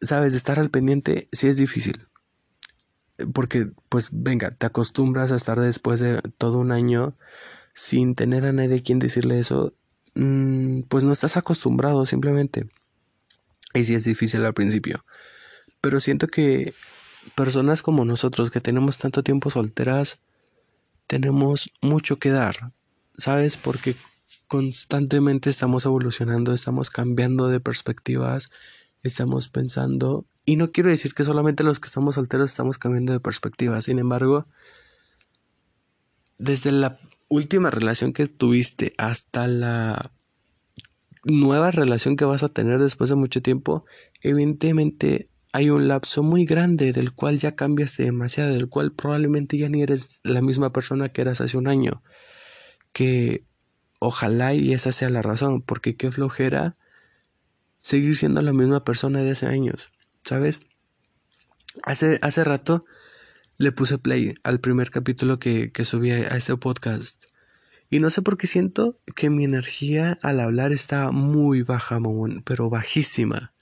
sabes, 0.00 0.34
estar 0.34 0.58
al 0.58 0.70
pendiente 0.70 1.28
sí 1.32 1.48
es 1.48 1.56
difícil. 1.56 2.06
Porque, 3.32 3.70
pues, 3.88 4.10
venga, 4.12 4.50
te 4.52 4.66
acostumbras 4.66 5.32
a 5.32 5.36
estar 5.36 5.60
después 5.60 6.00
de 6.00 6.20
todo 6.38 6.58
un 6.58 6.72
año 6.72 7.16
sin 7.74 8.14
tener 8.14 8.44
a 8.44 8.52
nadie 8.52 8.82
quien 8.82 8.98
decirle 8.98 9.38
eso, 9.38 9.74
mm, 10.14 10.82
pues 10.82 11.04
no 11.04 11.12
estás 11.12 11.36
acostumbrado 11.36 12.06
simplemente. 12.06 12.68
Y 13.74 13.84
sí 13.84 13.94
es 13.94 14.04
difícil 14.04 14.44
al 14.44 14.54
principio. 14.54 15.04
Pero 15.80 16.00
siento 16.00 16.26
que 16.26 16.72
personas 17.34 17.82
como 17.82 18.04
nosotros 18.04 18.50
que 18.50 18.60
tenemos 18.60 18.98
tanto 18.98 19.22
tiempo 19.22 19.50
solteras, 19.50 20.18
tenemos 21.06 21.70
mucho 21.80 22.18
que 22.18 22.30
dar, 22.30 22.72
¿sabes? 23.18 23.56
Porque 23.56 23.94
constantemente 24.46 25.50
estamos 25.50 25.84
evolucionando, 25.84 26.54
estamos 26.54 26.88
cambiando 26.88 27.48
de 27.48 27.60
perspectivas, 27.60 28.50
estamos 29.02 29.48
pensando, 29.48 30.26
y 30.44 30.56
no 30.56 30.72
quiero 30.72 30.88
decir 30.88 31.12
que 31.12 31.24
solamente 31.24 31.62
los 31.62 31.78
que 31.78 31.88
estamos 31.88 32.14
solteros 32.14 32.50
estamos 32.50 32.78
cambiando 32.78 33.12
de 33.12 33.20
perspectiva, 33.20 33.80
sin 33.82 33.98
embargo, 33.98 34.46
desde 36.38 36.72
la 36.72 36.98
última 37.28 37.70
relación 37.70 38.14
que 38.14 38.26
tuviste 38.26 38.92
hasta 38.96 39.46
la 39.46 40.10
nueva 41.24 41.70
relación 41.70 42.16
que 42.16 42.24
vas 42.24 42.42
a 42.42 42.48
tener 42.48 42.80
después 42.80 43.10
de 43.10 43.16
mucho 43.16 43.42
tiempo, 43.42 43.84
evidentemente 44.22 45.26
hay 45.52 45.68
un 45.68 45.88
lapso 45.88 46.22
muy 46.22 46.46
grande 46.46 46.92
del 46.92 47.12
cual 47.12 47.38
ya 47.38 47.54
cambias 47.54 47.96
demasiado, 47.96 48.54
del 48.54 48.68
cual 48.68 48.92
probablemente 48.92 49.58
ya 49.58 49.68
ni 49.68 49.82
eres 49.82 50.20
la 50.22 50.40
misma 50.40 50.72
persona 50.72 51.10
que 51.10 51.20
eras 51.20 51.40
hace 51.40 51.58
un 51.58 51.68
año. 51.68 52.02
Que 52.98 53.44
ojalá 54.00 54.54
y 54.54 54.72
esa 54.72 54.90
sea 54.90 55.08
la 55.08 55.22
razón, 55.22 55.62
porque 55.62 55.94
qué 55.94 56.10
flojera 56.10 56.76
seguir 57.80 58.16
siendo 58.16 58.42
la 58.42 58.52
misma 58.52 58.82
persona 58.82 59.20
de 59.20 59.30
hace 59.30 59.46
años, 59.46 59.92
¿sabes? 60.24 60.60
Hace, 61.84 62.18
hace 62.22 62.42
rato 62.42 62.84
le 63.56 63.70
puse 63.70 63.98
play 63.98 64.34
al 64.42 64.58
primer 64.58 64.90
capítulo 64.90 65.38
que, 65.38 65.70
que 65.70 65.84
subí 65.84 66.10
a 66.10 66.36
este 66.36 66.56
podcast 66.56 67.24
y 67.90 68.00
no 68.00 68.10
sé 68.10 68.20
por 68.20 68.36
qué 68.36 68.46
siento 68.46 68.94
que 69.16 69.30
mi 69.30 69.44
energía 69.44 70.18
al 70.22 70.40
hablar 70.40 70.72
está 70.72 71.10
muy 71.10 71.62
baja, 71.62 72.00
mamón, 72.00 72.42
pero 72.44 72.68
bajísima. 72.68 73.54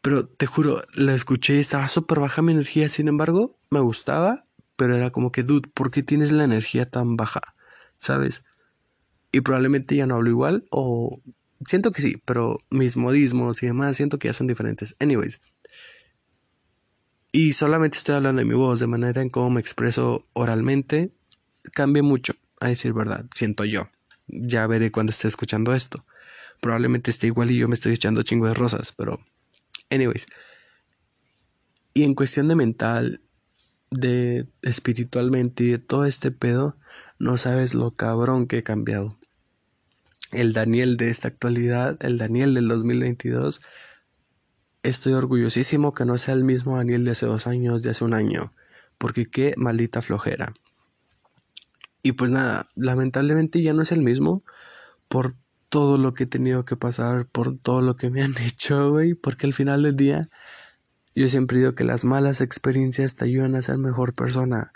Pero 0.00 0.26
te 0.26 0.46
juro, 0.46 0.82
la 0.94 1.14
escuché 1.14 1.56
y 1.56 1.60
estaba 1.60 1.86
súper 1.86 2.18
baja 2.18 2.42
mi 2.42 2.52
energía. 2.52 2.88
Sin 2.88 3.06
embargo, 3.06 3.52
me 3.70 3.80
gustaba, 3.80 4.42
pero 4.76 4.96
era 4.96 5.10
como 5.10 5.30
que, 5.30 5.44
dude, 5.44 5.68
¿por 5.74 5.92
qué 5.92 6.02
tienes 6.02 6.32
la 6.32 6.44
energía 6.44 6.90
tan 6.90 7.16
baja? 7.16 7.54
¿Sabes? 7.98 8.44
Y 9.30 9.42
probablemente 9.42 9.94
ya 9.94 10.06
no 10.06 10.14
hablo 10.14 10.30
igual, 10.30 10.64
o 10.70 11.20
siento 11.66 11.92
que 11.92 12.00
sí, 12.00 12.16
pero 12.24 12.56
mis 12.70 12.96
modismos 12.96 13.62
y 13.62 13.66
demás 13.66 13.96
siento 13.96 14.18
que 14.18 14.28
ya 14.28 14.32
son 14.32 14.46
diferentes. 14.46 14.96
Anyways. 15.00 15.42
Y 17.30 17.52
solamente 17.52 17.98
estoy 17.98 18.14
hablando 18.14 18.38
de 18.38 18.46
mi 18.46 18.54
voz, 18.54 18.80
de 18.80 18.86
manera 18.86 19.20
en 19.20 19.28
cómo 19.28 19.50
me 19.50 19.60
expreso 19.60 20.18
oralmente, 20.32 21.12
cambia 21.74 22.02
mucho 22.02 22.34
a 22.60 22.68
decir 22.68 22.94
verdad, 22.94 23.26
siento 23.34 23.64
yo. 23.66 23.90
Ya 24.28 24.66
veré 24.66 24.90
cuando 24.90 25.10
esté 25.10 25.28
escuchando 25.28 25.74
esto. 25.74 26.04
Probablemente 26.60 27.10
esté 27.10 27.26
igual 27.26 27.50
y 27.50 27.58
yo 27.58 27.68
me 27.68 27.74
estoy 27.74 27.92
echando 27.92 28.22
chingo 28.22 28.46
de 28.46 28.54
rosas, 28.54 28.92
pero... 28.92 29.20
Anyways. 29.90 30.26
Y 31.94 32.04
en 32.04 32.14
cuestión 32.14 32.48
de 32.48 32.56
mental, 32.56 33.20
de 33.90 34.46
espiritualmente 34.62 35.64
y 35.64 35.68
de 35.68 35.78
todo 35.78 36.04
este 36.04 36.30
pedo, 36.30 36.76
no 37.18 37.36
sabes 37.36 37.74
lo 37.74 37.92
cabrón 37.92 38.46
que 38.46 38.58
he 38.58 38.62
cambiado. 38.62 39.18
El 40.30 40.52
Daniel 40.52 40.96
de 40.96 41.08
esta 41.08 41.28
actualidad, 41.28 41.96
el 42.04 42.18
Daniel 42.18 42.54
del 42.54 42.68
2022, 42.68 43.62
estoy 44.82 45.14
orgullosísimo 45.14 45.94
que 45.94 46.04
no 46.04 46.18
sea 46.18 46.34
el 46.34 46.44
mismo 46.44 46.76
Daniel 46.76 47.04
de 47.04 47.12
hace 47.12 47.26
dos 47.26 47.46
años, 47.46 47.82
de 47.82 47.90
hace 47.90 48.04
un 48.04 48.14
año, 48.14 48.52
porque 48.98 49.26
qué 49.26 49.54
maldita 49.56 50.02
flojera. 50.02 50.52
Y 52.02 52.12
pues 52.12 52.30
nada, 52.30 52.68
lamentablemente 52.74 53.62
ya 53.62 53.72
no 53.72 53.82
es 53.82 53.92
el 53.92 54.02
mismo 54.02 54.42
por 55.08 55.34
todo 55.68 55.98
lo 55.98 56.14
que 56.14 56.24
he 56.24 56.26
tenido 56.26 56.64
que 56.64 56.76
pasar, 56.76 57.26
por 57.26 57.58
todo 57.58 57.82
lo 57.82 57.96
que 57.96 58.10
me 58.10 58.22
han 58.22 58.36
hecho, 58.40 58.90
güey, 58.90 59.14
porque 59.14 59.46
al 59.46 59.54
final 59.54 59.82
del 59.82 59.96
día 59.96 60.28
yo 61.18 61.28
siempre 61.28 61.58
digo 61.58 61.74
que 61.74 61.84
las 61.84 62.04
malas 62.04 62.40
experiencias 62.40 63.16
te 63.16 63.24
ayudan 63.24 63.56
a 63.56 63.62
ser 63.62 63.78
mejor 63.78 64.14
persona. 64.14 64.72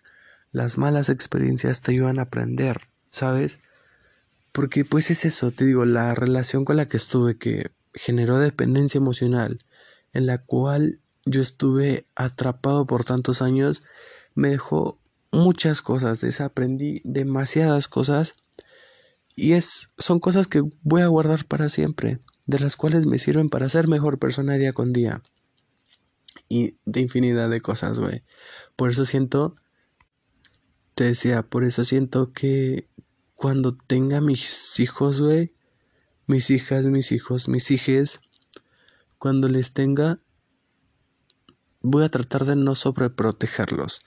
Las 0.51 0.79
malas 0.79 1.09
experiencias 1.09 1.83
te 1.83 1.93
ayudan 1.93 2.19
a 2.19 2.23
aprender, 2.23 2.89
¿sabes? 3.11 3.61
Porque 4.53 4.85
pues 4.85 5.11
es 5.11 5.25
eso, 5.25 5.51
te 5.51 5.65
digo, 5.65 5.85
la 5.85 6.15
relación 6.15 6.65
con 6.65 6.77
la 6.77 6.89
que 6.89 6.97
estuve 6.97 7.39
que 7.39 7.71
generó 7.95 8.39
dependencia 8.39 8.99
emocional, 8.99 9.61
en 10.13 10.27
la 10.27 10.39
cual 10.39 11.01
yo 11.25 11.41
estuve 11.41 12.07
atrapado 12.15 12.87
por 12.87 13.05
tantos 13.05 13.41
años, 13.41 13.83
me 14.35 14.51
dejó 14.51 14.99
muchas 15.31 15.81
cosas, 15.81 16.21
desaprendí 16.21 17.01
demasiadas 17.05 17.89
cosas 17.89 18.35
y 19.35 19.53
es 19.53 19.87
son 19.97 20.21
cosas 20.21 20.47
que 20.47 20.63
voy 20.83 21.03
a 21.03 21.07
guardar 21.07 21.45
para 21.47 21.69
siempre, 21.69 22.19
de 22.47 22.59
las 22.59 22.77
cuales 22.77 23.07
me 23.07 23.19
sirven 23.19 23.49
para 23.49 23.69
ser 23.69 23.89
mejor 23.89 24.19
persona 24.19 24.55
día 24.55 24.73
con 24.73 24.93
día. 24.93 25.23
De 26.85 27.01
infinidad 27.01 27.49
de 27.49 27.61
cosas, 27.61 27.99
güey. 27.99 28.23
Por 28.77 28.91
eso 28.91 29.05
siento 29.05 29.55
te 30.95 31.05
decía, 31.05 31.43
por 31.43 31.65
eso 31.65 31.85
siento 31.85 32.33
que 32.33 32.89
cuando 33.35 33.77
tenga 33.77 34.21
mis 34.21 34.79
hijos, 34.79 35.23
güey, 35.23 35.55
mis 36.27 36.51
hijas, 36.51 36.87
mis 36.87 37.13
hijos, 37.13 37.49
mis 37.49 37.71
hijes, 37.71 38.21
cuando 39.19 39.49
les 39.49 39.73
tenga, 39.73 40.21
voy 41.81 42.05
a 42.05 42.11
tratar 42.11 42.45
de 42.45 42.57
no 42.57 42.75
sobreprotegerlos 42.75 44.01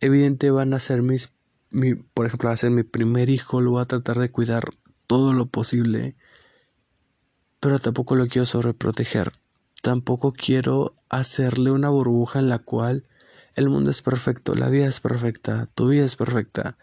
evidente 0.00 0.50
van 0.50 0.74
a 0.74 0.78
ser 0.78 1.02
mis, 1.02 1.32
mi, 1.70 1.94
por 1.94 2.26
ejemplo, 2.26 2.48
va 2.48 2.54
a 2.54 2.58
ser 2.58 2.70
mi 2.70 2.82
primer 2.82 3.30
hijo, 3.30 3.60
lo 3.60 3.72
voy 3.72 3.82
a 3.82 3.86
tratar 3.86 4.18
de 4.18 4.30
cuidar 4.30 4.64
todo 5.06 5.32
lo 5.32 5.46
posible, 5.46 6.16
pero 7.60 7.78
tampoco 7.78 8.14
lo 8.14 8.26
quiero 8.26 8.46
sobreproteger. 8.46 9.32
Tampoco 9.84 10.32
quiero 10.32 10.94
hacerle 11.10 11.70
una 11.70 11.90
burbuja 11.90 12.38
en 12.38 12.48
la 12.48 12.58
cual 12.58 13.06
el 13.54 13.68
mundo 13.68 13.90
es 13.90 14.00
perfecto, 14.00 14.54
la 14.54 14.70
vida 14.70 14.86
es 14.86 15.00
perfecta, 15.00 15.68
tu 15.74 15.88
vida 15.88 16.06
es 16.06 16.16
perfecta, 16.16 16.78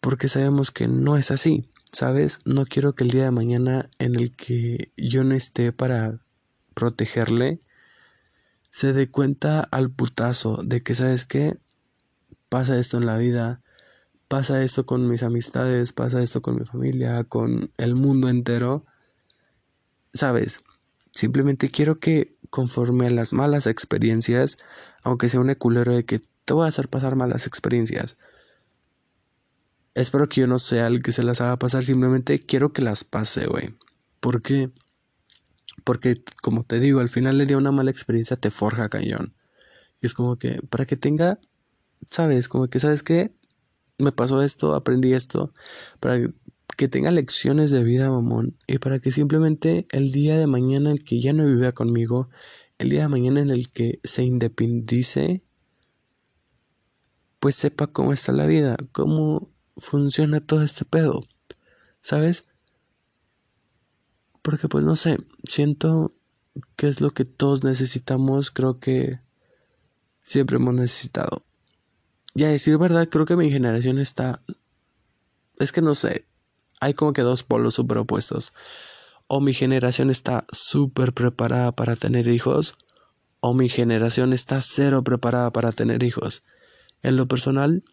porque 0.00 0.28
sabemos 0.28 0.70
que 0.70 0.86
no 0.86 1.16
es 1.16 1.32
así, 1.32 1.68
¿sabes? 1.90 2.38
No 2.44 2.64
quiero 2.64 2.94
que 2.94 3.02
el 3.02 3.10
día 3.10 3.24
de 3.24 3.32
mañana 3.32 3.90
en 3.98 4.14
el 4.14 4.36
que 4.36 4.92
yo 4.96 5.24
no 5.24 5.34
esté 5.34 5.72
para 5.72 6.20
protegerle, 6.74 7.60
se 8.70 8.92
dé 8.92 9.10
cuenta 9.10 9.58
al 9.58 9.90
putazo 9.90 10.62
de 10.62 10.80
que, 10.80 10.94
¿sabes 10.94 11.24
qué? 11.24 11.58
pasa 12.48 12.78
esto 12.78 12.98
en 12.98 13.06
la 13.06 13.16
vida, 13.16 13.62
pasa 14.28 14.62
esto 14.62 14.86
con 14.86 15.08
mis 15.08 15.24
amistades, 15.24 15.92
pasa 15.92 16.22
esto 16.22 16.40
con 16.40 16.54
mi 16.54 16.64
familia, 16.64 17.24
con 17.24 17.72
el 17.78 17.96
mundo 17.96 18.28
entero. 18.28 18.86
Sabes, 20.14 20.60
simplemente 21.12 21.70
quiero 21.70 22.00
que 22.00 22.36
conforme 22.50 23.06
a 23.06 23.10
las 23.10 23.32
malas 23.32 23.66
experiencias, 23.66 24.58
aunque 25.04 25.28
sea 25.28 25.40
un 25.40 25.54
culero 25.54 25.94
de 25.94 26.04
que 26.04 26.20
te 26.44 26.52
voy 26.52 26.66
a 26.66 26.68
hacer 26.68 26.88
pasar 26.88 27.14
malas 27.14 27.46
experiencias, 27.46 28.16
espero 29.94 30.28
que 30.28 30.40
yo 30.40 30.46
no 30.48 30.58
sea 30.58 30.88
el 30.88 31.02
que 31.02 31.12
se 31.12 31.22
las 31.22 31.40
haga 31.40 31.58
pasar, 31.58 31.84
simplemente 31.84 32.40
quiero 32.40 32.72
que 32.72 32.82
las 32.82 33.04
pase, 33.04 33.46
güey. 33.46 33.76
¿Por 34.18 34.42
qué? 34.42 34.70
Porque, 35.84 36.22
como 36.42 36.64
te 36.64 36.80
digo, 36.80 37.00
al 37.00 37.08
final 37.08 37.38
le 37.38 37.46
día 37.46 37.56
una 37.56 37.72
mala 37.72 37.90
experiencia 37.90 38.36
te 38.36 38.50
forja 38.50 38.88
cañón. 38.88 39.34
Y 40.00 40.06
es 40.06 40.14
como 40.14 40.36
que, 40.36 40.60
para 40.68 40.86
que 40.86 40.96
tenga 40.96 41.38
sabes, 42.08 42.48
como 42.48 42.68
que, 42.68 42.80
¿sabes 42.80 43.02
qué? 43.02 43.34
Me 43.98 44.12
pasó 44.12 44.42
esto, 44.42 44.74
aprendí 44.74 45.14
esto, 45.14 45.52
para 46.00 46.18
que 46.76 46.88
tenga 46.88 47.10
lecciones 47.10 47.70
de 47.70 47.84
vida, 47.84 48.10
mamón, 48.10 48.56
y 48.66 48.78
para 48.78 48.98
que 48.98 49.10
simplemente 49.10 49.86
el 49.90 50.12
día 50.12 50.38
de 50.38 50.46
mañana 50.46 50.90
el 50.90 51.04
que 51.04 51.20
ya 51.20 51.32
no 51.32 51.46
viva 51.46 51.72
conmigo, 51.72 52.28
el 52.78 52.90
día 52.90 53.02
de 53.02 53.08
mañana 53.08 53.40
en 53.40 53.50
el 53.50 53.70
que 53.70 54.00
se 54.04 54.24
independice, 54.24 55.42
pues 57.38 57.56
sepa 57.56 57.86
cómo 57.88 58.12
está 58.12 58.32
la 58.32 58.46
vida, 58.46 58.76
cómo 58.92 59.50
funciona 59.76 60.40
todo 60.40 60.62
este 60.62 60.84
pedo. 60.84 61.22
¿Sabes? 62.00 62.48
Porque 64.42 64.68
pues 64.68 64.84
no 64.84 64.96
sé, 64.96 65.18
siento 65.44 66.12
que 66.76 66.88
es 66.88 67.00
lo 67.00 67.10
que 67.10 67.24
todos 67.24 67.64
necesitamos, 67.64 68.50
creo 68.50 68.80
que 68.80 69.20
siempre 70.22 70.56
hemos 70.56 70.74
necesitado. 70.74 71.44
Y 72.34 72.44
a 72.44 72.48
decir 72.48 72.78
verdad, 72.78 73.08
creo 73.08 73.26
que 73.26 73.36
mi 73.36 73.50
generación 73.50 73.98
está... 73.98 74.42
Es 75.58 75.70
que 75.70 75.82
no 75.82 75.94
sé, 75.94 76.26
hay 76.82 76.94
como 76.94 77.12
que 77.12 77.22
dos 77.22 77.44
polos 77.44 77.74
super 77.74 77.98
opuestos. 77.98 78.52
O 79.28 79.40
mi 79.40 79.54
generación 79.54 80.10
está 80.10 80.44
súper 80.50 81.12
preparada 81.12 81.70
para 81.70 81.94
tener 81.94 82.26
hijos, 82.26 82.76
o 83.38 83.54
mi 83.54 83.68
generación 83.68 84.32
está 84.32 84.60
cero 84.60 85.04
preparada 85.04 85.52
para 85.52 85.70
tener 85.70 86.02
hijos. 86.02 86.42
En 87.04 87.14
lo 87.14 87.28
personal, 87.28 87.84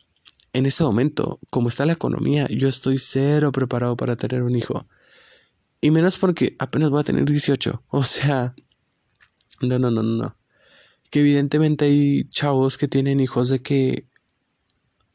en 0.53 0.65
este 0.65 0.83
momento, 0.83 1.39
como 1.51 1.67
está 1.67 1.85
la 1.85 1.93
economía, 1.93 2.47
yo 2.49 2.67
estoy 2.67 2.97
cero 2.97 3.51
preparado 3.51 3.95
para 3.95 4.15
tener 4.15 4.41
un 4.41 4.55
hijo. 4.55 4.87
Y 5.81 5.91
menos 5.91 6.17
porque 6.17 6.55
apenas 6.57 6.89
voy 6.89 7.01
a 7.01 7.03
tener 7.03 7.25
18. 7.25 7.83
O 7.91 8.01
sea, 8.01 8.55
no, 9.61 9.77
no, 9.77 9.91
no, 9.91 10.01
no. 10.01 10.35
Que 11.11 11.19
evidentemente 11.19 11.85
hay 11.85 12.27
chavos 12.31 12.79
que 12.79 12.87
tienen 12.87 13.19
hijos 13.19 13.49
de 13.49 13.61
que 13.61 14.07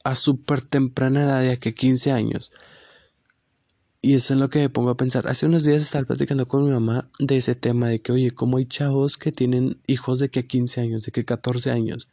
a 0.04 0.14
súper 0.14 0.62
temprana 0.62 1.24
edad, 1.24 1.42
de 1.42 1.58
que 1.58 1.74
15 1.74 2.12
años. 2.12 2.52
Y 4.04 4.12
eso 4.16 4.34
es 4.34 4.38
lo 4.38 4.50
que 4.50 4.58
me 4.58 4.68
pongo 4.68 4.90
a 4.90 4.98
pensar. 4.98 5.26
Hace 5.28 5.46
unos 5.46 5.64
días 5.64 5.82
estaba 5.82 6.04
platicando 6.04 6.46
con 6.46 6.66
mi 6.66 6.70
mamá 6.70 7.10
de 7.18 7.38
ese 7.38 7.54
tema 7.54 7.88
de 7.88 8.02
que, 8.02 8.12
oye, 8.12 8.32
como 8.32 8.58
hay 8.58 8.66
chavos 8.66 9.16
que 9.16 9.32
tienen 9.32 9.80
hijos 9.86 10.18
de 10.18 10.28
que 10.28 10.46
15 10.46 10.82
años, 10.82 11.04
de 11.04 11.10
que 11.10 11.24
14 11.24 11.70
años. 11.70 12.10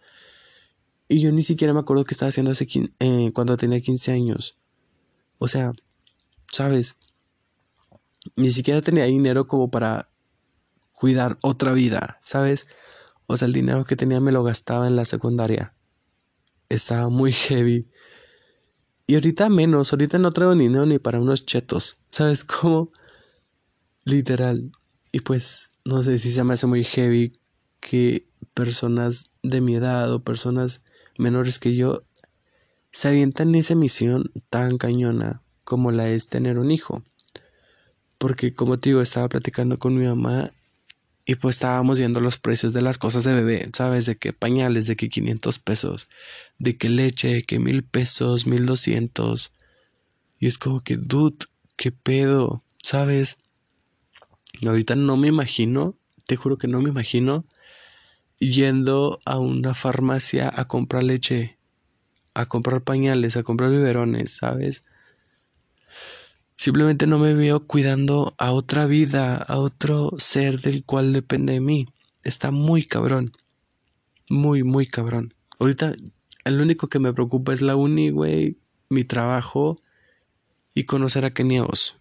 Y 1.10 1.20
yo 1.20 1.34
ni 1.34 1.42
siquiera 1.42 1.74
me 1.74 1.82
acuerdo 1.82 2.06
qué 2.06 2.14
estaba 2.14 2.30
haciendo 2.30 2.52
hace 2.52 2.66
eh, 3.00 3.32
cuando 3.34 3.58
tenía 3.58 3.82
15 3.82 4.14
años. 4.14 4.58
O 5.38 5.50
sea, 5.50 5.74
¿sabes? 6.50 6.96
Ni 8.38 8.52
siquiera 8.52 8.82
tenía 8.82 9.04
dinero 9.04 9.46
como 9.46 9.70
para 9.70 10.10
cuidar 10.94 11.40
otra 11.42 11.74
vida, 11.74 12.20
¿sabes? 12.22 12.68
O 13.26 13.36
sea, 13.36 13.48
el 13.48 13.54
dinero 13.54 13.84
que 13.84 13.98
tenía 13.98 14.22
me 14.22 14.32
lo 14.32 14.44
gastaba 14.44 14.88
en 14.88 14.96
la 14.96 15.04
secundaria. 15.04 15.76
Estaba 16.70 17.10
muy 17.10 17.34
heavy. 17.34 17.82
Y 19.12 19.16
ahorita 19.16 19.50
menos, 19.50 19.92
ahorita 19.92 20.20
no 20.20 20.32
traigo 20.32 20.56
dinero 20.56 20.86
ni 20.86 20.98
para 20.98 21.20
unos 21.20 21.46
chetos, 21.46 21.98
¿sabes 22.08 22.46
cómo? 22.46 22.94
Literal. 24.06 24.72
Y 25.12 25.20
pues, 25.20 25.70
no 25.84 26.02
sé 26.02 26.18
si 26.18 26.32
se 26.32 26.42
me 26.46 26.54
hace 26.54 26.66
muy 26.66 26.86
heavy 26.86 27.34
que 27.82 28.26
personas 28.54 29.26
de 29.44 29.60
mi 29.60 29.76
edad 29.76 30.14
o 30.14 30.24
personas 30.24 30.82
menores 31.18 31.60
que 31.60 31.76
yo 31.76 32.04
se 32.92 33.10
avientan 33.10 33.54
esa 33.54 33.76
misión 33.76 34.32
tan 34.50 34.78
cañona 34.78 35.42
como 35.66 35.92
la 35.92 36.08
es 36.08 36.30
tener 36.30 36.58
un 36.58 36.72
hijo. 36.72 37.04
Porque 38.18 38.54
como 38.54 38.80
te 38.80 38.92
digo, 38.92 39.02
estaba 39.02 39.28
platicando 39.28 39.78
con 39.78 39.94
mi 39.94 40.08
mamá 40.08 40.54
y 41.26 41.36
pues 41.36 41.56
estábamos 41.56 42.00
viendo 42.00 42.20
los 42.20 42.38
precios 42.38 42.74
de 42.74 42.82
las 42.82 42.98
cosas 42.98 43.24
de 43.24 43.34
bebé, 43.34 43.70
¿sabes? 43.74 44.06
De 44.06 44.18
que 44.18 44.34
pañales, 44.34 44.88
de 44.88 44.96
que 44.96 45.10
500 45.10 45.60
pesos, 45.60 46.10
de 46.58 46.78
que 46.78 46.90
leche, 46.90 47.28
de 47.36 47.44
que 47.44 47.60
mil 47.60 47.84
pesos, 47.84 48.48
mil 48.48 48.66
doscientos. 48.66 49.52
Y 50.40 50.48
es 50.48 50.58
como 50.58 50.82
que, 50.82 50.98
dude, 50.98 51.46
qué 51.76 51.92
pedo, 51.92 52.64
¿sabes? 52.82 53.38
ahorita 54.64 54.96
no 54.96 55.18
me 55.18 55.28
imagino, 55.28 55.98
te 56.28 56.36
juro 56.36 56.58
que 56.58 56.68
no 56.68 56.82
me 56.82 56.90
imagino 56.90 57.46
yendo 58.38 59.20
a 59.26 59.38
una 59.40 59.74
farmacia 59.74 60.52
a 60.54 60.66
comprar 60.66 61.04
leche, 61.04 61.58
a 62.34 62.46
comprar 62.48 62.82
pañales, 62.82 63.38
a 63.38 63.44
comprar 63.44 63.70
biberones, 63.70 64.34
¿sabes? 64.34 64.84
Simplemente 66.62 67.08
no 67.08 67.18
me 67.18 67.34
veo 67.34 67.66
cuidando 67.66 68.36
a 68.38 68.52
otra 68.52 68.86
vida, 68.86 69.36
a 69.36 69.58
otro 69.58 70.12
ser 70.20 70.62
del 70.62 70.86
cual 70.86 71.12
depende 71.12 71.54
de 71.54 71.60
mí. 71.60 71.88
Está 72.22 72.52
muy 72.52 72.86
cabrón. 72.86 73.32
Muy, 74.30 74.62
muy 74.62 74.86
cabrón. 74.86 75.34
Ahorita 75.58 75.94
el 76.46 76.62
único 76.62 76.86
que 76.86 77.00
me 77.00 77.14
preocupa 77.14 77.52
es 77.52 77.64
la 77.64 77.76
uni, 77.76 78.12
güey, 78.12 78.60
mi 78.90 79.04
trabajo 79.04 79.82
y 80.76 80.84
conocer 80.84 81.26
a 81.26 81.32
Keniaos. 81.32 81.98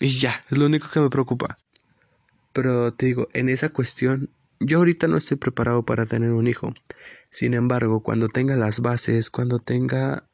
Y 0.00 0.18
ya, 0.18 0.44
es 0.50 0.58
lo 0.58 0.66
único 0.66 0.88
que 0.90 0.98
me 0.98 1.08
preocupa. 1.08 1.56
Pero 2.52 2.92
te 2.92 3.06
digo, 3.06 3.28
en 3.32 3.48
esa 3.48 3.68
cuestión 3.68 4.28
yo 4.58 4.78
ahorita 4.78 5.06
no 5.06 5.18
estoy 5.18 5.36
preparado 5.36 5.84
para 5.84 6.04
tener 6.04 6.32
un 6.32 6.48
hijo. 6.48 6.74
Sin 7.30 7.54
embargo, 7.54 8.02
cuando 8.02 8.26
tenga 8.26 8.56
las 8.56 8.80
bases, 8.80 9.30
cuando 9.30 9.60
tenga 9.60 10.28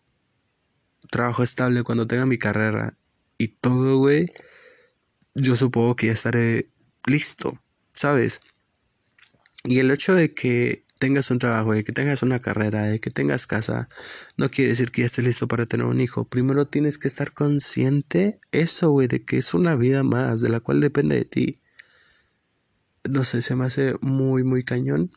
trabajo 1.11 1.43
estable, 1.43 1.83
cuando 1.83 2.07
tenga 2.07 2.25
mi 2.25 2.39
carrera 2.39 2.97
y 3.39 3.49
todo, 3.49 3.99
güey, 3.99 4.27
yo 5.35 5.57
supongo 5.57 5.97
que 5.97 6.07
ya 6.09 6.13
estaré 6.13 6.71
listo, 7.07 7.61
¿sabes? 7.93 8.41
Y 9.65 9.79
el 9.81 9.91
hecho 9.91 10.15
de 10.15 10.33
que 10.35 10.85
tengas 10.99 11.31
un 11.31 11.39
trabajo, 11.39 11.73
de 11.73 11.85
que 11.85 11.93
tengas 11.93 12.23
una 12.23 12.39
carrera, 12.39 12.85
de 12.85 13.01
que 13.01 13.11
tengas 13.11 13.47
casa, 13.47 13.89
no 14.37 14.51
quiere 14.51 14.71
decir 14.71 14.91
que 14.91 15.03
ya 15.03 15.07
estés 15.07 15.25
listo 15.25 15.49
para 15.49 15.67
tener 15.67 15.87
un 15.87 16.01
hijo. 16.01 16.25
Primero 16.25 16.67
tienes 16.67 16.99
que 16.99 17.09
estar 17.09 17.33
consciente 17.33 18.41
eso, 18.53 18.91
güey, 18.91 19.09
de 19.09 19.25
que 19.25 19.37
es 19.39 19.55
una 19.55 19.77
vida 19.77 20.03
más, 20.03 20.41
de 20.41 20.49
la 20.49 20.61
cual 20.61 20.81
depende 20.81 21.17
de 21.17 21.25
ti 21.25 21.53
no 23.09 23.25
sé, 23.25 23.43
se 23.43 23.57
me 23.57 23.65
hace 23.65 23.95
muy, 24.01 24.45
muy 24.45 24.63
cañón. 24.63 25.13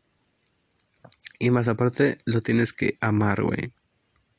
Y 1.40 1.52
más 1.52 1.68
aparte, 1.68 2.18
lo 2.26 2.42
tienes 2.42 2.74
que 2.74 2.98
amar, 3.02 3.44
güey. 3.44 3.74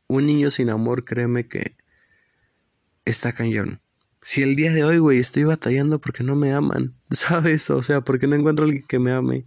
Un 0.07 0.27
niño 0.27 0.51
sin 0.51 0.71
amor, 0.71 1.05
créeme 1.05 1.49
que 1.49 1.77
está 3.11 3.33
cañón. 3.33 3.81
Si 4.23 4.43
el 4.43 4.55
día 4.57 4.73
de 4.73 4.85
hoy, 4.85 4.99
güey, 4.99 5.19
estoy 5.19 5.45
batallando 5.45 6.01
porque 6.01 6.25
no 6.25 6.37
me 6.37 6.53
aman, 6.53 6.95
¿sabes? 7.11 7.71
O 7.71 7.83
sea, 7.83 8.03
porque 8.03 8.27
no 8.27 8.37
encuentro 8.37 8.65
a 8.65 8.69
alguien 8.69 8.87
que 8.87 8.99
me 8.99 9.13
ame. 9.13 9.45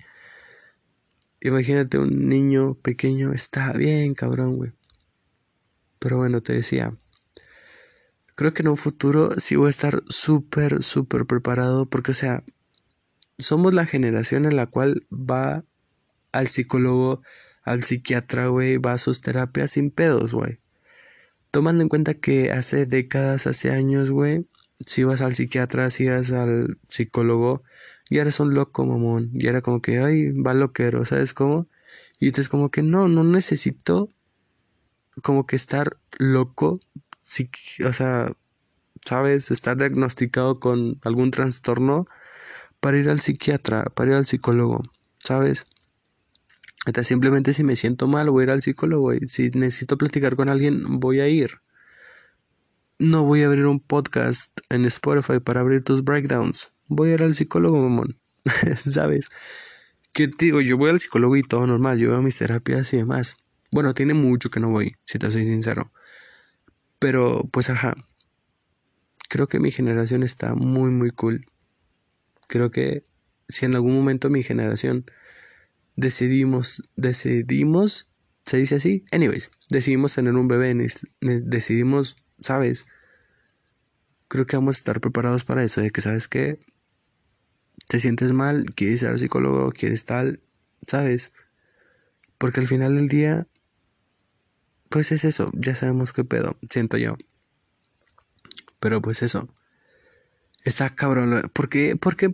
Imagínate 1.42 1.98
un 1.98 2.30
niño 2.30 2.76
pequeño, 2.76 3.34
está 3.34 3.74
bien, 3.74 4.14
cabrón, 4.14 4.56
güey. 4.56 4.72
Pero 6.00 6.18
bueno, 6.18 6.42
te 6.42 6.54
decía, 6.54 6.98
creo 8.36 8.54
que 8.54 8.62
en 8.62 8.70
un 8.70 8.78
futuro 8.78 9.32
sí 9.38 9.56
voy 9.56 9.68
a 9.68 9.70
estar 9.70 10.04
súper, 10.08 10.84
súper 10.84 11.26
preparado 11.26 11.90
porque, 11.90 12.12
o 12.12 12.14
sea, 12.16 12.44
somos 13.38 13.74
la 13.74 13.86
generación 13.86 14.46
en 14.46 14.56
la 14.56 14.68
cual 14.68 15.06
va 15.12 15.66
al 16.32 16.48
psicólogo, 16.48 17.22
al 17.64 17.84
psiquiatra, 17.84 18.48
güey, 18.48 18.78
va 18.78 18.94
a 18.94 18.98
sus 18.98 19.22
terapias 19.22 19.72
sin 19.72 19.92
pedos, 19.92 20.34
güey. 20.34 20.58
Tomando 21.54 21.84
en 21.84 21.90
cuenta 21.90 22.16
que 22.16 22.52
hace 22.52 22.88
décadas, 22.88 23.46
hace 23.46 23.70
años, 23.70 24.10
güey, 24.10 24.48
si 24.88 25.04
vas 25.04 25.22
al 25.22 25.36
psiquiatra, 25.36 25.92
si 25.92 26.08
vas 26.08 26.32
al 26.32 26.80
psicólogo, 26.88 27.62
ya 28.10 28.24
eres 28.24 28.40
un 28.40 28.56
loco, 28.56 28.88
mamón. 28.88 29.30
Y 29.36 29.46
era 29.46 29.62
como 29.62 29.80
que, 29.80 30.00
ay, 30.00 30.32
va 30.32 30.56
loquero, 30.56 31.06
¿sabes 31.06 31.36
cómo? 31.36 31.68
Y 32.20 32.30
es 32.40 32.50
como 32.50 32.72
que 32.72 32.82
no, 32.82 33.08
no 33.08 33.24
necesito 33.24 34.10
como 35.22 35.46
que 35.46 35.56
estar 35.56 35.98
loco, 36.18 36.80
o 37.86 37.94
sea, 37.94 38.32
¿sabes? 39.06 39.52
Estar 39.52 39.78
diagnosticado 39.78 40.60
con 40.60 41.00
algún 41.04 41.30
trastorno 41.30 42.08
para 42.80 42.98
ir 42.98 43.12
al 43.12 43.20
psiquiatra, 43.20 43.84
para 43.94 44.10
ir 44.10 44.18
al 44.18 44.26
psicólogo, 44.26 44.82
¿sabes? 45.20 45.68
Simplemente 47.04 47.54
si 47.54 47.64
me 47.64 47.76
siento 47.76 48.08
mal 48.08 48.30
voy 48.30 48.42
a 48.42 48.44
ir 48.46 48.52
al 48.52 48.62
psicólogo 48.62 49.14
y 49.14 49.28
si 49.28 49.50
necesito 49.52 49.98
platicar 49.98 50.36
con 50.36 50.50
alguien 50.50 51.00
voy 51.00 51.22
a 51.22 51.28
ir. 51.28 51.62
No 53.00 53.24
voy 53.24 53.44
a 53.44 53.48
abrir 53.48 53.66
un 53.66 53.80
podcast 53.80 54.52
en 54.70 54.86
Spotify 54.86 55.40
para 55.40 55.62
abrir 55.62 55.84
tus 55.84 56.04
breakdowns. 56.04 56.74
Voy 56.88 57.12
a 57.12 57.14
ir 57.14 57.24
al 57.24 57.36
psicólogo, 57.36 57.82
mamón. 57.82 58.20
¿Sabes? 58.78 59.30
¿Qué 60.12 60.28
te 60.28 60.46
digo? 60.46 60.62
Yo 60.62 60.78
voy 60.78 60.90
al 60.90 61.00
psicólogo 61.00 61.36
y 61.38 61.44
todo 61.44 61.66
normal. 61.66 61.98
Yo 61.98 62.10
veo 62.12 62.22
mis 62.22 62.38
terapias 62.38 62.94
y 62.94 62.98
demás. 62.98 63.38
Bueno, 63.72 63.94
tiene 63.94 64.14
mucho 64.14 64.52
que 64.52 64.60
no 64.60 64.70
voy, 64.70 64.94
si 65.06 65.18
te 65.18 65.32
soy 65.32 65.46
sincero. 65.46 65.92
Pero, 67.00 67.50
pues, 67.52 67.70
ajá. 67.70 67.96
Creo 69.30 69.48
que 69.48 69.60
mi 69.60 69.72
generación 69.72 70.22
está 70.22 70.54
muy, 70.54 70.92
muy 70.92 71.10
cool. 71.10 71.42
Creo 72.48 72.70
que 72.70 73.02
si 73.50 73.66
en 73.66 73.74
algún 73.74 73.96
momento 73.96 74.30
mi 74.30 74.44
generación 74.44 75.06
decidimos, 75.96 76.82
decidimos, 76.96 78.08
se 78.46 78.58
dice 78.58 78.76
así, 78.76 79.06
anyways, 79.12 79.52
decidimos 79.70 80.16
tener 80.16 80.34
un 80.34 80.48
bebé, 80.48 80.76
decidimos, 81.22 82.16
sabes, 82.40 82.86
creo 84.28 84.46
que 84.46 84.58
vamos 84.58 84.76
a 84.76 84.80
estar 84.80 85.02
preparados 85.02 85.44
para 85.44 85.64
eso, 85.64 85.82
de 85.82 85.92
que 85.92 86.02
sabes 86.02 86.28
que 86.28 86.60
te 87.88 88.00
sientes 88.00 88.34
mal, 88.34 88.66
quieres 88.76 89.04
ir 89.04 89.10
al 89.10 89.20
psicólogo, 89.20 89.72
quieres 89.72 90.06
tal, 90.06 90.42
sabes, 90.88 91.34
porque 92.38 92.60
al 92.60 92.68
final 92.68 92.96
del 92.96 93.08
día, 93.08 93.48
pues 94.90 95.12
es 95.12 95.26
eso, 95.26 95.52
ya 95.54 95.76
sabemos 95.76 96.14
qué 96.14 96.24
pedo, 96.24 96.58
siento 96.70 96.98
yo. 96.98 97.16
Pero 98.84 99.02
pues 99.02 99.24
eso. 99.24 99.48
Está 100.66 100.90
cabrón. 100.90 101.50
¿Por 101.54 101.70
qué, 101.70 101.96
¿Por 101.96 102.18
qué 102.18 102.30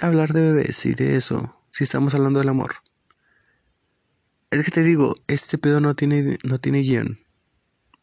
hablar 0.00 0.32
de 0.32 0.40
bebés 0.40 0.86
y 0.86 0.94
de 0.94 1.16
eso? 1.16 1.62
Si 1.70 1.84
estamos 1.84 2.14
hablando 2.14 2.40
del 2.40 2.48
amor. 2.48 2.76
Es 4.50 4.64
que 4.64 4.72
te 4.72 4.82
digo, 4.82 5.14
este 5.28 5.58
pedo 5.58 5.80
no 5.80 5.94
tiene, 5.94 6.36
no 6.42 6.58
tiene 6.58 6.80
guion. 6.80 7.20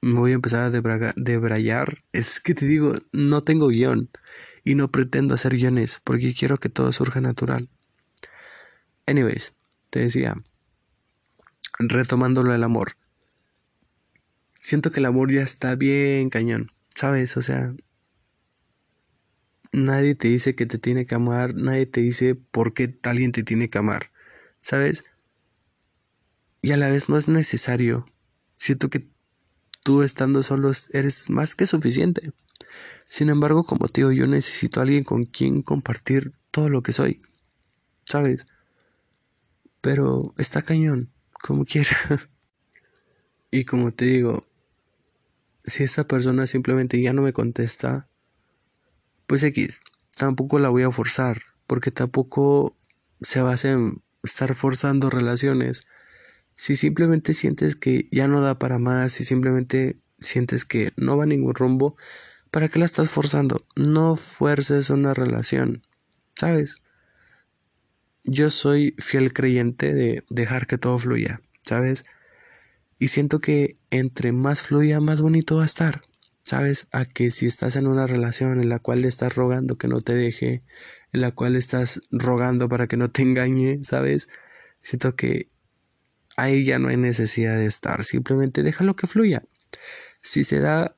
me 0.01 0.19
voy 0.19 0.31
a 0.31 0.35
empezar 0.35 0.61
a 0.61 1.13
debrayar. 1.15 1.97
Es 2.13 2.39
que 2.39 2.53
te 2.53 2.65
digo, 2.65 2.93
no 3.11 3.41
tengo 3.41 3.67
guion 3.67 4.09
y 4.63 4.75
no 4.75 4.89
pretendo 4.89 5.35
hacer 5.35 5.55
guiones 5.55 5.99
porque 6.03 6.33
quiero 6.33 6.57
que 6.57 6.69
todo 6.69 6.91
surja 6.93 7.19
natural. 7.19 7.69
Anyways, 9.05 9.55
te 9.89 9.99
decía, 9.99 10.35
retomándolo 11.79 12.53
el 12.53 12.63
amor. 12.63 12.93
Siento 14.57 14.91
que 14.91 15.01
el 15.01 15.05
amor 15.05 15.31
ya 15.31 15.41
está 15.41 15.75
bien 15.75 16.29
cañón, 16.29 16.71
¿sabes? 16.95 17.35
O 17.35 17.41
sea, 17.41 17.75
nadie 19.73 20.15
te 20.15 20.29
dice 20.29 20.55
que 20.55 20.65
te 20.65 20.77
tiene 20.77 21.05
que 21.05 21.15
amar, 21.15 21.55
nadie 21.55 21.85
te 21.87 21.99
dice 22.01 22.35
por 22.35 22.73
qué 22.73 22.97
alguien 23.03 23.33
te 23.33 23.43
tiene 23.43 23.69
que 23.69 23.77
amar, 23.79 24.11
¿sabes? 24.61 25.03
Y 26.67 26.73
a 26.73 26.75
la 26.75 26.89
vez 26.89 27.07
no 27.07 27.17
es 27.17 27.29
necesario. 27.29 28.05
Siento 28.57 28.89
que 28.89 29.07
tú 29.85 30.03
estando 30.03 30.43
solo 30.43 30.69
eres 30.91 31.29
más 31.29 31.55
que 31.55 31.65
suficiente. 31.65 32.33
Sin 33.07 33.29
embargo, 33.29 33.63
como 33.63 33.87
digo, 33.87 34.11
yo 34.11 34.27
necesito 34.27 34.81
a 34.81 34.83
alguien 34.83 35.05
con 35.05 35.23
quien 35.23 35.61
compartir 35.61 36.33
todo 36.51 36.67
lo 36.67 36.83
que 36.83 36.91
soy, 36.91 37.21
¿sabes? 38.03 38.47
Pero 39.79 40.33
está 40.37 40.61
cañón, 40.61 41.09
como 41.41 41.63
quiera. 41.63 41.95
y 43.49 43.63
como 43.63 43.93
te 43.93 44.03
digo, 44.03 44.43
si 45.63 45.85
esta 45.85 46.05
persona 46.05 46.47
simplemente 46.47 47.01
ya 47.01 47.13
no 47.13 47.21
me 47.21 47.31
contesta, 47.31 48.09
pues 49.25 49.41
X, 49.41 49.79
tampoco 50.17 50.59
la 50.59 50.67
voy 50.67 50.83
a 50.83 50.91
forzar, 50.91 51.43
porque 51.65 51.91
tampoco 51.91 52.75
se 53.21 53.39
basa 53.39 53.71
en 53.71 54.03
estar 54.21 54.53
forzando 54.53 55.09
relaciones. 55.09 55.87
Si 56.57 56.75
simplemente 56.75 57.35
sientes 57.35 57.75
que 57.75 58.09
ya 58.11 58.27
no 58.27 58.41
da 58.41 58.57
para 58.57 58.79
más, 58.79 59.11
si 59.13 59.23
simplemente 59.23 60.01
sientes 60.19 60.65
que 60.65 60.91
no 60.97 61.15
va 61.15 61.23
a 61.23 61.27
ningún 61.27 61.53
rumbo, 61.53 61.95
¿para 62.51 62.67
qué 62.67 62.79
la 62.79 62.85
estás 62.85 63.11
forzando? 63.11 63.57
No 63.75 64.15
fuerces 64.15 64.89
una 64.89 65.13
relación, 65.13 65.85
¿sabes? 66.35 66.81
Yo 68.23 68.49
soy 68.49 68.95
fiel 68.97 69.33
creyente 69.33 69.93
de 69.93 70.23
dejar 70.29 70.65
que 70.65 70.79
todo 70.79 70.97
fluya, 70.97 71.41
¿sabes? 71.61 72.03
Y 72.97 73.09
siento 73.09 73.37
que 73.39 73.75
entre 73.91 74.31
más 74.31 74.63
fluya, 74.63 74.99
más 74.99 75.21
bonito 75.21 75.57
va 75.57 75.61
a 75.61 75.65
estar. 75.65 76.01
¿Sabes? 76.41 76.87
A 76.93 77.03
que 77.03 77.29
si 77.29 77.45
estás 77.45 77.75
en 77.75 77.87
una 77.87 78.07
relación 78.07 78.61
en 78.61 78.69
la 78.69 78.79
cual 78.79 79.01
le 79.01 79.09
estás 79.09 79.35
rogando 79.35 79.77
que 79.77 79.89
no 79.89 79.99
te 79.99 80.13
deje, 80.13 80.63
en 81.11 81.19
la 81.19 81.31
cual 81.31 81.57
estás 81.57 81.99
rogando 82.09 82.69
para 82.69 82.87
que 82.87 82.95
no 82.95 83.11
te 83.11 83.21
engañe, 83.21 83.79
¿sabes? 83.83 84.29
Siento 84.81 85.13
que 85.17 85.41
ahí 86.37 86.63
ya 86.63 86.79
no 86.79 86.87
hay 86.87 86.97
necesidad 86.97 87.57
de 87.57 87.65
estar, 87.65 88.05
simplemente 88.05 88.63
déjalo 88.63 88.95
que 88.95 89.07
fluya. 89.07 89.43
Si 90.21 90.43
se 90.43 90.59
da, 90.59 90.95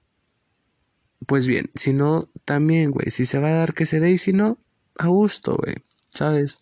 pues 1.26 1.48
bien, 1.48 1.72
si 1.76 1.94
no, 1.94 2.28
también, 2.46 2.92
güey, 2.92 3.10
si 3.10 3.26
se 3.26 3.40
va 3.40 3.48
a 3.48 3.54
dar 3.54 3.74
que 3.74 3.86
se 3.86 4.00
dé 4.00 4.12
y 4.12 4.18
si 4.18 4.34
no, 4.34 4.60
a 4.98 5.08
gusto, 5.08 5.56
güey, 5.56 5.78
¿sabes? 6.10 6.60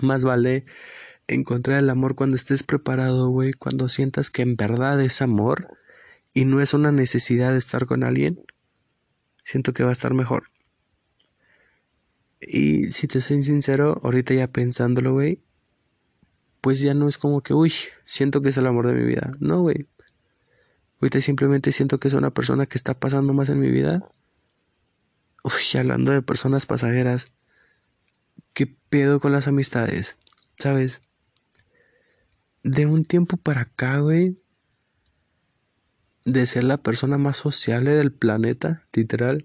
Más 0.00 0.22
vale 0.22 0.66
encontrar 1.28 1.78
el 1.78 1.90
amor 1.90 2.14
cuando 2.14 2.36
estés 2.36 2.62
preparado, 2.62 3.28
güey, 3.30 3.52
cuando 3.52 3.88
sientas 3.88 4.30
que 4.30 4.42
en 4.42 4.56
verdad 4.56 5.00
es 5.00 5.22
amor 5.22 5.68
y 6.34 6.44
no 6.44 6.60
es 6.60 6.74
una 6.74 6.92
necesidad 6.92 7.52
de 7.52 7.58
estar 7.58 7.86
con 7.86 8.04
alguien, 8.04 8.44
siento 9.42 9.72
que 9.72 9.82
va 9.82 9.90
a 9.90 9.92
estar 9.92 10.12
mejor. 10.14 10.50
Y 12.40 12.90
si 12.90 13.06
te 13.06 13.20
soy 13.20 13.42
sincero, 13.42 13.98
ahorita 14.02 14.34
ya 14.34 14.48
pensándolo, 14.48 15.12
güey, 15.12 15.40
pues 16.62 16.80
ya 16.80 16.94
no 16.94 17.08
es 17.08 17.18
como 17.18 17.42
que, 17.42 17.52
uy, 17.54 17.72
siento 18.04 18.40
que 18.40 18.50
es 18.50 18.56
el 18.56 18.68
amor 18.68 18.86
de 18.86 18.94
mi 18.94 19.04
vida. 19.04 19.32
No, 19.40 19.60
güey. 19.60 19.88
Ahorita 21.00 21.20
simplemente 21.20 21.72
siento 21.72 21.98
que 21.98 22.06
es 22.06 22.14
una 22.14 22.32
persona 22.32 22.66
que 22.66 22.78
está 22.78 22.98
pasando 22.98 23.34
más 23.34 23.48
en 23.48 23.58
mi 23.58 23.68
vida. 23.68 24.08
Uy, 25.42 25.78
hablando 25.78 26.12
de 26.12 26.22
personas 26.22 26.64
pasajeras, 26.64 27.26
¿qué 28.54 28.68
pedo 28.88 29.18
con 29.18 29.32
las 29.32 29.48
amistades? 29.48 30.16
¿Sabes? 30.56 31.02
De 32.62 32.86
un 32.86 33.04
tiempo 33.04 33.38
para 33.38 33.62
acá, 33.62 33.98
güey, 33.98 34.40
de 36.24 36.46
ser 36.46 36.62
la 36.62 36.76
persona 36.76 37.18
más 37.18 37.38
sociable 37.38 37.90
del 37.90 38.12
planeta, 38.12 38.86
literal, 38.92 39.44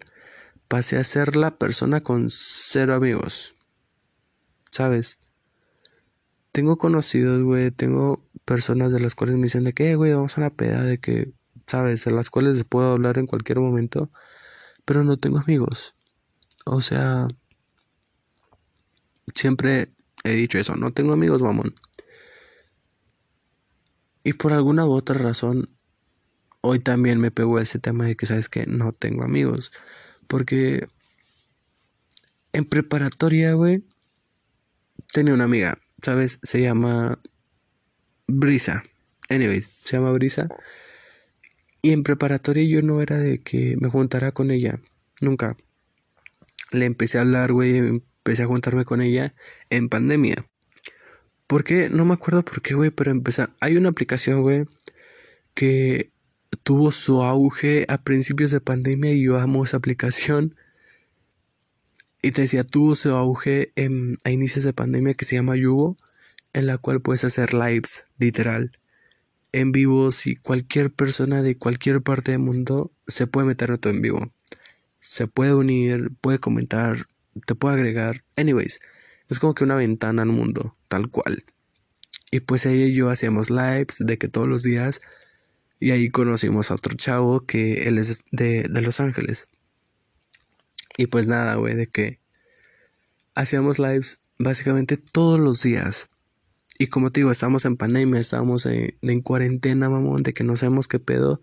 pasé 0.67 0.97
a 0.97 1.03
ser 1.03 1.35
la 1.35 1.57
persona 1.57 2.01
con 2.01 2.27
cero 2.29 2.93
amigos. 2.93 3.55
¿Sabes? 4.69 5.17
Tengo 6.51 6.77
conocidos, 6.77 7.43
güey, 7.43 7.71
tengo 7.71 8.27
personas 8.45 8.91
de 8.91 8.99
las 8.99 9.15
cuales 9.15 9.35
me 9.35 9.43
dicen 9.43 9.63
de 9.63 9.73
que, 9.73 9.95
güey, 9.95 10.13
vamos 10.13 10.37
a 10.37 10.41
una 10.41 10.49
peda, 10.49 10.83
de 10.83 10.99
que, 10.99 11.33
¿sabes? 11.67 12.05
De 12.05 12.11
las 12.11 12.29
cuales 12.29 12.63
puedo 12.63 12.91
hablar 12.93 13.17
en 13.17 13.27
cualquier 13.27 13.59
momento, 13.59 14.11
pero 14.85 15.03
no 15.03 15.17
tengo 15.17 15.39
amigos. 15.39 15.95
O 16.65 16.81
sea, 16.81 17.27
siempre 19.35 19.93
he 20.23 20.31
dicho 20.31 20.57
eso, 20.57 20.75
no 20.75 20.91
tengo 20.91 21.13
amigos, 21.13 21.41
mamón. 21.41 21.75
Y 24.23 24.33
por 24.33 24.51
alguna 24.51 24.85
u 24.85 24.91
otra 24.91 25.17
razón, 25.17 25.69
hoy 26.61 26.79
también 26.79 27.19
me 27.19 27.31
pegó 27.31 27.59
ese 27.59 27.79
tema 27.79 28.05
de 28.05 28.15
que 28.15 28.25
sabes 28.25 28.49
que 28.49 28.65
no 28.65 28.91
tengo 28.91 29.23
amigos. 29.23 29.71
Porque 30.27 30.87
en 32.51 32.65
preparatoria, 32.65 33.53
güey, 33.53 33.85
tenía 35.13 35.33
una 35.33 35.45
amiga, 35.45 35.77
¿sabes? 36.01 36.39
Se 36.43 36.61
llama 36.61 37.19
Brisa. 38.27 38.83
Anyways, 39.29 39.69
se 39.83 39.97
llama 39.97 40.11
Brisa. 40.11 40.47
Y 41.81 41.91
en 41.91 42.03
preparatoria 42.03 42.63
yo 42.63 42.81
no 42.81 43.01
era 43.01 43.17
de 43.17 43.41
que 43.41 43.75
me 43.79 43.89
juntara 43.89 44.31
con 44.31 44.51
ella. 44.51 44.79
Nunca. 45.21 45.57
Le 46.71 46.85
empecé 46.85 47.17
a 47.17 47.21
hablar, 47.21 47.51
güey. 47.53 47.77
Empecé 47.77 48.43
a 48.43 48.47
juntarme 48.47 48.85
con 48.85 49.01
ella 49.01 49.35
en 49.69 49.89
pandemia. 49.89 50.45
¿Por 51.47 51.63
qué? 51.63 51.89
No 51.89 52.03
me 52.03 52.13
acuerdo 52.13 52.43
por 52.43 52.61
qué, 52.61 52.73
güey, 52.73 52.91
pero 52.91 53.11
empecé. 53.11 53.47
Hay 53.61 53.77
una 53.77 53.89
aplicación, 53.89 54.41
güey, 54.41 54.65
que 55.53 56.11
tuvo 56.63 56.91
su 56.91 57.23
auge 57.23 57.85
a 57.87 58.03
principios 58.03 58.51
de 58.51 58.59
pandemia 58.59 59.13
y 59.13 59.23
yo 59.23 59.39
amo 59.39 59.63
esa 59.63 59.77
aplicación. 59.77 60.55
Y 62.27 62.33
te 62.33 62.41
decía, 62.41 62.65
tuvo 62.65 62.93
su 62.93 63.11
auge 63.11 63.71
a 64.25 64.29
inicios 64.29 64.65
de 64.65 64.73
pandemia 64.73 65.13
que 65.13 65.23
se 65.23 65.37
llama 65.37 65.55
Yugo, 65.55 65.95
en 66.51 66.67
la 66.67 66.77
cual 66.77 66.99
puedes 66.99 67.23
hacer 67.23 67.53
lives, 67.53 68.03
literal, 68.17 68.77
en 69.53 69.71
vivo. 69.71 70.11
Si 70.11 70.35
cualquier 70.35 70.91
persona 70.91 71.41
de 71.41 71.57
cualquier 71.57 72.01
parte 72.01 72.33
del 72.33 72.39
mundo 72.41 72.91
se 73.07 73.27
puede 73.27 73.47
meter 73.47 73.71
a 73.71 73.77
tu 73.77 73.87
en 73.87 74.01
vivo. 74.01 74.33
Se 74.99 75.27
puede 75.27 75.53
unir, 75.53 76.11
puede 76.19 76.39
comentar, 76.39 76.97
te 77.45 77.55
puede 77.55 77.75
agregar. 77.75 78.25
Anyways, 78.35 78.81
es 79.29 79.39
como 79.39 79.53
que 79.53 79.63
una 79.63 79.77
ventana 79.77 80.23
al 80.23 80.27
mundo, 80.27 80.73
tal 80.89 81.09
cual. 81.09 81.45
Y 82.29 82.41
pues 82.41 82.65
ella 82.65 82.87
y 82.87 82.93
yo 82.93 83.09
hacíamos 83.09 83.49
lives 83.49 83.99
de 83.99 84.17
que 84.17 84.27
todos 84.27 84.49
los 84.49 84.63
días 84.63 84.99
y 85.79 85.91
ahí 85.91 86.09
conocimos 86.09 86.71
a 86.71 86.73
otro 86.73 86.93
chavo 86.97 87.39
que 87.39 87.87
él 87.87 87.97
es 87.97 88.25
de, 88.33 88.63
de 88.63 88.81
Los 88.81 88.99
Ángeles. 88.99 89.47
Y 90.97 91.07
pues 91.07 91.27
nada, 91.27 91.55
güey, 91.55 91.75
de 91.75 91.87
que 91.87 92.19
hacíamos 93.35 93.79
lives 93.79 94.19
básicamente 94.37 94.97
todos 94.97 95.39
los 95.39 95.61
días. 95.61 96.09
Y 96.79 96.87
como 96.87 97.11
te 97.11 97.21
digo, 97.21 97.31
estamos 97.31 97.65
en 97.65 97.77
pandemia, 97.77 98.19
estamos 98.19 98.65
en, 98.65 98.97
en, 99.01 99.21
cuarentena, 99.21 99.89
mamón, 99.89 100.23
de 100.23 100.33
que 100.33 100.43
no 100.43 100.57
sabemos 100.57 100.87
qué 100.87 100.99
pedo. 100.99 101.41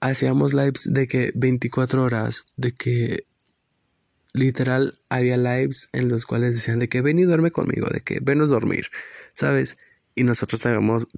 Hacíamos 0.00 0.54
lives 0.54 0.88
de 0.90 1.08
que 1.08 1.32
24 1.34 2.02
horas, 2.02 2.44
de 2.56 2.72
que 2.72 3.26
literal 4.32 4.98
había 5.08 5.36
lives 5.36 5.88
en 5.92 6.08
los 6.08 6.26
cuales 6.26 6.54
decían 6.54 6.78
de 6.78 6.88
que 6.88 7.02
ven 7.02 7.18
y 7.18 7.24
duerme 7.24 7.50
conmigo, 7.50 7.88
de 7.90 8.00
que 8.00 8.20
venos 8.20 8.50
dormir, 8.50 8.86
¿sabes? 9.32 9.78
Y 10.14 10.24
nosotros 10.24 10.60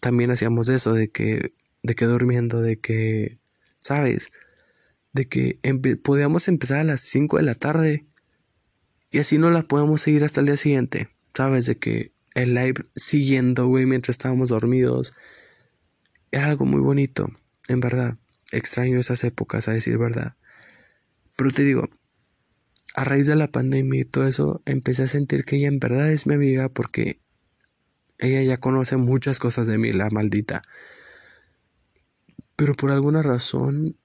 también 0.01 0.31
hacíamos 0.31 0.69
eso, 0.69 0.93
de 0.93 1.09
que 1.09 1.53
de 1.87 1.95
que 1.95 2.05
durmiendo, 2.05 2.61
de 2.61 2.79
que, 2.79 3.39
¿sabes? 3.79 4.33
De 5.17 5.27
que 5.29 5.59
podíamos 6.03 6.47
empezar 6.47 6.77
a 6.77 6.85
las 6.85 7.01
5 7.01 7.39
de 7.39 7.43
la 7.43 7.55
tarde 7.55 8.07
y 9.11 9.19
así 9.19 9.39
no 9.39 9.51
la 9.51 9.62
podemos 9.62 10.03
seguir 10.03 10.25
hasta 10.25 10.41
el 10.41 10.47
día 10.47 10.59
siguiente, 10.59 11.09
¿sabes? 11.33 11.64
De 11.64 11.79
que 11.79 12.12
el 12.35 12.53
live 12.53 12.85
siguiendo, 12.95 13.67
güey, 13.67 13.87
mientras 13.87 14.17
estábamos 14.17 14.51
dormidos. 14.51 15.14
Era 16.31 16.49
algo 16.49 16.67
muy 16.67 16.83
bonito, 16.83 17.31
en 17.67 17.81
verdad. 17.81 18.19
Extraño 18.53 19.01
esas 19.01 19.25
épocas, 19.25 19.69
a 19.69 19.73
decir 19.73 19.97
verdad. 19.97 20.37
Pero 21.35 21.51
te 21.51 21.62
digo, 21.62 21.89
a 22.95 23.05
raíz 23.05 23.27
de 23.27 23.37
la 23.37 23.51
pandemia 23.51 24.03
y 24.03 24.05
todo 24.05 24.27
eso, 24.27 24.61
empecé 24.67 25.05
a 25.05 25.09
sentir 25.09 25.47
que 25.47 25.57
ella 25.57 25.69
en 25.69 25.79
verdad 25.79 26.12
es 26.12 26.27
mi 26.27 26.35
amiga 26.35 26.69
porque 26.69 27.21
ella 28.19 28.43
ya 28.43 28.59
conoce 28.59 28.99
muchas 28.99 29.39
cosas 29.39 29.67
de 29.67 29.79
mí, 29.79 29.93
la 29.93 30.11
maldita. 30.11 30.61
Pero 32.55 32.75
por 32.75 32.93
alguna 32.93 33.23
razón, 33.23 33.97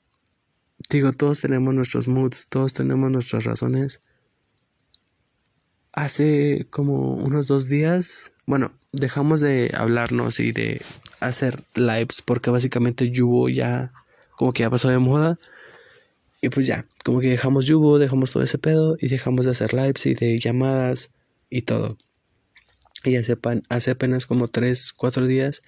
digo, 0.89 1.11
todos 1.13 1.41
tenemos 1.41 1.73
nuestros 1.73 2.07
moods, 2.07 2.47
todos 2.49 2.73
tenemos 2.73 3.11
nuestras 3.11 3.43
razones. 3.43 4.01
Hace 5.93 6.67
como 6.69 7.15
unos 7.15 7.47
dos 7.47 7.67
días, 7.67 8.31
bueno, 8.45 8.73
dejamos 8.91 9.41
de 9.41 9.71
hablarnos 9.77 10.39
y 10.39 10.51
de 10.51 10.81
hacer 11.19 11.63
lives 11.75 12.21
porque 12.21 12.49
básicamente 12.49 13.11
Yubo 13.11 13.49
ya 13.49 13.91
como 14.35 14.53
que 14.53 14.63
ya 14.63 14.69
pasó 14.69 14.89
de 14.89 14.99
moda. 14.99 15.37
Y 16.41 16.49
pues 16.49 16.65
ya, 16.65 16.87
como 17.05 17.19
que 17.19 17.29
dejamos 17.29 17.67
Yubo, 17.67 17.99
dejamos 17.99 18.31
todo 18.31 18.43
ese 18.43 18.57
pedo 18.57 18.97
y 18.99 19.09
dejamos 19.09 19.45
de 19.45 19.51
hacer 19.51 19.73
lives 19.73 20.05
y 20.05 20.15
de 20.15 20.39
llamadas 20.39 21.11
y 21.49 21.63
todo. 21.63 21.97
Y 23.03 23.15
hace, 23.15 23.37
hace 23.69 23.91
apenas 23.91 24.25
como 24.25 24.47
3, 24.47 24.93
4 24.93 25.27
días 25.27 25.61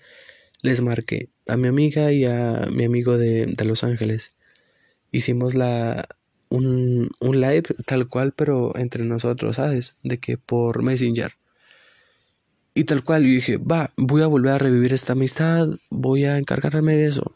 les 0.62 0.82
marqué 0.82 1.30
a 1.48 1.58
mi 1.58 1.68
amiga 1.68 2.12
y 2.12 2.26
a 2.26 2.68
mi 2.72 2.86
amigo 2.86 3.18
de, 3.18 3.46
de 3.46 3.66
Los 3.66 3.84
Ángeles. 3.84 4.34
Hicimos 5.14 5.56
la, 5.56 6.10
un, 6.50 7.10
un 7.22 7.40
live 7.40 7.64
tal 7.86 8.10
cual, 8.10 8.34
pero 8.34 8.76
entre 8.78 9.06
nosotros, 9.06 9.56
¿sabes? 9.56 9.96
De 10.04 10.18
que 10.20 10.38
por 10.38 10.84
Messenger. 10.84 11.32
Y 12.74 12.84
tal 12.84 13.04
cual, 13.04 13.24
yo 13.24 13.30
dije, 13.30 13.58
va, 13.58 13.92
voy 13.96 14.24
a 14.24 14.28
volver 14.28 14.52
a 14.52 14.58
revivir 14.58 14.94
esta 14.94 15.14
amistad, 15.14 15.70
voy 15.90 16.26
a 16.26 16.38
encargarme 16.38 16.96
de 16.98 17.06
eso. 17.06 17.36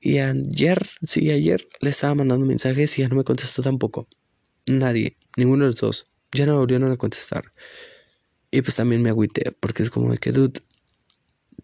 Y 0.00 0.18
ayer, 0.18 0.84
sí, 1.02 1.30
ayer 1.30 1.68
le 1.80 1.90
estaba 1.90 2.16
mandando 2.16 2.44
mensajes 2.44 2.98
y 2.98 3.02
ya 3.02 3.08
no 3.08 3.14
me 3.14 3.24
contestó 3.24 3.62
tampoco. 3.62 4.08
Nadie, 4.66 5.16
ninguno 5.36 5.64
de 5.64 5.70
los 5.70 5.80
dos. 5.80 6.06
Ya 6.32 6.44
no 6.46 6.58
volvieron 6.58 6.90
a 6.90 6.96
contestar. 6.96 7.52
Y 8.50 8.62
pues 8.62 8.74
también 8.74 9.00
me 9.02 9.10
agüité, 9.10 9.52
porque 9.52 9.82
es 9.82 9.90
como 9.90 10.10
de 10.10 10.18
que, 10.18 10.32
dude, 10.32 10.60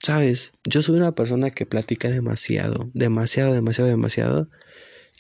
sabes, 0.03 0.53
yo 0.65 0.83
soy 0.83 0.97
una 0.97 1.13
persona 1.13 1.51
que 1.51 1.67
platica 1.67 2.11
demasiado, 2.11 2.91
demasiado, 2.95 3.55
demasiado, 3.55 3.91
demasiado. 3.91 4.49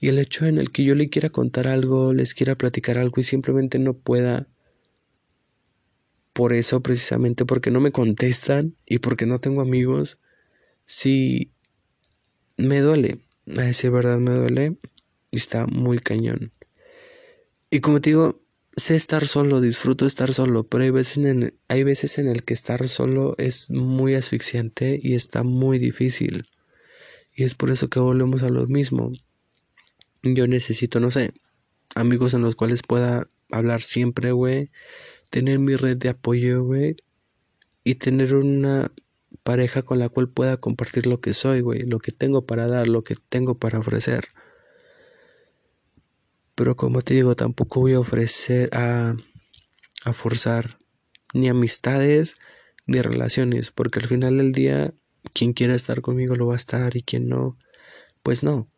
Y 0.01 0.09
el 0.09 0.19
hecho 0.19 0.47
en 0.47 0.59
el 0.59 0.71
que 0.71 0.85
yo 0.85 0.95
le 0.95 1.09
quiera 1.09 1.31
contar 1.31 1.67
algo, 1.67 2.13
les 2.13 2.35
quiera 2.35 2.57
platicar 2.57 2.99
algo 2.99 3.21
y 3.21 3.25
simplemente 3.25 3.79
no 3.79 3.95
pueda 3.95 4.49
por 6.33 6.53
eso 6.53 6.81
precisamente, 6.83 7.45
porque 7.45 7.73
no 7.73 7.81
me 7.81 7.91
contestan 7.91 8.77
y 8.87 8.99
porque 8.99 9.27
no 9.27 9.41
tengo 9.41 9.61
amigos, 9.61 10.19
sí 10.87 11.51
me 12.57 12.81
duele, 12.81 13.19
a 13.57 13.63
decir 13.63 13.91
verdad 13.91 14.19
me 14.19 14.31
duele 14.31 14.77
y 15.33 15.37
está 15.37 15.67
muy 15.67 15.99
cañón. 15.99 16.53
Y 17.71 17.81
como 17.81 18.01
te 18.01 18.11
digo, 18.11 18.41
sé 18.77 18.95
estar 18.95 19.27
solo, 19.27 19.61
disfruto 19.61 20.07
estar 20.07 20.33
solo, 20.33 20.69
pero 20.69 20.85
hay 20.85 20.91
veces 20.91 21.17
en 21.19 21.43
el, 21.43 21.55
hay 21.67 21.83
veces 21.83 22.19
en 22.19 22.29
el 22.29 22.45
que 22.45 22.55
estar 22.55 22.87
solo 22.89 23.35
es 23.39 23.69
muy 23.71 24.15
asfixiante 24.15 24.99
y 25.03 25.15
está 25.15 25.43
muy 25.43 25.79
difícil. 25.81 26.49
Y 27.35 27.45
es 27.45 27.55
por 27.55 27.71
eso 27.71 27.89
que 27.89 28.01
volvemos 28.01 28.43
a 28.43 28.49
lo 28.49 28.67
mismo. 28.67 29.13
Yo 30.23 30.47
necesito, 30.47 31.01
no 31.01 31.11
sé, 31.11 31.33
amigos 31.95 32.35
en 32.35 32.43
los 32.43 32.57
cuales 32.57 32.83
pueda 32.83 33.29
hablar 33.51 33.81
siempre, 33.83 34.33
güey 34.33 34.71
tener 35.31 35.59
mi 35.59 35.77
red 35.77 35.97
de 35.97 36.11
apoyo, 36.11 36.63
güey, 36.65 36.97
y 37.85 37.97
tener 37.97 38.35
una 38.35 38.93
pareja 39.43 39.83
con 39.83 39.99
la 39.99 40.09
cual 40.09 40.29
pueda 40.29 40.57
compartir 40.57 41.07
lo 41.07 41.21
que 41.21 41.33
soy, 41.33 41.61
güey, 41.61 41.83
lo 41.83 41.99
que 41.99 42.13
tengo 42.13 42.47
para 42.47 42.67
dar, 42.67 42.89
lo 42.89 43.05
que 43.05 43.15
tengo 43.29 43.59
para 43.59 43.79
ofrecer. 43.79 44.29
Pero 46.55 46.77
como 46.77 47.03
te 47.03 47.15
digo, 47.15 47.37
tampoco 47.37 47.81
voy 47.81 47.95
a 47.95 48.01
ofrecer 48.01 48.71
a, 48.75 49.15
a 50.05 50.13
forzar 50.13 50.79
ni 51.35 51.49
amistades 51.49 52.39
ni 52.87 53.01
relaciones, 53.01 53.71
porque 53.71 54.01
al 54.01 54.07
final 54.07 54.39
del 54.39 54.53
día, 54.53 54.95
quien 55.35 55.53
quiera 55.53 55.75
estar 55.75 56.01
conmigo 56.01 56.37
lo 56.37 56.47
va 56.47 56.55
a 56.55 56.57
estar 56.57 56.97
y 56.97 57.03
quien 57.03 57.29
no, 57.29 57.59
pues 58.23 58.43
no. 58.43 58.69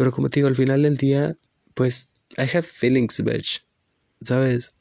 Pero 0.00 0.12
como 0.12 0.30
te 0.30 0.40
digo, 0.40 0.48
al 0.48 0.56
final 0.56 0.82
del 0.82 0.96
día, 0.96 1.36
pues 1.74 2.08
I 2.38 2.56
have 2.56 2.62
feelings, 2.62 3.22
bitch. 3.22 3.66
¿Sabes? 4.22 4.72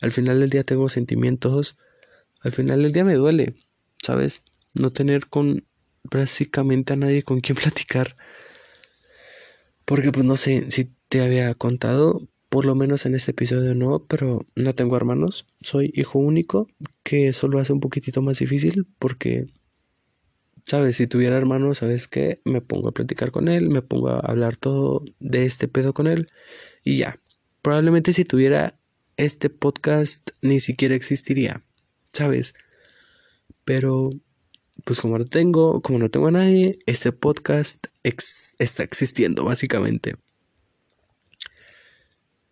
Al 0.00 0.10
final 0.10 0.40
del 0.40 0.50
día 0.50 0.64
tengo 0.64 0.88
sentimientos. 0.88 1.76
Al 2.40 2.50
final 2.50 2.82
del 2.82 2.90
día 2.90 3.04
me 3.04 3.14
duele, 3.14 3.54
¿sabes? 4.02 4.42
No 4.74 4.90
tener 4.90 5.28
con 5.28 5.64
básicamente 6.02 6.94
a 6.94 6.96
nadie 6.96 7.22
con 7.22 7.42
quien 7.42 7.56
platicar. 7.62 8.16
Porque 9.84 10.10
pues 10.10 10.26
no 10.26 10.34
sé 10.34 10.68
si 10.72 10.90
te 11.06 11.22
había 11.22 11.54
contado, 11.54 12.28
por 12.48 12.64
lo 12.64 12.74
menos 12.74 13.06
en 13.06 13.14
este 13.14 13.30
episodio 13.30 13.76
no, 13.76 14.04
pero 14.08 14.48
no 14.56 14.74
tengo 14.74 14.96
hermanos. 14.96 15.46
Soy 15.60 15.92
hijo 15.94 16.18
único, 16.18 16.66
que 17.04 17.28
eso 17.28 17.46
lo 17.46 17.60
hace 17.60 17.72
un 17.72 17.78
poquitito 17.78 18.20
más 18.20 18.40
difícil 18.40 18.84
porque, 18.98 19.46
¿sabes? 20.66 20.96
Si 20.96 21.06
tuviera 21.06 21.36
hermanos, 21.36 21.78
¿sabes 21.78 22.08
qué? 22.08 22.40
Me 22.44 22.60
pongo 22.60 22.88
a 22.88 22.92
platicar 22.92 23.30
con 23.30 23.48
él, 23.48 23.70
me 23.70 23.82
pongo 23.82 24.08
a 24.10 24.18
hablar 24.18 24.56
todo 24.56 25.04
de 25.20 25.46
este 25.46 25.68
pedo 25.68 25.94
con 25.94 26.08
él 26.08 26.30
y 26.84 26.98
ya. 26.98 27.20
Probablemente 27.62 28.12
si 28.12 28.24
tuviera 28.24 28.78
este 29.16 29.48
podcast 29.48 30.30
ni 30.42 30.60
siquiera 30.60 30.94
existiría, 30.94 31.64
¿sabes? 32.10 32.54
Pero, 33.64 34.10
pues 34.84 35.00
como 35.00 35.18
no 35.18 35.24
tengo, 35.24 35.80
como 35.82 35.98
no 36.00 36.10
tengo 36.10 36.28
a 36.28 36.32
nadie, 36.32 36.78
este 36.86 37.12
podcast 37.12 37.86
está 38.02 38.82
existiendo, 38.82 39.44
básicamente. 39.44 40.16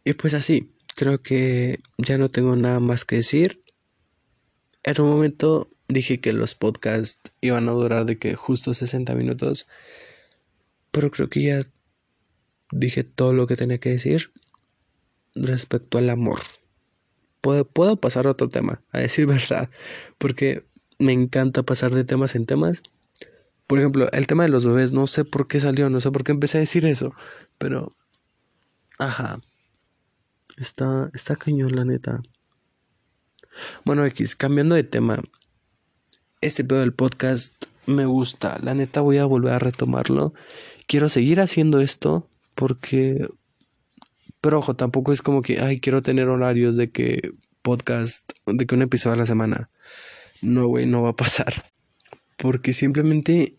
Y 0.05 0.15
pues 0.15 0.35
así, 0.35 0.73
creo 0.95 1.19
que 1.19 1.81
ya 1.99 2.17
no 2.19 2.29
tengo 2.29 2.55
nada 2.55 2.79
más 2.79 3.05
que 3.05 3.17
decir. 3.17 3.63
En 4.85 5.01
un 5.01 5.09
momento 5.09 5.74
dije 5.89 6.21
que 6.21 6.33
los 6.33 6.55
podcasts 6.55 7.33
iban 7.41 7.69
a 7.69 7.73
durar 7.73 8.07
de 8.07 8.19
que 8.19 8.35
justo 8.35 8.75
60 8.75 9.15
minutos, 9.15 9.67
pero 10.91 11.11
creo 11.11 11.29
que 11.29 11.43
ya 11.43 11.63
dije 12.71 13.05
todo 13.05 13.33
lo 13.33 13.47
que 13.47 13.57
tenía 13.57 13.79
que 13.79 13.91
decir 13.91 14.33
respecto 15.35 15.99
al 15.99 16.11
amor. 16.11 16.41
Puedo, 17.41 17.67
puedo 17.67 17.97
pasar 17.97 18.27
a 18.27 18.31
otro 18.31 18.49
tema, 18.49 18.83
a 18.93 18.99
decir 18.99 19.27
verdad, 19.29 19.71
porque 20.19 20.67
me 20.99 21.13
encanta 21.13 21.63
pasar 21.63 21.95
de 21.95 22.05
temas 22.05 22.35
en 22.35 22.47
temas. 22.47 22.83
Por 23.67 23.79
ejemplo, 23.79 24.11
el 24.13 24.27
tema 24.27 24.45
de 24.45 24.51
los 24.51 24.67
bebés, 24.67 24.93
no 24.93 25.07
sé 25.07 25.25
por 25.25 25.49
qué 25.49 25.59
salió, 25.61 25.89
no 25.91 26.01
sé 26.01 26.11
por 26.11 26.25
qué 26.25 26.33
empecé 26.33 26.59
a 26.59 26.61
decir 26.61 26.87
eso, 26.87 27.13
pero... 27.59 27.97
Ajá. 28.99 29.41
Está, 30.57 31.11
está 31.15 31.35
cañón, 31.35 31.75
la 31.75 31.85
neta. 31.85 32.23
Bueno, 33.85 34.05
X, 34.07 34.37
cambiando 34.37 34.75
de 34.75 34.85
tema. 34.85 35.21
Este 36.45 36.63
pedo 36.63 36.81
del 36.81 36.93
podcast 36.93 37.65
me 37.87 38.05
gusta. 38.05 38.59
La 38.63 38.75
neta 38.75 39.01
voy 39.01 39.17
a 39.17 39.25
volver 39.25 39.55
a 39.55 39.59
retomarlo. 39.59 40.35
Quiero 40.87 41.09
seguir 41.09 41.41
haciendo 41.41 41.81
esto 41.81 42.29
porque 42.55 43.29
pero 44.43 44.59
ojo, 44.59 44.77
tampoco 44.77 45.11
es 45.15 45.23
como 45.23 45.41
que, 45.41 45.61
ay, 45.61 45.81
quiero 45.81 46.03
tener 46.03 46.29
horarios 46.29 46.77
de 46.77 46.91
que 46.91 47.33
podcast, 47.63 48.31
de 48.45 48.67
que 48.67 48.75
un 48.75 48.83
episodio 48.83 49.15
a 49.15 49.19
la 49.21 49.25
semana. 49.25 49.71
No, 50.43 50.67
güey, 50.67 50.85
no 50.85 51.03
va 51.03 51.11
a 51.11 51.17
pasar. 51.17 51.65
Porque 52.37 52.75
simplemente, 52.75 53.57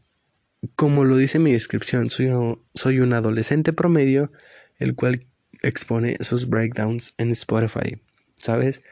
como 0.76 1.06
lo 1.06 1.18
dice 1.18 1.40
mi 1.40 1.54
descripción, 1.54 2.12
soy, 2.12 2.28
soy 2.76 3.00
un 3.00 3.14
adolescente 3.14 3.74
promedio, 3.74 4.32
el 4.78 4.94
cual 4.94 5.26
expone 5.64 6.18
sus 6.20 6.50
breakdowns 6.50 7.16
en 7.18 7.32
Spotify, 7.32 8.00
¿sabes? 8.38 8.84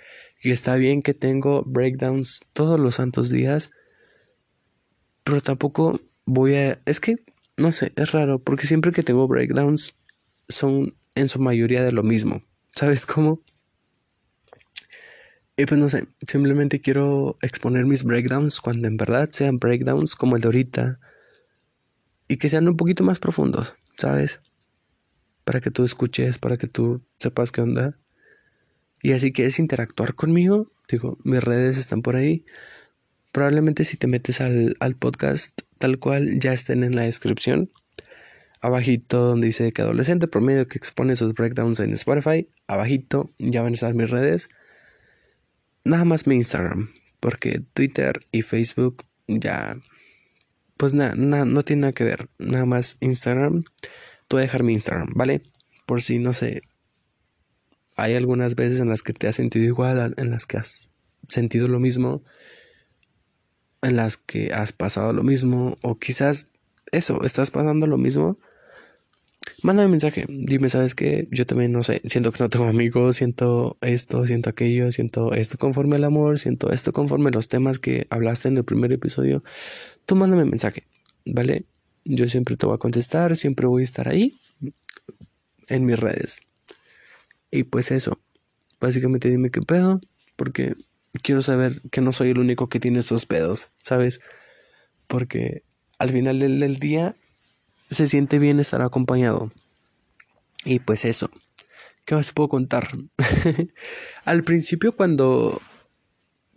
Y 0.42 0.50
está 0.50 0.78
bien 0.78 1.04
que 1.04 1.14
tengo 1.14 1.62
breakdowns 1.64 2.40
todos 2.54 2.80
los 2.80 2.96
santos 2.96 3.30
días, 3.30 3.70
pero 5.24 5.42
tampoco 5.42 6.00
voy 6.26 6.56
a... 6.56 6.82
Es 6.86 7.00
que, 7.00 7.16
no 7.58 7.72
sé, 7.72 7.94
es 7.96 8.12
raro, 8.12 8.40
porque 8.40 8.68
siempre 8.68 8.92
que 8.92 9.04
tengo 9.04 9.28
breakdowns 9.28 9.96
son 10.50 10.96
en 11.16 11.30
su 11.30 11.40
mayoría 11.40 11.84
de 11.84 11.92
lo 11.92 12.04
mismo. 12.04 12.44
¿Sabes 12.72 13.06
cómo? 13.06 13.42
Y 15.56 15.66
pues 15.66 15.80
no 15.80 15.88
sé, 15.88 16.08
simplemente 16.28 16.82
quiero 16.82 17.38
exponer 17.44 17.86
mis 17.86 18.04
breakdowns 18.04 18.60
cuando 18.60 18.88
en 18.88 18.98
verdad 18.98 19.30
sean 19.32 19.58
breakdowns 19.58 20.16
como 20.16 20.36
el 20.36 20.42
de 20.42 20.48
ahorita 20.48 21.00
y 22.28 22.38
que 22.38 22.50
sean 22.50 22.68
un 22.68 22.76
poquito 22.76 23.04
más 23.04 23.20
profundos, 23.20 23.76
¿sabes? 23.98 24.42
Para 25.44 25.62
que 25.62 25.70
tú 25.70 25.84
escuches, 25.84 26.40
para 26.40 26.58
que 26.58 26.66
tú 26.66 27.04
sepas 27.20 27.52
qué 27.52 27.62
onda. 27.62 28.00
Y 29.04 29.12
así 29.12 29.32
quieres 29.32 29.60
interactuar 29.60 30.16
conmigo, 30.16 30.72
digo, 30.90 31.20
mis 31.24 31.44
redes 31.44 31.78
están 31.78 32.02
por 32.02 32.16
ahí. 32.16 32.46
Probablemente 33.34 33.84
si 33.84 33.98
te 33.98 34.08
metes 34.08 34.40
al, 34.40 34.78
al 34.80 34.96
podcast 34.96 35.60
tal 35.78 36.00
cual 36.00 36.40
ya 36.40 36.54
estén 36.54 36.86
en 36.86 36.96
la 36.96 37.02
descripción 37.02 37.70
abajito 38.64 39.26
donde 39.26 39.48
dice 39.48 39.74
que 39.74 39.82
adolescente 39.82 40.30
promedio 40.30 40.66
que 40.68 40.78
expone 40.78 41.18
sus 41.18 41.34
breakdowns 41.34 41.82
en 41.82 41.92
Spotify, 41.92 42.48
abajito 42.66 43.30
ya 43.38 43.62
van 43.62 43.74
a 43.74 43.76
estar 43.76 43.94
mis 43.94 44.10
redes. 44.10 44.48
Nada 45.84 46.06
más 46.06 46.28
mi 46.28 46.36
Instagram, 46.36 46.94
porque 47.20 47.62
Twitter 47.74 48.22
y 48.32 48.42
Facebook 48.42 49.06
ya 49.28 49.78
pues 50.78 50.94
nada, 50.94 51.14
no 51.14 51.64
tiene 51.64 51.82
nada 51.82 51.94
que 51.94 52.06
ver, 52.06 52.30
nada 52.40 52.66
más 52.66 52.98
Instagram. 53.02 53.66
Te 54.30 54.36
voy 54.36 54.40
a 54.40 54.46
dejar 54.46 54.64
mi 54.64 54.74
Instagram, 54.74 55.10
¿vale? 55.14 55.44
Por 55.86 56.02
si 56.02 56.20
no 56.20 56.32
sé, 56.32 56.62
hay 57.98 58.16
algunas 58.16 58.56
veces 58.56 58.80
en 58.80 58.88
las 58.88 59.04
que 59.04 59.12
te 59.12 59.28
has 59.28 59.36
sentido 59.36 59.66
igual, 59.66 60.14
en 60.16 60.32
las 60.32 60.46
que 60.46 60.58
has 60.58 60.90
sentido 61.28 61.68
lo 61.68 61.82
mismo, 61.82 62.24
en 63.84 63.96
las 63.96 64.18
que 64.18 64.52
has 64.54 64.74
pasado 64.74 65.14
lo 65.14 65.24
mismo, 65.24 65.78
o 65.82 65.96
quizás 66.00 66.48
eso, 66.92 67.24
estás 67.24 67.52
pasando 67.52 67.88
lo 67.88 67.98
mismo 67.98 68.38
mándame 69.62 69.90
mensaje, 69.90 70.26
dime, 70.30 70.70
¿sabes 70.70 70.94
qué? 70.96 71.28
Yo 71.32 71.46
también, 71.46 71.72
no 71.72 71.84
sé, 71.84 72.02
siento 72.06 72.32
que 72.32 72.44
no 72.44 72.50
tengo 72.50 72.66
amigos, 72.66 73.18
siento 73.18 73.78
esto, 73.82 74.26
siento 74.28 74.50
aquello, 74.50 74.92
siento 74.92 75.34
esto 75.34 75.58
conforme 75.58 75.96
al 75.96 76.04
amor, 76.04 76.40
siento 76.40 76.72
esto 76.72 76.92
conforme 76.92 77.32
los 77.32 77.48
temas 77.48 77.80
que 77.80 78.08
hablaste 78.10 78.50
en 78.50 78.58
el 78.58 78.66
primer 78.66 78.92
episodio. 78.92 79.44
Tú 80.06 80.16
mándame 80.16 80.46
mensaje, 80.46 80.84
¿vale? 81.26 81.66
yo 82.06 82.28
siempre 82.28 82.58
te 82.58 82.66
voy 82.66 82.76
a 82.76 82.80
contestar, 82.80 83.36
siempre 83.36 83.68
voy 83.68 83.84
a 83.84 83.86
estar 83.86 84.10
ahí 84.10 84.38
en 85.70 85.86
mis 85.86 86.00
redes. 86.00 86.42
Y 87.50 87.64
pues 87.64 87.92
eso, 87.92 88.20
básicamente 88.80 89.30
dime 89.30 89.52
qué 89.52 89.62
pedo, 89.62 90.02
porque 90.36 90.76
quiero 91.22 91.42
saber 91.42 91.82
que 91.92 92.02
no 92.02 92.12
soy 92.12 92.30
el 92.30 92.40
único 92.40 92.70
que 92.70 92.80
tiene 92.80 93.00
esos 93.00 93.26
pedos, 93.26 93.70
¿sabes? 93.82 94.22
Porque 95.08 95.64
al 96.00 96.10
final 96.10 96.40
del, 96.40 96.80
día 96.80 97.16
se 97.90 98.08
siente 98.08 98.40
bien 98.40 98.60
estar 98.60 98.82
acompañado. 98.82 99.52
Y 100.66 100.80
pues 100.80 101.06
eso, 101.06 101.30
¿qué 102.06 102.16
más 102.16 102.32
puedo 102.32 102.50
contar? 102.50 102.88
al 104.26 104.44
principio 104.44 104.96
cuando, 104.96 105.62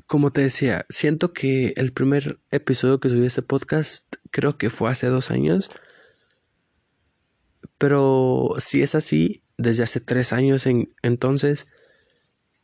como 0.07 0.32
te 0.32 0.40
decía, 0.40 0.86
siento 0.88 1.32
que 1.32 1.74
el 1.76 1.92
primer 1.92 2.38
episodio 2.50 3.00
que 3.00 3.11
subí 3.11 3.24
a 3.24 3.26
este 3.26 3.42
podcast 3.42 4.16
creo 4.30 4.57
que 4.57 4.70
fue 4.70 4.90
hace 4.90 5.09
dos 5.09 5.30
años. 5.30 5.70
Pero 7.78 8.54
si 8.59 8.82
es 8.82 8.94
así, 8.94 9.42
desde 9.59 9.82
hace 9.82 10.00
tres 10.00 10.32
años 10.32 10.66
en, 10.66 10.88
entonces 11.02 11.66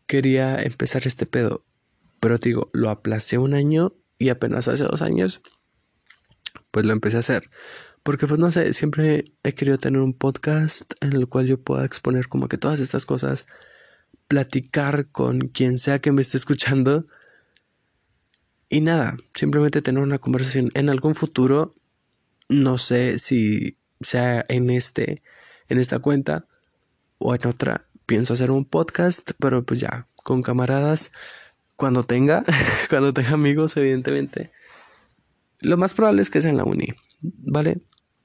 quería 0.07 0.61
empezar 0.63 1.03
este 1.07 1.27
pedo. 1.27 1.65
Pero 2.23 2.39
te 2.39 2.51
digo, 2.51 2.67
lo 2.73 2.89
aplacé 2.89 3.37
un 3.37 3.53
año 3.53 3.97
y 4.17 4.29
apenas 4.29 4.69
hace 4.69 4.85
dos 4.85 5.03
años, 5.03 5.43
pues 6.71 6.87
lo 6.87 6.93
empecé 6.93 7.17
a 7.17 7.21
hacer. 7.21 7.51
Porque 8.05 8.29
pues 8.29 8.39
no 8.39 8.53
sé, 8.53 8.75
siempre 8.75 9.25
he 9.43 9.55
querido 9.57 9.77
tener 9.77 10.01
un 10.01 10.15
podcast 10.15 10.93
en 11.01 11.15
el 11.15 11.27
cual 11.27 11.49
yo 11.49 11.61
pueda 11.61 11.85
exponer 11.85 12.29
como 12.29 12.47
que 12.47 12.59
todas 12.59 12.79
estas 12.79 13.07
cosas, 13.07 13.47
platicar 14.29 15.11
con 15.11 15.49
quien 15.49 15.79
sea 15.79 15.99
que 15.99 16.13
me 16.13 16.23
esté 16.23 16.37
escuchando. 16.37 17.07
Y 18.69 18.83
nada, 18.83 19.17
simplemente 19.35 19.83
tener 19.83 20.01
una 20.01 20.21
conversación 20.21 20.71
en 20.75 20.91
algún 20.91 21.17
futuro. 21.17 21.75
No 22.49 22.79
sé 22.79 23.19
si 23.19 23.79
sea 24.01 24.45
en 24.47 24.71
este, 24.71 25.25
en 25.69 25.79
esta 25.79 25.99
cuenta 25.99 26.47
o 27.19 27.35
en 27.35 27.45
otra. 27.49 27.89
Pienso 28.07 28.35
hacer 28.35 28.53
un 28.53 28.65
podcast, 28.65 29.33
pero 29.41 29.67
pues 29.67 29.81
ya, 29.81 30.07
con 30.23 30.43
camaradas 30.43 31.11
cuando 31.77 32.05
tenga, 32.05 32.45
cuando 32.91 33.13
tenga 33.13 33.33
amigos, 33.33 33.77
evidentemente. 33.77 34.53
Lo 35.61 35.77
más 35.77 35.95
probable 35.95 36.23
es 36.23 36.31
que 36.31 36.41
sea 36.41 36.51
en 36.51 36.57
la 36.57 36.65
uni, 36.65 36.89
¿vale? 37.21 37.83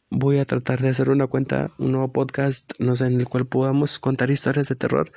Voy 0.09 0.39
a 0.39 0.45
tratar 0.45 0.81
de 0.81 0.89
hacer 0.89 1.09
una 1.09 1.27
cuenta, 1.27 1.71
un 1.77 1.91
nuevo 1.91 2.11
podcast, 2.11 2.73
no 2.79 2.95
sé, 2.95 3.07
en 3.07 3.19
el 3.19 3.27
cual 3.27 3.45
podamos 3.45 3.99
contar 3.99 4.31
historias 4.31 4.69
de 4.69 4.75
terror, 4.75 5.11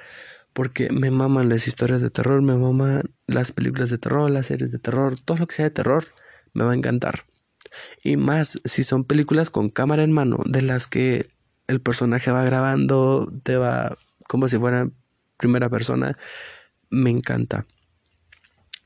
porque 0.53 0.91
me 0.91 1.11
maman 1.11 1.49
las 1.49 1.67
historias 1.67 2.03
de 2.03 2.11
terror, 2.11 2.43
me 2.43 2.57
maman 2.57 3.15
las 3.27 3.53
películas 3.53 3.91
de 3.91 3.99
terror, 3.99 4.31
las 4.31 4.47
series 4.47 4.73
de 4.73 4.79
terror, 4.79 5.19
todo 5.19 5.39
lo 5.39 5.47
que 5.47 5.55
sea 5.55 5.65
de 5.65 5.71
terror, 5.71 6.05
me 6.53 6.65
va 6.65 6.73
a 6.73 6.77
encantar. 6.77 7.25
Y 8.03 8.17
más 8.17 8.61
si 8.65 8.85
son 8.85 9.05
películas 9.05 9.51
con 9.51 9.69
cámara 9.69 10.03
en 10.03 10.13
mano, 10.13 10.39
de 10.45 10.63
las 10.63 10.89
que 10.89 11.29
el 11.69 11.81
personaje 11.81 12.31
va 12.31 12.45
grabando, 12.45 13.33
te 13.45 13.57
va 13.57 13.97
como 14.29 14.49
si 14.49 14.59
fuera 14.59 14.91
primera 15.37 15.69
persona, 15.69 16.17
me 16.91 17.11
encanta. 17.11 17.67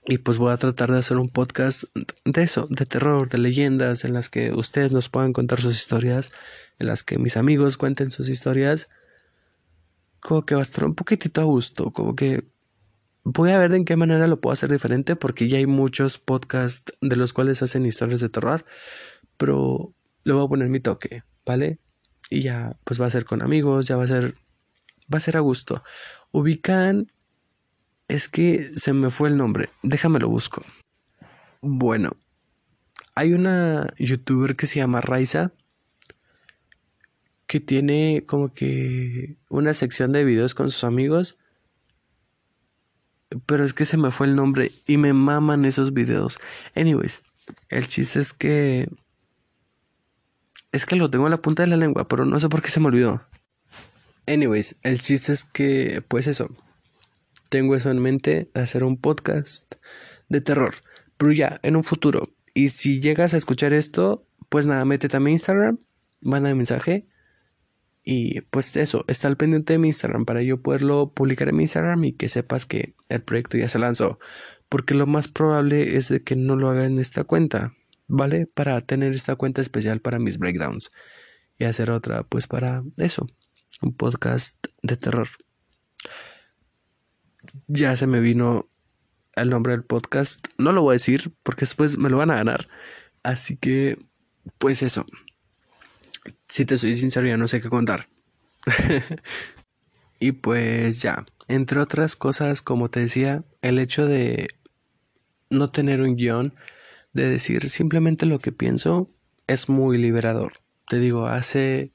Y 0.06 0.18
pues 0.18 0.36
voy 0.36 0.52
a 0.52 0.58
tratar 0.58 0.92
de 0.92 0.98
hacer 0.98 1.16
un 1.16 1.30
podcast 1.30 1.84
de 2.24 2.42
eso, 2.42 2.66
de 2.68 2.84
terror, 2.84 3.30
de 3.30 3.38
leyendas, 3.38 4.04
en 4.04 4.12
las 4.12 4.28
que 4.28 4.52
ustedes 4.52 4.92
nos 4.92 5.08
puedan 5.08 5.32
contar 5.32 5.62
sus 5.62 5.74
historias, 5.74 6.30
en 6.78 6.88
las 6.88 7.02
que 7.02 7.18
mis 7.18 7.38
amigos 7.38 7.78
cuenten 7.78 8.10
sus 8.10 8.28
historias. 8.28 8.90
Como 10.20 10.44
que 10.44 10.54
va 10.54 10.60
a 10.60 10.62
estar 10.62 10.84
un 10.84 10.94
poquitito 10.94 11.40
a 11.40 11.44
gusto, 11.44 11.90
como 11.90 12.14
que 12.14 12.44
voy 13.24 13.50
a 13.50 13.58
ver 13.58 13.70
de 13.70 13.78
en 13.78 13.84
qué 13.86 13.96
manera 13.96 14.26
lo 14.26 14.40
puedo 14.40 14.52
hacer 14.52 14.70
diferente, 14.70 15.16
porque 15.16 15.48
ya 15.48 15.56
hay 15.56 15.66
muchos 15.66 16.18
podcasts 16.18 16.92
de 17.00 17.16
los 17.16 17.32
cuales 17.32 17.62
hacen 17.62 17.86
historias 17.86 18.20
de 18.20 18.28
terror, 18.28 18.66
pero 19.38 19.94
le 20.22 20.34
voy 20.34 20.44
a 20.44 20.48
poner 20.48 20.68
mi 20.68 20.80
toque, 20.80 21.22
¿vale? 21.46 21.78
Y 22.28 22.42
ya, 22.42 22.76
pues 22.84 23.00
va 23.00 23.06
a 23.06 23.10
ser 23.10 23.24
con 23.24 23.40
amigos, 23.40 23.86
ya 23.86 23.96
va 23.96 24.04
a 24.04 24.08
ser, 24.08 24.34
va 25.12 25.16
a 25.16 25.20
ser 25.20 25.38
a 25.38 25.40
gusto. 25.40 25.82
Ubican 26.30 27.06
es 28.08 28.28
que 28.28 28.70
se 28.76 28.92
me 28.92 29.10
fue 29.10 29.28
el 29.28 29.36
nombre. 29.36 29.70
Déjame 29.82 30.18
lo 30.18 30.28
busco. 30.28 30.62
Bueno, 31.60 32.10
hay 33.14 33.32
una 33.32 33.88
youtuber 33.98 34.56
que 34.56 34.66
se 34.66 34.80
llama 34.80 35.00
Raiza 35.00 35.52
que 37.46 37.60
tiene 37.60 38.24
como 38.26 38.52
que 38.52 39.36
una 39.48 39.74
sección 39.74 40.12
de 40.12 40.24
videos 40.24 40.54
con 40.54 40.70
sus 40.70 40.84
amigos. 40.84 41.38
Pero 43.46 43.64
es 43.64 43.74
que 43.74 43.84
se 43.84 43.96
me 43.96 44.10
fue 44.10 44.26
el 44.26 44.36
nombre 44.36 44.72
y 44.86 44.96
me 44.96 45.12
maman 45.12 45.64
esos 45.64 45.92
videos. 45.92 46.38
Anyways, 46.74 47.22
el 47.68 47.88
chiste 47.88 48.20
es 48.20 48.32
que... 48.32 48.88
Es 50.72 50.86
que 50.86 50.96
lo 50.96 51.10
tengo 51.10 51.26
en 51.26 51.30
la 51.30 51.42
punta 51.42 51.62
de 51.62 51.68
la 51.68 51.76
lengua, 51.76 52.08
pero 52.08 52.24
no 52.24 52.40
sé 52.40 52.48
por 52.48 52.60
qué 52.60 52.70
se 52.70 52.80
me 52.80 52.88
olvidó. 52.88 53.24
Anyways, 54.26 54.76
el 54.82 55.00
chiste 55.00 55.32
es 55.32 55.44
que, 55.44 56.02
pues 56.08 56.26
eso, 56.26 56.50
tengo 57.48 57.76
eso 57.76 57.90
en 57.90 58.00
mente, 58.00 58.50
hacer 58.54 58.84
un 58.84 58.96
podcast 58.96 59.74
de 60.28 60.40
terror, 60.40 60.74
pero 61.16 61.32
ya 61.32 61.60
en 61.62 61.76
un 61.76 61.84
futuro. 61.84 62.34
Y 62.54 62.70
si 62.70 63.00
llegas 63.00 63.34
a 63.34 63.36
escuchar 63.36 63.72
esto, 63.72 64.26
pues 64.48 64.66
nada, 64.66 64.84
métete 64.84 65.16
a 65.16 65.20
mi 65.20 65.32
Instagram, 65.32 65.78
manda 66.20 66.50
un 66.50 66.56
mensaje 66.56 67.06
y 68.04 68.42
pues 68.42 68.76
eso, 68.76 69.04
está 69.08 69.28
al 69.28 69.36
pendiente 69.36 69.72
de 69.72 69.78
mi 69.78 69.88
Instagram 69.88 70.26
para 70.26 70.42
yo 70.42 70.60
poderlo 70.60 71.12
publicar 71.14 71.48
en 71.48 71.56
mi 71.56 71.64
Instagram 71.64 72.04
y 72.04 72.12
que 72.12 72.28
sepas 72.28 72.66
que 72.66 72.94
el 73.08 73.22
proyecto 73.22 73.56
ya 73.56 73.68
se 73.68 73.78
lanzó. 73.78 74.18
Porque 74.68 74.94
lo 74.94 75.06
más 75.06 75.28
probable 75.28 75.96
es 75.96 76.08
de 76.08 76.22
que 76.22 76.36
no 76.36 76.56
lo 76.56 76.68
haga 76.68 76.84
en 76.84 76.98
esta 76.98 77.24
cuenta, 77.24 77.72
¿vale? 78.06 78.46
Para 78.54 78.80
tener 78.82 79.12
esta 79.12 79.36
cuenta 79.36 79.62
especial 79.62 80.00
para 80.00 80.18
mis 80.18 80.38
breakdowns. 80.38 80.90
Y 81.58 81.64
hacer 81.64 81.90
otra, 81.90 82.24
pues 82.24 82.46
para 82.46 82.82
eso, 82.98 83.26
un 83.80 83.94
podcast 83.94 84.66
de 84.82 84.96
terror 84.96 85.28
ya 87.66 87.96
se 87.96 88.06
me 88.06 88.20
vino 88.20 88.68
el 89.36 89.50
nombre 89.50 89.72
del 89.72 89.84
podcast. 89.84 90.46
No 90.58 90.72
lo 90.72 90.82
voy 90.82 90.92
a 90.92 91.00
decir 91.00 91.32
porque 91.42 91.62
después 91.62 91.98
me 91.98 92.10
lo 92.10 92.18
van 92.18 92.30
a 92.30 92.36
ganar. 92.36 92.68
Así 93.22 93.56
que, 93.56 93.98
pues 94.58 94.82
eso. 94.82 95.06
Si 96.48 96.64
te 96.64 96.78
soy 96.78 96.96
sincero, 96.96 97.26
ya 97.26 97.36
no 97.36 97.48
sé 97.48 97.60
qué 97.60 97.68
contar. 97.68 98.08
y 100.20 100.32
pues 100.32 101.02
ya, 101.02 101.26
entre 101.48 101.80
otras 101.80 102.16
cosas, 102.16 102.62
como 102.62 102.90
te 102.90 103.00
decía, 103.00 103.44
el 103.62 103.78
hecho 103.78 104.06
de 104.06 104.48
no 105.50 105.68
tener 105.70 106.00
un 106.00 106.16
guion, 106.16 106.54
de 107.12 107.28
decir 107.28 107.68
simplemente 107.68 108.26
lo 108.26 108.38
que 108.38 108.52
pienso, 108.52 109.10
es 109.46 109.68
muy 109.68 109.98
liberador. 109.98 110.52
Te 110.88 110.98
digo, 110.98 111.26
hace 111.26 111.92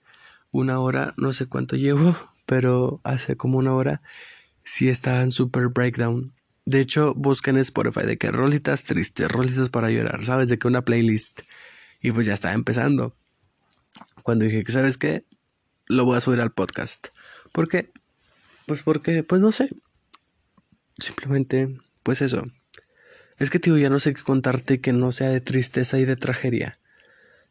una 0.51 0.79
hora, 0.79 1.13
no 1.17 1.33
sé 1.33 1.47
cuánto 1.47 1.75
llevo, 1.75 2.15
pero 2.45 3.01
hace 3.03 3.35
como 3.35 3.57
una 3.57 3.73
hora 3.73 4.01
sí 4.63 4.89
está 4.89 5.21
en 5.21 5.31
super 5.31 5.67
breakdown. 5.69 6.33
De 6.65 6.79
hecho, 6.79 7.13
busquen 7.15 7.55
en 7.55 7.61
Spotify 7.61 8.05
de 8.05 8.17
que 8.17 8.31
rolitas 8.31 8.83
tristes, 8.83 9.31
rolitas 9.31 9.69
para 9.69 9.89
llorar, 9.89 10.23
¿sabes? 10.25 10.49
De 10.49 10.59
que 10.59 10.67
una 10.67 10.85
playlist. 10.85 11.41
Y 12.01 12.11
pues 12.11 12.27
ya 12.27 12.33
está 12.33 12.53
empezando. 12.53 13.15
Cuando 14.23 14.45
dije 14.45 14.63
que, 14.63 14.71
¿sabes 14.71 14.97
qué? 14.97 15.25
Lo 15.87 16.05
voy 16.05 16.17
a 16.17 16.21
subir 16.21 16.41
al 16.41 16.51
podcast. 16.51 17.07
¿Por 17.51 17.67
qué? 17.67 17.91
Pues 18.67 18.83
porque, 18.83 19.23
pues 19.23 19.41
no 19.41 19.51
sé. 19.51 19.69
Simplemente, 20.99 21.79
pues 22.03 22.21
eso. 22.21 22.45
Es 23.37 23.49
que, 23.49 23.59
tío, 23.59 23.77
ya 23.77 23.89
no 23.89 23.99
sé 23.99 24.13
qué 24.13 24.21
contarte 24.21 24.81
que 24.81 24.93
no 24.93 25.11
sea 25.11 25.29
de 25.29 25.41
tristeza 25.41 25.97
y 25.97 26.05
de 26.05 26.15
tragedia. 26.15 26.75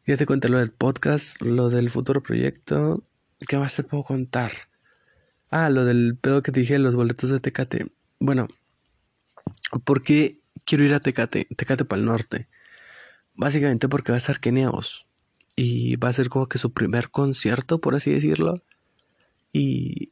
Ya 0.05 0.17
te 0.17 0.25
conté 0.25 0.47
lo 0.47 0.59
del 0.59 0.71
podcast, 0.71 1.41
lo 1.41 1.69
del 1.69 1.89
futuro 1.89 2.23
proyecto. 2.23 3.03
¿Qué 3.47 3.57
más 3.57 3.75
te 3.75 3.83
puedo 3.83 4.03
contar? 4.03 4.68
Ah, 5.51 5.69
lo 5.71 5.83
del 5.83 6.15
pedo 6.15 6.43
que 6.43 6.51
te 6.51 6.59
dije, 6.59 6.77
los 6.77 6.95
boletos 6.95 7.31
de 7.31 7.39
Tecate. 7.39 7.87
Bueno, 8.19 8.47
¿por 9.83 10.03
qué 10.03 10.39
quiero 10.63 10.83
ir 10.83 10.93
a 10.93 10.99
Tecate? 10.99 11.47
Tecate 11.55 11.85
para 11.85 11.99
el 11.99 12.05
norte. 12.05 12.47
Básicamente 13.33 13.89
porque 13.89 14.11
va 14.11 14.17
a 14.17 14.19
estar 14.19 14.39
Keniaos. 14.39 15.07
Y 15.55 15.95
va 15.95 16.09
a 16.09 16.13
ser 16.13 16.29
como 16.29 16.47
que 16.47 16.59
su 16.59 16.71
primer 16.71 17.09
concierto, 17.09 17.81
por 17.81 17.95
así 17.95 18.11
decirlo. 18.11 18.63
Y 19.51 20.05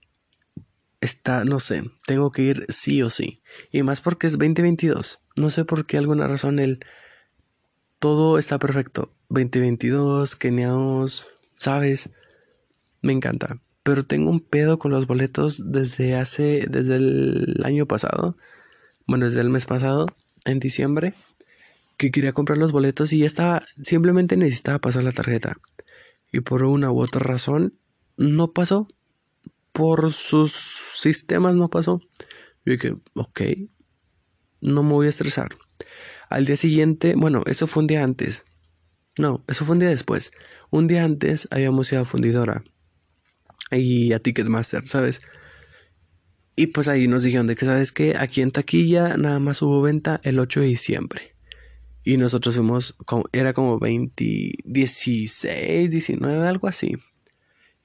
está, 1.01 1.45
no 1.45 1.59
sé, 1.59 1.83
tengo 2.07 2.31
que 2.31 2.41
ir 2.41 2.65
sí 2.69 3.03
o 3.03 3.11
sí. 3.11 3.43
Y 3.71 3.83
más 3.83 4.01
porque 4.01 4.25
es 4.25 4.39
2022. 4.39 5.19
No 5.35 5.51
sé 5.51 5.65
por 5.65 5.85
qué 5.85 5.99
alguna 5.99 6.27
razón 6.27 6.57
el 6.57 6.79
todo 7.99 8.39
está 8.39 8.57
perfecto. 8.57 9.13
2022, 9.29 10.35
Keniaos, 10.35 11.27
¿sabes? 11.57 12.09
Me 13.01 13.13
encanta 13.13 13.59
pero 13.87 14.05
tengo 14.05 14.29
un 14.29 14.41
pedo 14.41 14.79
con 14.79 14.91
los 14.91 15.07
boletos 15.07 15.71
desde 15.71 16.17
hace, 16.17 16.65
desde 16.69 16.97
el 16.97 17.61
año 17.63 17.85
pasado, 17.85 18.35
bueno, 19.07 19.23
desde 19.23 19.39
el 19.39 19.49
mes 19.49 19.65
pasado, 19.65 20.07
en 20.43 20.59
diciembre, 20.59 21.13
que 21.95 22.11
quería 22.11 22.33
comprar 22.33 22.57
los 22.57 22.73
boletos 22.73 23.13
y 23.13 23.19
ya 23.19 23.25
estaba, 23.25 23.63
simplemente 23.79 24.35
necesitaba 24.35 24.79
pasar 24.79 25.05
la 25.05 25.13
tarjeta. 25.13 25.55
Y 26.33 26.41
por 26.41 26.63
una 26.63 26.91
u 26.91 26.99
otra 26.99 27.21
razón, 27.21 27.79
no 28.17 28.51
pasó. 28.51 28.89
Por 29.71 30.11
sus 30.11 30.51
sistemas 30.51 31.55
no 31.55 31.69
pasó. 31.69 32.01
Yo 32.65 32.73
dije, 32.73 32.93
ok, 33.13 33.41
no 34.59 34.83
me 34.83 34.91
voy 34.91 35.07
a 35.07 35.11
estresar. 35.11 35.47
Al 36.29 36.45
día 36.45 36.57
siguiente, 36.57 37.13
bueno, 37.15 37.41
eso 37.45 37.67
fue 37.67 37.83
un 37.83 37.87
día 37.87 38.03
antes. 38.03 38.43
No, 39.17 39.45
eso 39.47 39.63
fue 39.63 39.75
un 39.75 39.79
día 39.79 39.89
después. 39.89 40.31
Un 40.71 40.87
día 40.87 41.05
antes 41.05 41.47
habíamos 41.51 41.89
ido 41.93 42.01
a 42.01 42.05
Fundidora 42.05 42.65
y 43.71 44.13
a 44.13 44.19
Ticketmaster, 44.19 44.87
¿sabes? 44.87 45.19
Y 46.55 46.67
pues 46.67 46.87
ahí 46.87 47.07
nos 47.07 47.23
dijeron 47.23 47.47
de 47.47 47.55
que, 47.55 47.65
¿sabes 47.65 47.91
qué? 47.91 48.15
Aquí 48.17 48.41
en 48.41 48.51
taquilla 48.51 49.15
nada 49.17 49.39
más 49.39 49.61
hubo 49.61 49.81
venta 49.81 50.19
el 50.23 50.39
8 50.39 50.61
de 50.61 50.65
diciembre. 50.67 51.35
Y 52.03 52.17
nosotros 52.17 52.55
fuimos, 52.55 52.95
era 53.31 53.53
como 53.53 53.79
20, 53.79 54.53
16, 54.63 55.91
19, 55.91 56.47
algo 56.47 56.67
así. 56.67 56.95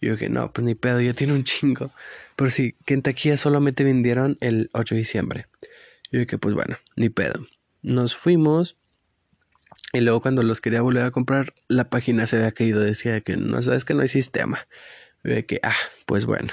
Y 0.00 0.06
yo 0.06 0.12
dije, 0.12 0.28
no, 0.28 0.52
pues 0.52 0.64
ni 0.64 0.74
pedo, 0.74 1.00
ya 1.00 1.12
tiene 1.12 1.32
un 1.32 1.44
chingo. 1.44 1.92
Pero 2.34 2.48
sí, 2.48 2.74
que 2.86 2.94
en 2.94 3.02
taquilla 3.02 3.36
solamente 3.36 3.84
vendieron 3.84 4.38
el 4.40 4.70
8 4.72 4.94
de 4.94 4.98
diciembre. 5.00 5.46
Yo 6.10 6.20
dije, 6.20 6.38
pues 6.38 6.54
bueno, 6.54 6.76
ni 6.96 7.08
pedo. 7.08 7.46
Nos 7.82 8.16
fuimos. 8.16 8.78
Y 9.92 10.00
luego 10.00 10.20
cuando 10.20 10.42
los 10.42 10.60
quería 10.60 10.82
volver 10.82 11.02
a 11.02 11.10
comprar, 11.10 11.52
la 11.68 11.90
página 11.90 12.26
se 12.26 12.36
había 12.36 12.52
caído. 12.52 12.80
Decía 12.80 13.20
que 13.20 13.36
no 13.36 13.60
sabes 13.60 13.84
que 13.84 13.94
no 13.94 14.02
hay 14.02 14.08
sistema. 14.08 14.66
Dije 15.24 15.46
que, 15.46 15.60
ah, 15.62 15.76
pues 16.06 16.26
bueno. 16.26 16.52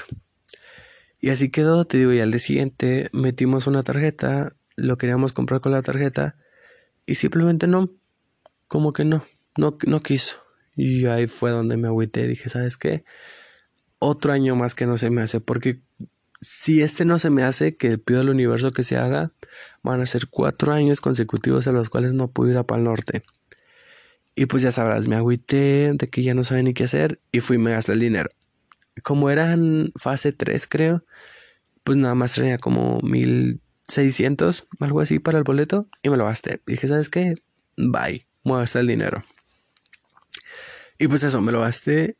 Y 1.20 1.30
así 1.30 1.50
quedó, 1.50 1.84
te 1.84 1.98
digo, 1.98 2.12
y 2.12 2.20
al 2.20 2.30
día 2.30 2.38
siguiente 2.38 3.10
metimos 3.12 3.66
una 3.66 3.82
tarjeta, 3.82 4.54
lo 4.76 4.96
queríamos 4.96 5.32
comprar 5.32 5.60
con 5.60 5.72
la 5.72 5.82
tarjeta 5.82 6.36
y 7.04 7.16
simplemente 7.16 7.66
no, 7.66 7.90
como 8.68 8.92
que 8.92 9.04
no, 9.04 9.24
no, 9.56 9.76
no 9.86 10.00
quiso. 10.00 10.42
Y 10.76 11.06
ahí 11.06 11.26
fue 11.26 11.50
donde 11.50 11.76
me 11.76 11.88
agüité, 11.88 12.26
dije, 12.26 12.48
¿sabes 12.48 12.78
qué? 12.78 13.04
Otro 13.98 14.32
año 14.32 14.56
más 14.56 14.74
que 14.74 14.86
no 14.86 14.96
se 14.96 15.10
me 15.10 15.20
hace, 15.20 15.40
porque 15.40 15.82
si 16.40 16.80
este 16.80 17.04
no 17.04 17.18
se 17.18 17.28
me 17.28 17.42
hace, 17.42 17.76
que 17.76 17.98
pido 17.98 18.22
al 18.22 18.30
universo 18.30 18.72
que 18.72 18.82
se 18.82 18.96
haga, 18.96 19.32
van 19.82 20.00
a 20.00 20.06
ser 20.06 20.28
cuatro 20.28 20.72
años 20.72 21.02
consecutivos 21.02 21.66
a 21.66 21.72
los 21.72 21.90
cuales 21.90 22.14
no 22.14 22.28
puedo 22.28 22.50
ir 22.50 22.56
a 22.56 22.66
Pal 22.66 22.84
Norte. 22.84 23.24
Y 24.34 24.46
pues 24.46 24.62
ya 24.62 24.72
sabrás, 24.72 25.06
me 25.06 25.16
agüité 25.16 25.92
de 25.92 26.08
que 26.08 26.22
ya 26.22 26.32
no 26.32 26.44
sabía 26.44 26.62
ni 26.62 26.72
qué 26.72 26.84
hacer 26.84 27.20
y 27.30 27.40
fui 27.40 27.58
me 27.58 27.72
gasté 27.72 27.92
el 27.92 28.00
dinero 28.00 28.30
como 29.02 29.30
eran 29.30 29.90
fase 29.96 30.32
3 30.32 30.66
creo, 30.66 31.04
pues 31.84 31.98
nada 31.98 32.14
más 32.14 32.34
tenía 32.34 32.58
como 32.58 33.00
1600, 33.02 34.66
algo 34.80 35.00
así 35.00 35.18
para 35.18 35.38
el 35.38 35.44
boleto 35.44 35.88
y 36.02 36.10
me 36.10 36.16
lo 36.16 36.26
gasté. 36.26 36.60
dije, 36.66 36.88
¿sabes 36.88 37.08
qué? 37.08 37.34
Bye, 37.76 38.26
me 38.44 38.52
voy 38.52 38.58
a 38.58 38.60
gastar 38.60 38.80
el 38.80 38.88
dinero. 38.88 39.24
Y 40.98 41.08
pues 41.08 41.22
eso, 41.22 41.40
me 41.40 41.52
lo 41.52 41.60
gasté 41.60 42.16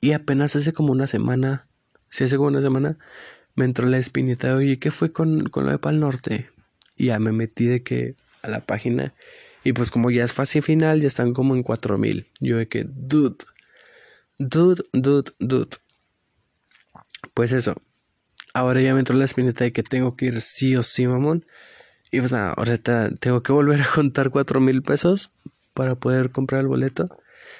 y 0.00 0.12
apenas 0.12 0.54
hace 0.56 0.72
como 0.72 0.92
una 0.92 1.06
semana, 1.06 1.66
si 2.10 2.24
hace 2.24 2.36
como 2.36 2.48
una 2.48 2.60
semana, 2.62 2.98
me 3.56 3.64
entró 3.64 3.86
la 3.88 3.98
espinita 3.98 4.48
de, 4.48 4.54
oye, 4.54 4.78
¿qué 4.78 4.90
fue 4.90 5.12
con, 5.12 5.46
con 5.46 5.64
lo 5.64 5.72
de 5.72 5.78
Pal 5.78 5.98
Norte? 6.00 6.50
Y 6.96 7.06
ya 7.06 7.18
me 7.18 7.32
metí 7.32 7.66
de 7.66 7.82
que 7.82 8.14
a 8.42 8.48
la 8.48 8.60
página 8.60 9.14
y 9.64 9.72
pues 9.72 9.90
como 9.90 10.10
ya 10.10 10.24
es 10.24 10.34
fase 10.34 10.60
final, 10.60 11.00
ya 11.00 11.08
están 11.08 11.32
como 11.32 11.54
en 11.54 11.62
4000. 11.62 12.30
Yo 12.38 12.58
de 12.58 12.68
que, 12.68 12.84
dude, 12.86 13.38
Dude, 14.38 14.82
dude, 14.92 15.32
dude. 15.38 15.76
Pues 17.34 17.52
eso. 17.52 17.76
Ahora 18.52 18.80
ya 18.80 18.92
me 18.92 18.98
entró 18.98 19.16
la 19.16 19.24
espineta 19.24 19.62
de 19.64 19.72
que 19.72 19.84
tengo 19.84 20.16
que 20.16 20.26
ir 20.26 20.40
sí 20.40 20.74
o 20.76 20.82
sí, 20.82 21.06
mamón. 21.06 21.44
Y 22.10 22.18
pues 22.18 22.32
nada, 22.32 22.52
ahorita 22.56 23.10
tengo 23.20 23.42
que 23.42 23.52
volver 23.52 23.80
a 23.82 23.86
contar 23.94 24.30
cuatro 24.30 24.60
mil 24.60 24.82
pesos 24.82 25.30
para 25.72 25.94
poder 25.94 26.30
comprar 26.30 26.60
el 26.62 26.68
boleto. 26.68 27.08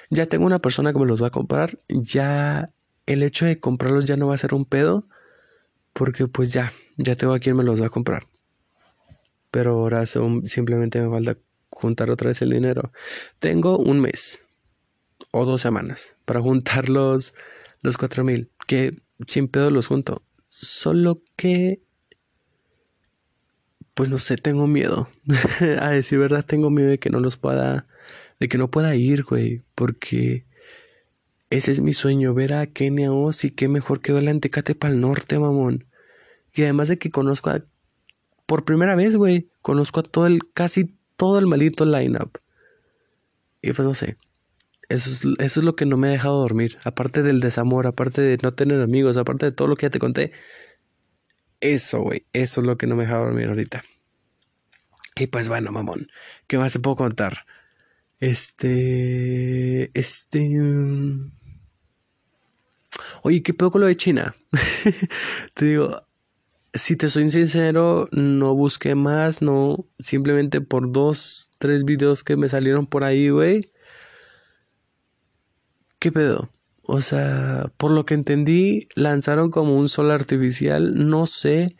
Ya 0.09 0.25
tengo 0.25 0.45
una 0.45 0.59
persona 0.59 0.91
que 0.91 0.99
me 0.99 1.05
los 1.05 1.21
va 1.21 1.27
a 1.27 1.31
comprar. 1.31 1.79
Ya 1.87 2.69
el 3.05 3.23
hecho 3.23 3.45
de 3.45 3.59
comprarlos 3.59 4.05
ya 4.05 4.17
no 4.17 4.27
va 4.27 4.35
a 4.35 4.37
ser 4.37 4.53
un 4.53 4.65
pedo. 4.65 5.07
Porque 5.93 6.27
pues 6.27 6.51
ya, 6.51 6.73
ya 6.97 7.15
tengo 7.15 7.33
a 7.33 7.39
quien 7.39 7.55
me 7.55 7.63
los 7.63 7.81
va 7.81 7.87
a 7.87 7.89
comprar. 7.89 8.27
Pero 9.49 9.71
ahora 9.71 10.05
simplemente 10.05 11.01
me 11.01 11.09
falta 11.09 11.37
juntar 11.69 12.11
otra 12.11 12.27
vez 12.27 12.41
el 12.41 12.49
dinero. 12.49 12.91
Tengo 13.39 13.77
un 13.77 14.01
mes 14.01 14.44
o 15.31 15.45
dos 15.45 15.61
semanas 15.61 16.15
para 16.25 16.41
juntar 16.41 16.89
los, 16.89 17.33
los 17.81 17.97
cuatro 17.97 18.23
mil. 18.23 18.49
Que 18.67 18.95
sin 19.27 19.47
pedo 19.47 19.69
los 19.69 19.87
junto. 19.87 20.23
Solo 20.49 21.21
que. 21.35 21.81
Pues 23.93 24.09
no 24.09 24.17
sé, 24.17 24.35
tengo 24.35 24.67
miedo. 24.67 25.07
a 25.79 25.89
decir 25.89 26.19
verdad, 26.19 26.45
tengo 26.45 26.69
miedo 26.69 26.89
de 26.89 26.99
que 26.99 27.09
no 27.09 27.19
los 27.19 27.37
pueda. 27.37 27.87
De 28.39 28.47
que 28.47 28.57
no 28.57 28.69
pueda 28.69 28.95
ir, 28.95 29.23
güey. 29.23 29.63
Porque. 29.75 30.45
Ese 31.49 31.71
es 31.71 31.79
mi 31.79 31.93
sueño, 31.93 32.33
ver 32.33 32.53
a 32.53 32.65
Kenia 32.65 33.13
Oz 33.13 33.43
y 33.45 33.51
qué 33.51 33.67
mejor 33.67 34.01
que 34.01 34.11
verla 34.11 34.31
en 34.31 34.41
Tecate 34.41 34.75
para 34.75 34.93
el 34.93 34.99
norte, 34.99 35.37
mamón. 35.37 35.85
Y 36.53 36.63
además 36.63 36.87
de 36.87 36.97
que 36.97 37.11
conozco 37.11 37.49
a. 37.49 37.63
Por 38.45 38.65
primera 38.65 38.95
vez, 38.95 39.15
güey. 39.15 39.49
Conozco 39.61 40.01
a 40.01 40.03
todo 40.03 40.27
el. 40.27 40.39
casi 40.53 40.87
todo 41.15 41.39
el 41.39 41.47
malito 41.47 41.85
lineup. 41.85 42.37
Y 43.61 43.73
pues 43.73 43.85
no 43.85 43.93
sé. 43.93 44.17
Eso 44.89 45.33
es, 45.39 45.57
lo 45.57 45.75
que 45.75 45.85
no 45.85 45.97
me 45.97 46.07
ha 46.07 46.11
dejado 46.11 46.39
dormir. 46.39 46.77
Aparte 46.83 47.23
del 47.23 47.39
desamor, 47.39 47.87
aparte 47.87 48.21
de 48.21 48.37
no 48.41 48.51
tener 48.51 48.81
amigos, 48.81 49.17
aparte 49.17 49.47
de 49.47 49.51
todo 49.51 49.67
lo 49.67 49.75
que 49.75 49.87
ya 49.87 49.89
te 49.89 49.99
conté. 49.99 50.31
Eso, 51.59 52.01
güey. 52.01 52.25
Eso 52.33 52.61
es 52.61 52.67
lo 52.67 52.77
que 52.77 52.87
no 52.87 52.95
me 52.95 53.03
ha 53.03 53.07
dejado 53.07 53.25
dormir 53.25 53.47
ahorita. 53.47 53.83
Y 55.15 55.27
pues 55.27 55.49
bueno, 55.49 55.71
mamón. 55.71 56.07
¿Qué 56.47 56.57
más 56.57 56.73
te 56.73 56.79
puedo 56.79 56.95
contar? 56.95 57.45
Este. 58.19 59.91
Este. 59.97 60.49
Mm. 60.49 61.31
Oye, 63.23 63.41
¿qué 63.41 63.53
pedo 63.53 63.71
con 63.71 63.81
lo 63.81 63.87
de 63.87 63.97
China? 63.97 64.35
te 65.55 65.65
digo, 65.65 66.07
si 66.73 66.95
te 66.95 67.09
soy 67.09 67.29
sincero, 67.31 68.07
no 68.11 68.53
busqué 68.55 68.93
más, 68.93 69.41
no. 69.41 69.87
Simplemente 69.99 70.61
por 70.61 70.91
dos, 70.91 71.49
tres 71.57 71.85
videos 71.85 72.23
que 72.23 72.37
me 72.37 72.49
salieron 72.49 72.85
por 72.85 73.03
ahí, 73.03 73.29
güey 73.29 73.61
¿Qué 76.05 76.11
pedo? 76.11 76.51
O 76.83 77.01
sea, 77.01 77.71
por 77.77 77.89
lo 77.89 78.05
que 78.05 78.13
entendí, 78.13 78.87
lanzaron 78.93 79.49
como 79.49 79.75
un 79.75 79.89
sol 79.89 80.11
artificial. 80.11 81.09
No 81.09 81.25
sé 81.25 81.77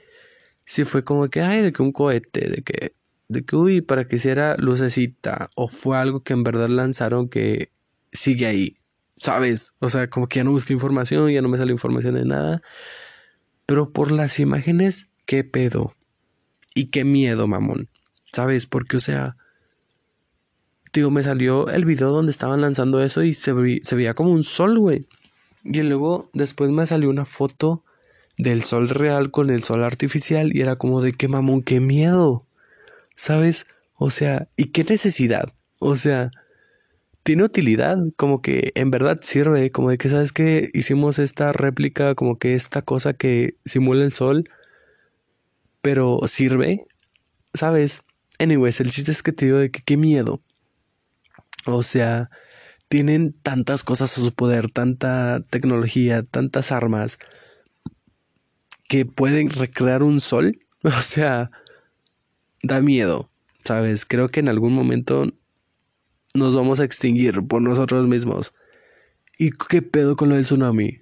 si 0.66 0.84
fue 0.84 1.04
como 1.04 1.30
que, 1.30 1.42
ay, 1.42 1.62
de 1.62 1.72
que 1.72 1.84
un 1.84 1.92
cohete, 1.92 2.50
de 2.50 2.64
que, 2.64 2.96
de 3.28 3.46
que, 3.46 3.56
uy, 3.56 3.82
para 3.82 4.08
que 4.08 4.16
hiciera 4.16 4.56
lucecita. 4.58 5.52
O 5.56 5.68
fue 5.68 6.00
algo 6.00 6.22
que 6.22 6.34
en 6.34 6.42
verdad 6.42 6.70
lanzaron 6.70 7.30
que 7.30 7.70
sigue 8.12 8.48
ahí. 8.48 8.80
¿Sabes? 9.16 9.74
O 9.78 9.90
sea, 9.90 10.10
como 10.10 10.28
que 10.28 10.38
ya 10.38 10.44
no 10.44 10.54
busqué 10.54 10.74
información, 10.74 11.30
ya 11.30 11.44
no 11.44 11.50
me 11.50 11.60
sale 11.60 11.72
información 11.72 12.16
de 12.16 12.26
nada. 12.26 12.64
Pero 13.68 13.94
por 13.94 14.12
las 14.12 14.40
imágenes, 14.40 15.12
¿qué 15.28 15.44
pedo? 15.44 15.94
Y 16.74 16.88
qué 16.88 17.04
miedo, 17.04 17.46
mamón. 17.46 17.90
¿Sabes? 18.34 18.66
Porque, 18.66 18.98
o 18.98 19.02
sea, 19.02 19.38
digo, 21.02 21.12
me 21.12 21.24
salió 21.24 21.68
el 21.70 21.86
video 21.86 22.12
donde 22.12 22.32
estaban 22.32 22.62
lanzando 22.62 23.02
eso 23.02 23.24
y 23.24 23.34
se, 23.34 23.54
veía 23.54 24.14
como 24.14 24.32
un 24.32 24.44
sol, 24.44 24.80
güey. 24.80 25.08
Y 25.64 25.82
luego 25.82 26.30
después 26.34 26.70
me 26.70 26.86
salió 26.86 27.10
una 27.10 27.26
foto 27.26 27.84
del 28.38 28.64
sol 28.64 28.90
real 28.90 29.32
con 29.32 29.50
el 29.50 29.64
sol 29.64 29.84
artificial 29.84 30.56
y 30.56 30.62
era 30.62 30.76
como 30.76 31.02
de 31.02 31.14
qué 31.14 31.28
mamón, 31.28 31.64
qué 31.64 31.80
miedo. 31.80 32.46
¿Sabes? 33.16 33.66
O 33.98 34.12
sea, 34.12 34.48
¿y 34.58 34.66
qué 34.66 34.84
necesidad? 34.84 35.54
O 35.80 35.96
sea, 35.96 36.32
tiene 37.24 37.44
utilidad, 37.44 37.98
como 38.18 38.42
que 38.42 38.72
en 38.76 38.92
verdad 38.92 39.20
sirve, 39.22 39.72
como 39.72 39.90
de 39.90 39.98
que 39.98 40.10
sabes 40.10 40.32
que 40.32 40.70
hicimos 40.74 41.18
esta 41.20 41.52
réplica, 41.54 42.14
como 42.16 42.38
que 42.38 42.54
esta 42.54 42.82
cosa 42.84 43.14
que 43.14 43.56
simula 43.66 44.04
el 44.04 44.12
sol, 44.12 44.50
pero 45.82 46.20
sirve, 46.28 46.86
¿sabes? 47.54 48.04
Anyways, 48.40 48.80
el 48.82 48.92
chiste 48.92 49.12
es 49.12 49.24
que 49.24 49.32
te 49.32 49.46
digo 49.46 49.58
de 49.58 49.72
que 49.72 49.82
qué 49.82 49.98
miedo. 49.98 50.42
O 51.66 51.84
sea, 51.84 52.30
tienen 52.88 53.34
tantas 53.34 53.84
cosas 53.84 54.18
a 54.18 54.22
su 54.22 54.34
poder, 54.34 54.72
tanta 54.72 55.42
tecnología, 55.50 56.24
tantas 56.24 56.72
armas, 56.72 57.20
que 58.88 59.06
pueden 59.06 59.50
recrear 59.50 60.04
un 60.04 60.20
sol. 60.20 60.60
O 60.84 61.02
sea, 61.02 61.50
da 62.62 62.80
miedo, 62.80 63.32
¿sabes? 63.64 64.06
Creo 64.06 64.30
que 64.30 64.40
en 64.40 64.50
algún 64.50 64.74
momento 64.74 65.26
nos 66.36 66.56
vamos 66.56 66.80
a 66.80 66.84
extinguir 66.84 67.42
por 67.48 67.64
nosotros 67.64 68.06
mismos. 68.08 68.54
¿Y 69.40 69.50
qué 69.50 69.82
pedo 69.82 70.16
con 70.16 70.30
lo 70.30 70.36
del 70.36 70.44
tsunami? 70.44 71.00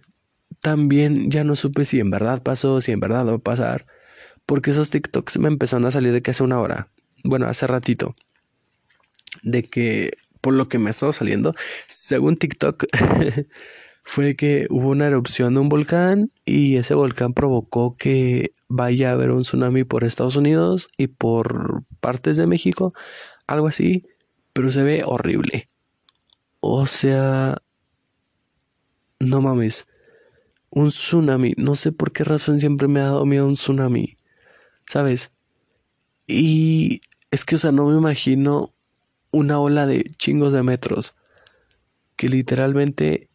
También 0.62 1.30
ya 1.30 1.44
no 1.44 1.56
supe 1.56 1.84
si 1.84 2.00
en 2.00 2.12
verdad 2.12 2.42
pasó, 2.42 2.80
si 2.80 2.94
en 2.94 3.02
verdad 3.02 3.28
va 3.28 3.34
a 3.34 3.40
pasar. 3.40 3.86
Porque 4.46 4.72
esos 4.72 4.90
TikToks 4.90 5.38
me 5.40 5.50
empezaron 5.50 5.86
a 5.86 5.92
salir 5.92 6.14
de 6.14 6.22
que 6.22 6.32
hace 6.32 6.44
una 6.44 6.60
hora. 6.60 6.90
Bueno, 7.24 7.48
hace 7.48 7.68
ratito. 7.68 8.16
De 9.42 9.64
que 9.64 10.14
por 10.44 10.54
lo 10.54 10.68
que 10.68 10.78
me 10.78 10.90
ha 10.90 10.92
estado 10.92 11.14
saliendo, 11.14 11.56
según 11.88 12.36
TikTok, 12.36 12.84
fue 14.04 14.36
que 14.36 14.68
hubo 14.70 14.90
una 14.90 15.08
erupción 15.08 15.54
de 15.54 15.62
un 15.62 15.70
volcán 15.70 16.34
y 16.44 16.76
ese 16.76 16.96
volcán 16.96 17.34
provocó 17.34 17.96
que 17.96 18.52
vaya 18.68 19.10
a 19.10 19.14
haber 19.14 19.32
un 19.32 19.44
tsunami 19.44 19.86
por 19.86 20.04
Estados 20.04 20.36
Unidos 20.36 20.90
y 20.98 21.08
por 21.08 21.84
partes 22.02 22.36
de 22.36 22.46
México, 22.46 22.94
algo 23.48 23.68
así, 23.68 24.04
pero 24.52 24.70
se 24.70 24.84
ve 24.84 25.04
horrible. 25.06 25.70
O 26.60 26.88
sea, 26.88 27.56
no 29.22 29.42
mames, 29.42 29.88
un 30.70 30.90
tsunami, 30.90 31.54
no 31.56 31.78
sé 31.78 31.94
por 31.94 32.12
qué 32.12 32.26
razón 32.26 32.60
siempre 32.60 32.90
me 32.90 33.00
ha 33.00 33.06
dado 33.06 33.26
miedo 33.26 33.48
un 33.48 33.54
tsunami, 33.54 34.18
¿sabes? 34.86 35.32
Y 36.28 37.00
es 37.32 37.46
que, 37.46 37.56
o 37.56 37.60
sea, 37.60 37.72
no 37.72 37.86
me 37.86 37.98
imagino 37.98 38.74
una 39.34 39.60
ola 39.60 39.86
de 39.86 40.14
chingos 40.18 40.54
de 40.54 40.64
metros. 40.64 41.16
Que 42.16 42.30
literalmente, 42.30 43.30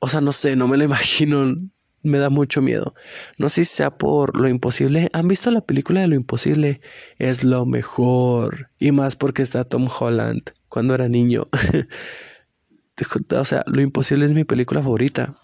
o 0.00 0.08
sea, 0.08 0.20
no 0.20 0.32
sé, 0.32 0.56
no 0.56 0.66
me 0.66 0.76
lo 0.76 0.84
imagino, 0.90 1.54
me 2.02 2.18
da 2.18 2.30
mucho 2.30 2.62
miedo. 2.62 2.94
No 3.38 3.48
sé 3.48 3.64
si 3.64 3.74
sea 3.76 3.96
por 3.96 4.36
lo 4.40 4.48
imposible. 4.48 5.10
¿Han 5.12 5.28
visto 5.28 5.50
la 5.50 5.60
película 5.60 6.00
de 6.00 6.08
lo 6.08 6.16
imposible? 6.16 6.80
Es 7.18 7.44
lo 7.44 7.66
mejor. 7.66 8.70
Y 8.78 8.92
más 8.92 9.16
porque 9.16 9.42
está 9.42 9.64
Tom 9.64 9.88
Holland 9.88 10.50
cuando 10.68 10.94
era 10.94 11.08
niño. 11.08 11.48
o 13.30 13.44
sea, 13.44 13.64
lo 13.66 13.80
imposible 13.80 14.26
es 14.26 14.34
mi 14.34 14.44
película 14.44 14.82
favorita. 14.82 15.36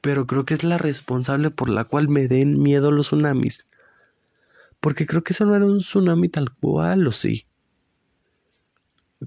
Pero 0.00 0.26
creo 0.26 0.44
que 0.44 0.54
es 0.54 0.64
la 0.64 0.78
responsable 0.78 1.50
por 1.50 1.68
la 1.68 1.84
cual 1.84 2.08
me 2.08 2.28
den 2.28 2.60
miedo 2.60 2.90
los 2.90 3.06
tsunamis. 3.06 3.66
Porque 4.80 5.06
creo 5.06 5.22
que 5.22 5.32
eso 5.32 5.44
no 5.46 5.54
era 5.54 5.64
un 5.64 5.78
tsunami 5.78 6.28
tal 6.28 6.50
cual, 6.50 7.06
o 7.06 7.12
sí. 7.12 7.46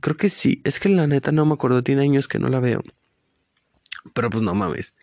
Creo 0.02 0.16
que 0.16 0.30
sí. 0.30 0.62
Es 0.66 0.80
que 0.80 0.90
la 0.90 1.08
neta 1.08 1.32
no 1.32 1.46
me 1.46 1.54
acuerdo, 1.54 1.84
tiene 1.84 2.04
años 2.04 2.28
que 2.28 2.40
no 2.40 2.50
la 2.50 2.60
veo. 2.60 2.82
Pero 4.14 4.30
pues 4.30 4.44
no 4.44 4.54
mames. 4.54 4.94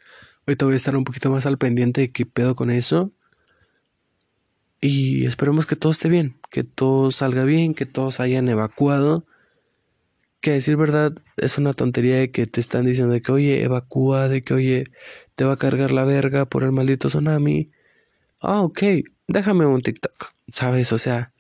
Ahorita 0.47 0.65
voy 0.65 0.75
a 0.75 0.77
estar 0.77 0.97
un 0.97 1.05
poquito 1.05 1.31
más 1.31 1.47
al 1.47 1.59
pendiente 1.59 2.03
de 2.03 2.13
qué 2.13 2.25
pedo 2.25 2.55
con 2.55 2.71
eso. 2.71 3.13
Y 4.81 5.27
esperemos 5.27 5.67
que 5.67 5.75
todo 5.77 5.91
esté 5.91 6.09
bien, 6.09 6.39
que 6.51 6.63
todo 6.63 7.11
salga 7.11 7.45
bien, 7.45 7.75
que 7.75 7.87
todos 7.87 8.21
hayan 8.21 8.49
evacuado. 8.49 9.27
Que 10.41 10.53
decir 10.53 10.77
verdad 10.77 11.13
es 11.37 11.59
una 11.59 11.73
tontería 11.73 12.17
de 12.19 12.31
que 12.31 12.47
te 12.47 12.61
están 12.61 12.85
diciendo 12.85 13.13
de 13.13 13.23
que 13.23 13.33
oye, 13.33 13.65
evacúa, 13.65 14.29
de 14.29 14.43
que 14.43 14.55
oye, 14.55 14.85
te 15.35 15.45
va 15.45 15.55
a 15.55 15.57
cargar 15.57 15.91
la 15.93 16.05
verga 16.05 16.45
por 16.47 16.63
el 16.63 16.73
maldito 16.73 17.09
tsunami. 17.09 17.71
Ah, 18.41 18.63
ok, 18.63 18.83
déjame 19.29 19.67
un 19.67 19.81
TikTok, 19.83 20.33
¿sabes? 20.53 20.93
O 20.93 20.99
sea, 20.99 21.33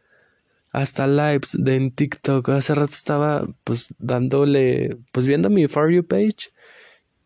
hasta 0.77 1.07
lives 1.07 1.57
de 1.59 1.75
en 1.77 1.91
TikTok. 1.91 2.51
Hace 2.51 2.75
rato 2.75 2.93
estaba 2.93 3.49
pues 3.65 3.95
dándole, 3.99 4.99
pues 5.11 5.25
viendo 5.25 5.49
mi 5.49 5.69
For 5.69 5.91
You 5.91 6.07
page 6.07 6.51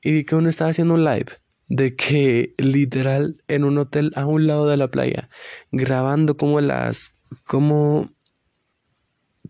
y 0.02 0.12
vi 0.12 0.24
que 0.24 0.36
uno 0.36 0.48
estaba 0.48 0.70
haciendo 0.70 0.94
un 0.94 1.04
live 1.04 1.32
de 1.66 1.96
que 1.96 2.54
literal 2.58 3.42
en 3.48 3.64
un 3.64 3.76
hotel 3.78 4.12
a 4.14 4.24
un 4.24 4.46
lado 4.46 4.68
de 4.68 4.76
la 4.76 4.88
playa, 4.88 5.28
grabando 5.72 6.36
como 6.36 6.60
las, 6.60 7.14
como, 7.44 8.12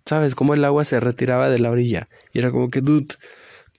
sabes, 0.06 0.34
como 0.34 0.54
el 0.54 0.64
agua 0.64 0.86
se 0.86 0.98
retiraba 0.98 1.50
de 1.50 1.58
la 1.58 1.70
orilla. 1.70 2.08
Y 2.32 2.38
era 2.38 2.50
como 2.50 2.70
que, 2.70 2.80
dude, 2.80 3.14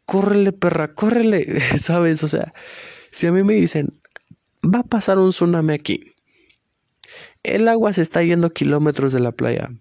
córrele, 0.06 0.52
perra, 0.52 0.94
córrele, 0.94 1.60
sabes, 1.80 2.24
o 2.24 2.28
sea, 2.28 2.54
si 3.10 3.26
a 3.26 3.32
mí 3.32 3.42
me 3.42 3.56
dicen, 3.56 4.00
va 4.64 4.82
a 4.82 4.88
pasar 4.88 5.18
un 5.18 5.32
tsunami 5.32 5.74
aquí, 5.74 6.14
el 7.42 7.68
agua 7.68 7.92
se 7.92 8.04
está 8.04 8.22
yendo 8.22 8.52
kilómetros 8.52 9.14
de 9.14 9.20
la 9.20 9.32
playa. 9.32 9.72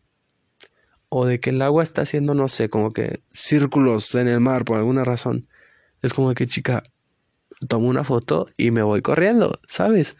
O 1.10 1.26
de 1.26 1.40
que 1.40 1.50
el 1.50 1.60
agua 1.60 1.82
está 1.82 2.02
haciendo, 2.02 2.34
no 2.34 2.48
sé, 2.48 2.70
como 2.70 2.92
que 2.92 3.20
círculos 3.32 4.14
en 4.14 4.28
el 4.28 4.40
mar 4.40 4.64
por 4.64 4.78
alguna 4.78 5.04
razón. 5.04 5.46
Es 6.02 6.14
como 6.14 6.32
que, 6.32 6.46
chica, 6.46 6.82
tomo 7.68 7.88
una 7.88 8.04
foto 8.04 8.46
y 8.56 8.70
me 8.70 8.82
voy 8.82 9.02
corriendo, 9.02 9.60
¿sabes? 9.66 10.16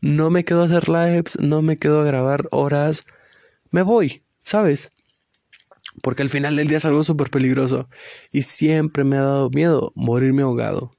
No 0.00 0.30
me 0.30 0.44
quedo 0.44 0.62
a 0.62 0.66
hacer 0.66 0.88
lives, 0.88 1.38
no 1.40 1.62
me 1.62 1.76
quedo 1.76 2.00
a 2.00 2.04
grabar 2.04 2.48
horas, 2.50 3.04
me 3.70 3.82
voy, 3.82 4.22
¿sabes? 4.42 4.90
Porque 6.02 6.22
al 6.22 6.30
final 6.30 6.56
del 6.56 6.68
día 6.68 6.78
es 6.78 6.84
algo 6.84 7.04
súper 7.04 7.30
peligroso 7.30 7.88
y 8.32 8.42
siempre 8.42 9.04
me 9.04 9.16
ha 9.16 9.22
dado 9.22 9.50
miedo 9.50 9.92
morirme 9.94 10.42
ahogado. 10.42 10.90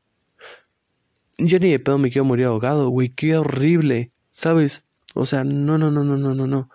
Yo 1.38 1.60
ni 1.60 1.72
de 1.72 1.80
pedo 1.80 1.98
me 1.98 2.12
quiero 2.12 2.26
morir 2.26 2.46
ahogado, 2.46 2.90
güey, 2.90 3.10
qué 3.10 3.36
horrible, 3.36 4.12
¿sabes? 4.32 4.86
O 5.16 5.26
sea, 5.26 5.44
no, 5.44 5.78
no, 5.78 5.92
no, 5.92 6.04
no, 6.04 6.18
no, 6.18 6.36
no, 6.36 6.48
no. 6.48 6.70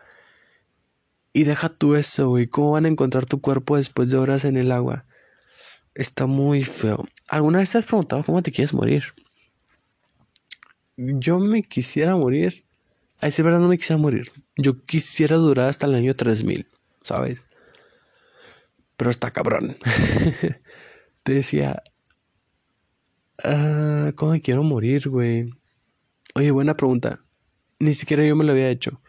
Y 1.36 1.44
deja 1.44 1.68
tú 1.68 1.96
eso, 1.96 2.30
güey, 2.30 2.46
¿cómo 2.46 2.70
van 2.70 2.86
a 2.86 2.88
encontrar 2.88 3.26
tu 3.26 3.42
cuerpo 3.42 3.76
después 3.76 4.08
de 4.08 4.16
horas 4.16 4.46
en 4.46 4.56
el 4.56 4.72
agua? 4.72 5.04
Está 5.94 6.24
muy 6.24 6.64
feo. 6.64 7.06
¿Alguna 7.28 7.58
vez 7.58 7.68
te 7.68 7.76
has 7.76 7.84
preguntado 7.84 8.24
cómo 8.24 8.42
te 8.42 8.50
quieres 8.50 8.72
morir? 8.72 9.04
Yo 10.96 11.38
me 11.38 11.62
quisiera 11.62 12.16
morir. 12.16 12.64
A 13.20 13.26
decir 13.26 13.44
verdad, 13.44 13.60
no 13.60 13.68
me 13.68 13.76
quisiera 13.76 14.00
morir. 14.00 14.30
Yo 14.56 14.82
quisiera 14.86 15.36
durar 15.36 15.68
hasta 15.68 15.84
el 15.84 15.94
año 15.96 16.16
3000, 16.16 16.68
¿sabes? 17.02 17.44
Pero 18.96 19.10
está 19.10 19.30
cabrón. 19.30 19.76
te 21.22 21.34
decía. 21.34 21.82
Ah, 23.44 24.10
¿Cómo 24.14 24.32
me 24.32 24.40
quiero 24.40 24.62
morir, 24.62 25.06
güey? 25.10 25.50
Oye, 26.34 26.50
buena 26.50 26.78
pregunta. 26.78 27.18
Ni 27.78 27.92
siquiera 27.92 28.24
yo 28.24 28.36
me 28.36 28.44
lo 28.44 28.52
había 28.52 28.70
hecho. 28.70 29.02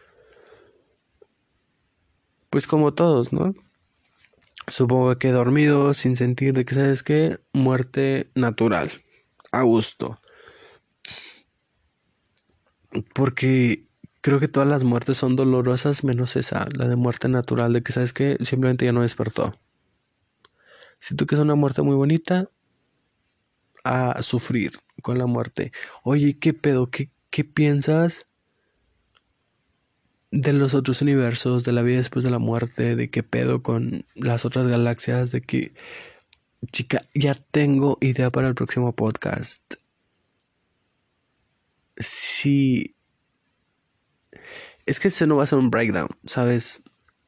Pues 2.50 2.66
como 2.66 2.94
todos, 2.94 3.32
¿no? 3.32 3.54
Supongo 4.68 5.16
que 5.18 5.32
dormido, 5.32 5.94
sin 5.94 6.16
sentir 6.16 6.54
de 6.54 6.64
que, 6.64 6.74
¿sabes 6.74 7.02
qué? 7.02 7.38
Muerte 7.52 8.30
natural, 8.34 8.90
a 9.52 9.62
gusto. 9.62 10.18
Porque 13.14 13.86
creo 14.20 14.40
que 14.40 14.48
todas 14.48 14.68
las 14.68 14.84
muertes 14.84 15.18
son 15.18 15.36
dolorosas 15.36 16.04
menos 16.04 16.36
esa, 16.36 16.66
la 16.76 16.86
de 16.86 16.96
muerte 16.96 17.28
natural, 17.28 17.72
de 17.72 17.82
que, 17.82 17.92
¿sabes 17.92 18.12
qué? 18.12 18.36
Simplemente 18.40 18.84
ya 18.84 18.92
no 18.92 19.02
despertó. 19.02 19.54
Siento 20.98 21.26
que 21.26 21.34
es 21.34 21.40
una 21.40 21.54
muerte 21.54 21.82
muy 21.82 21.96
bonita 21.96 22.50
a 23.84 24.22
sufrir 24.22 24.72
con 25.02 25.18
la 25.18 25.26
muerte. 25.26 25.72
Oye, 26.02 26.38
¿qué 26.38 26.52
pedo? 26.54 26.90
¿Qué, 26.90 27.10
qué 27.30 27.44
piensas 27.44 28.27
de 30.30 30.52
los 30.52 30.74
otros 30.74 31.02
universos, 31.02 31.64
de 31.64 31.72
la 31.72 31.82
vida 31.82 31.98
después 31.98 32.24
de 32.24 32.30
la 32.30 32.38
muerte, 32.38 32.96
de 32.96 33.08
qué 33.08 33.22
pedo 33.22 33.62
con 33.62 34.04
las 34.14 34.44
otras 34.44 34.66
galaxias, 34.66 35.30
de 35.30 35.40
que, 35.40 35.72
chica, 36.70 37.06
ya 37.14 37.34
tengo 37.34 37.98
idea 38.00 38.30
para 38.30 38.48
el 38.48 38.54
próximo 38.54 38.94
podcast. 38.94 39.62
Sí. 41.96 42.94
Es 44.86 45.00
que 45.00 45.08
ese 45.08 45.26
no 45.26 45.36
va 45.36 45.44
a 45.44 45.46
ser 45.46 45.58
un 45.58 45.70
breakdown, 45.70 46.08
¿sabes? 46.24 46.80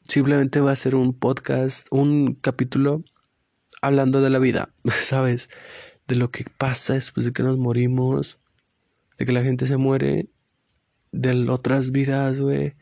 Simplemente 0.03 0.61
va 0.61 0.73
a 0.73 0.77
ser 0.77 0.95
un 0.95 1.13
podcast, 1.19 1.87
un 1.91 2.35
capítulo 2.35 3.05
hablando 3.83 4.21
de 4.21 4.31
la 4.31 4.39
vida, 4.39 4.75
¿sabes? 4.85 5.49
De 6.07 6.17
lo 6.17 6.31
que 6.31 6.45
pasa 6.59 6.95
después 6.95 7.25
de 7.27 7.33
que 7.33 7.43
nos 7.43 7.59
morimos, 7.59 8.39
de 9.19 9.27
que 9.27 9.33
la 9.33 9.43
gente 9.43 9.67
se 9.67 9.77
muere 9.77 10.29
de 11.13 11.49
otras 11.49 11.91
vidas, 11.93 12.41
güey. 12.41 12.75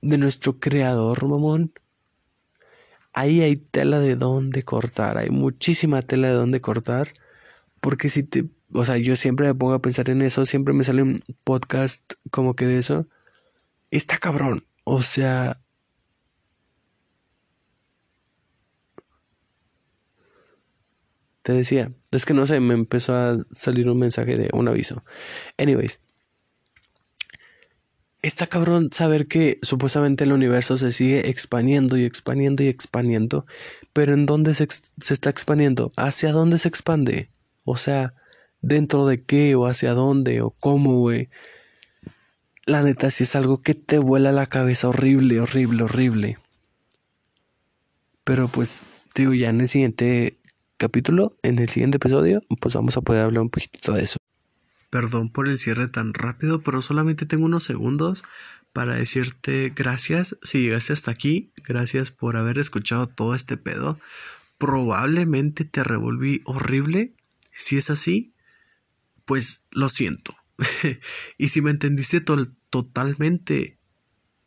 De 0.00 0.18
nuestro 0.18 0.58
creador, 0.60 1.26
mamón. 1.26 1.72
Ahí 3.12 3.40
hay 3.42 3.56
tela 3.56 4.00
de 4.00 4.16
dónde 4.16 4.62
cortar. 4.62 5.18
Hay 5.18 5.30
muchísima 5.30 6.02
tela 6.02 6.28
de 6.28 6.34
dónde 6.34 6.60
cortar. 6.60 7.12
Porque 7.80 8.08
si 8.08 8.22
te. 8.22 8.48
O 8.72 8.84
sea, 8.84 8.98
yo 8.98 9.16
siempre 9.16 9.46
me 9.46 9.54
pongo 9.54 9.74
a 9.74 9.82
pensar 9.82 10.10
en 10.10 10.22
eso. 10.22 10.46
Siempre 10.46 10.74
me 10.74 10.84
sale 10.84 11.02
un 11.02 11.24
podcast 11.44 12.12
como 12.30 12.54
que 12.54 12.66
de 12.66 12.78
eso. 12.78 13.08
Está 13.90 14.18
cabrón. 14.18 14.66
O 14.84 15.02
sea. 15.02 15.60
Te 21.42 21.52
decía. 21.52 21.92
Es 22.12 22.24
que 22.26 22.34
no 22.34 22.46
sé, 22.46 22.60
me 22.60 22.74
empezó 22.74 23.14
a 23.14 23.36
salir 23.50 23.88
un 23.88 23.98
mensaje 23.98 24.36
de 24.36 24.50
un 24.52 24.68
aviso. 24.68 25.02
Anyways 25.58 26.00
está 28.22 28.46
cabrón 28.46 28.90
saber 28.92 29.26
que 29.26 29.58
supuestamente 29.62 30.24
el 30.24 30.32
universo 30.32 30.76
se 30.76 30.92
sigue 30.92 31.28
expandiendo 31.28 31.96
y 31.96 32.04
expandiendo 32.04 32.62
y 32.62 32.68
expandiendo, 32.68 33.46
pero 33.92 34.14
¿en 34.14 34.26
dónde 34.26 34.54
se, 34.54 34.66
se, 35.00 35.14
está 35.14 35.30
expandiendo? 35.30 35.92
¿Hacia 35.96 36.32
dónde 36.32 36.58
se 36.58 36.68
expande? 36.68 37.30
O 37.64 37.76
sea, 37.76 38.14
¿dentro 38.60 39.06
de 39.06 39.22
qué 39.22 39.54
o 39.54 39.66
hacia 39.66 39.92
dónde 39.92 40.40
o 40.40 40.50
cómo, 40.50 40.98
güey? 40.98 41.28
La 42.66 42.82
neta, 42.82 43.10
si 43.10 43.24
es 43.24 43.34
algo 43.36 43.62
que 43.62 43.74
te 43.74 43.98
vuela 43.98 44.32
la 44.32 44.46
cabeza 44.46 44.88
horrible, 44.88 45.40
horrible, 45.40 45.84
horrible. 45.84 46.38
Pero 48.24 48.48
pues, 48.48 48.82
digo, 49.14 49.32
ya 49.32 49.48
en 49.48 49.62
el 49.62 49.68
siguiente 49.68 50.38
capítulo, 50.76 51.32
en 51.42 51.58
el 51.58 51.68
siguiente 51.70 51.96
episodio, 51.96 52.42
pues 52.60 52.74
vamos 52.74 52.96
a 52.96 53.00
poder 53.00 53.24
hablar 53.24 53.42
un 53.42 53.50
poquito 53.50 53.94
de 53.94 54.02
eso. 54.02 54.18
Perdón 54.90 55.30
por 55.30 55.48
el 55.48 55.58
cierre 55.58 55.88
tan 55.88 56.14
rápido, 56.14 56.60
pero 56.62 56.80
solamente 56.80 57.26
tengo 57.26 57.44
unos 57.44 57.64
segundos 57.64 58.24
para 58.72 58.94
decirte 58.94 59.72
gracias 59.74 60.38
si 60.42 60.62
llegaste 60.62 60.92
hasta 60.92 61.10
aquí, 61.10 61.52
gracias 61.56 62.10
por 62.10 62.36
haber 62.36 62.58
escuchado 62.58 63.06
todo 63.06 63.34
este 63.34 63.56
pedo. 63.56 63.98
Probablemente 64.56 65.64
te 65.64 65.84
revolví 65.84 66.40
horrible. 66.44 67.14
Si 67.52 67.76
es 67.76 67.90
así, 67.90 68.34
pues 69.24 69.64
lo 69.70 69.88
siento. 69.88 70.34
y 71.38 71.48
si 71.48 71.60
me 71.60 71.70
entendiste 71.70 72.20
totalmente, 72.70 73.78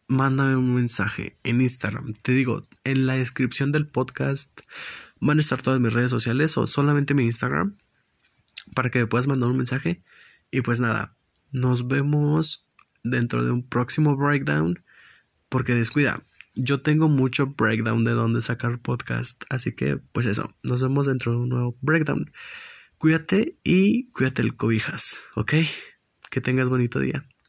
mándame 0.08 0.56
un 0.56 0.74
mensaje 0.74 1.38
en 1.44 1.62
Instagram. 1.62 2.14
Te 2.22 2.34
digo, 2.34 2.64
en 2.84 3.06
la 3.06 3.14
descripción 3.14 3.72
del 3.72 3.88
podcast 3.88 4.60
van 5.20 5.38
a 5.38 5.42
estar 5.42 5.62
todas 5.62 5.80
mis 5.80 5.94
redes 5.94 6.12
sociales 6.12 6.58
o 6.58 6.68
solamente 6.68 7.14
mi 7.14 7.24
Instagram 7.24 7.78
para 8.76 8.89
que 8.89 9.00
me 9.00 9.08
puedas 9.08 9.28
mandar 9.28 9.50
un 9.50 9.58
mensaje 9.58 10.02
y 10.52 10.62
pues 10.62 10.80
nada, 10.80 11.16
nos 11.52 11.88
vemos 11.88 12.70
dentro 13.04 13.45
de 13.45 13.52
un 13.52 13.68
próximo 13.68 14.16
breakdown. 14.16 14.84
Porque 15.49 15.74
descuida, 15.74 16.24
yo 16.56 16.82
tengo 16.82 17.10
mucho 17.10 17.47
breakdown 17.47 18.04
de 18.04 18.12
dónde 18.12 18.41
sacar 18.41 18.80
podcast. 18.80 19.43
Así 19.49 19.74
que, 19.74 19.97
pues 19.97 20.26
eso, 20.26 20.56
nos 20.64 20.82
vemos 20.82 21.06
dentro 21.06 21.32
de 21.32 21.38
un 21.39 21.49
nuevo 21.49 21.78
breakdown. 21.82 22.32
Cuídate 22.97 23.58
y 23.64 24.10
cuídate 24.12 24.41
el 24.41 24.56
cobijas, 24.56 25.22
¿ok? 25.36 25.54
Que 26.30 26.41
tengas 26.41 26.70
bonito 26.70 26.99
día. 26.99 27.28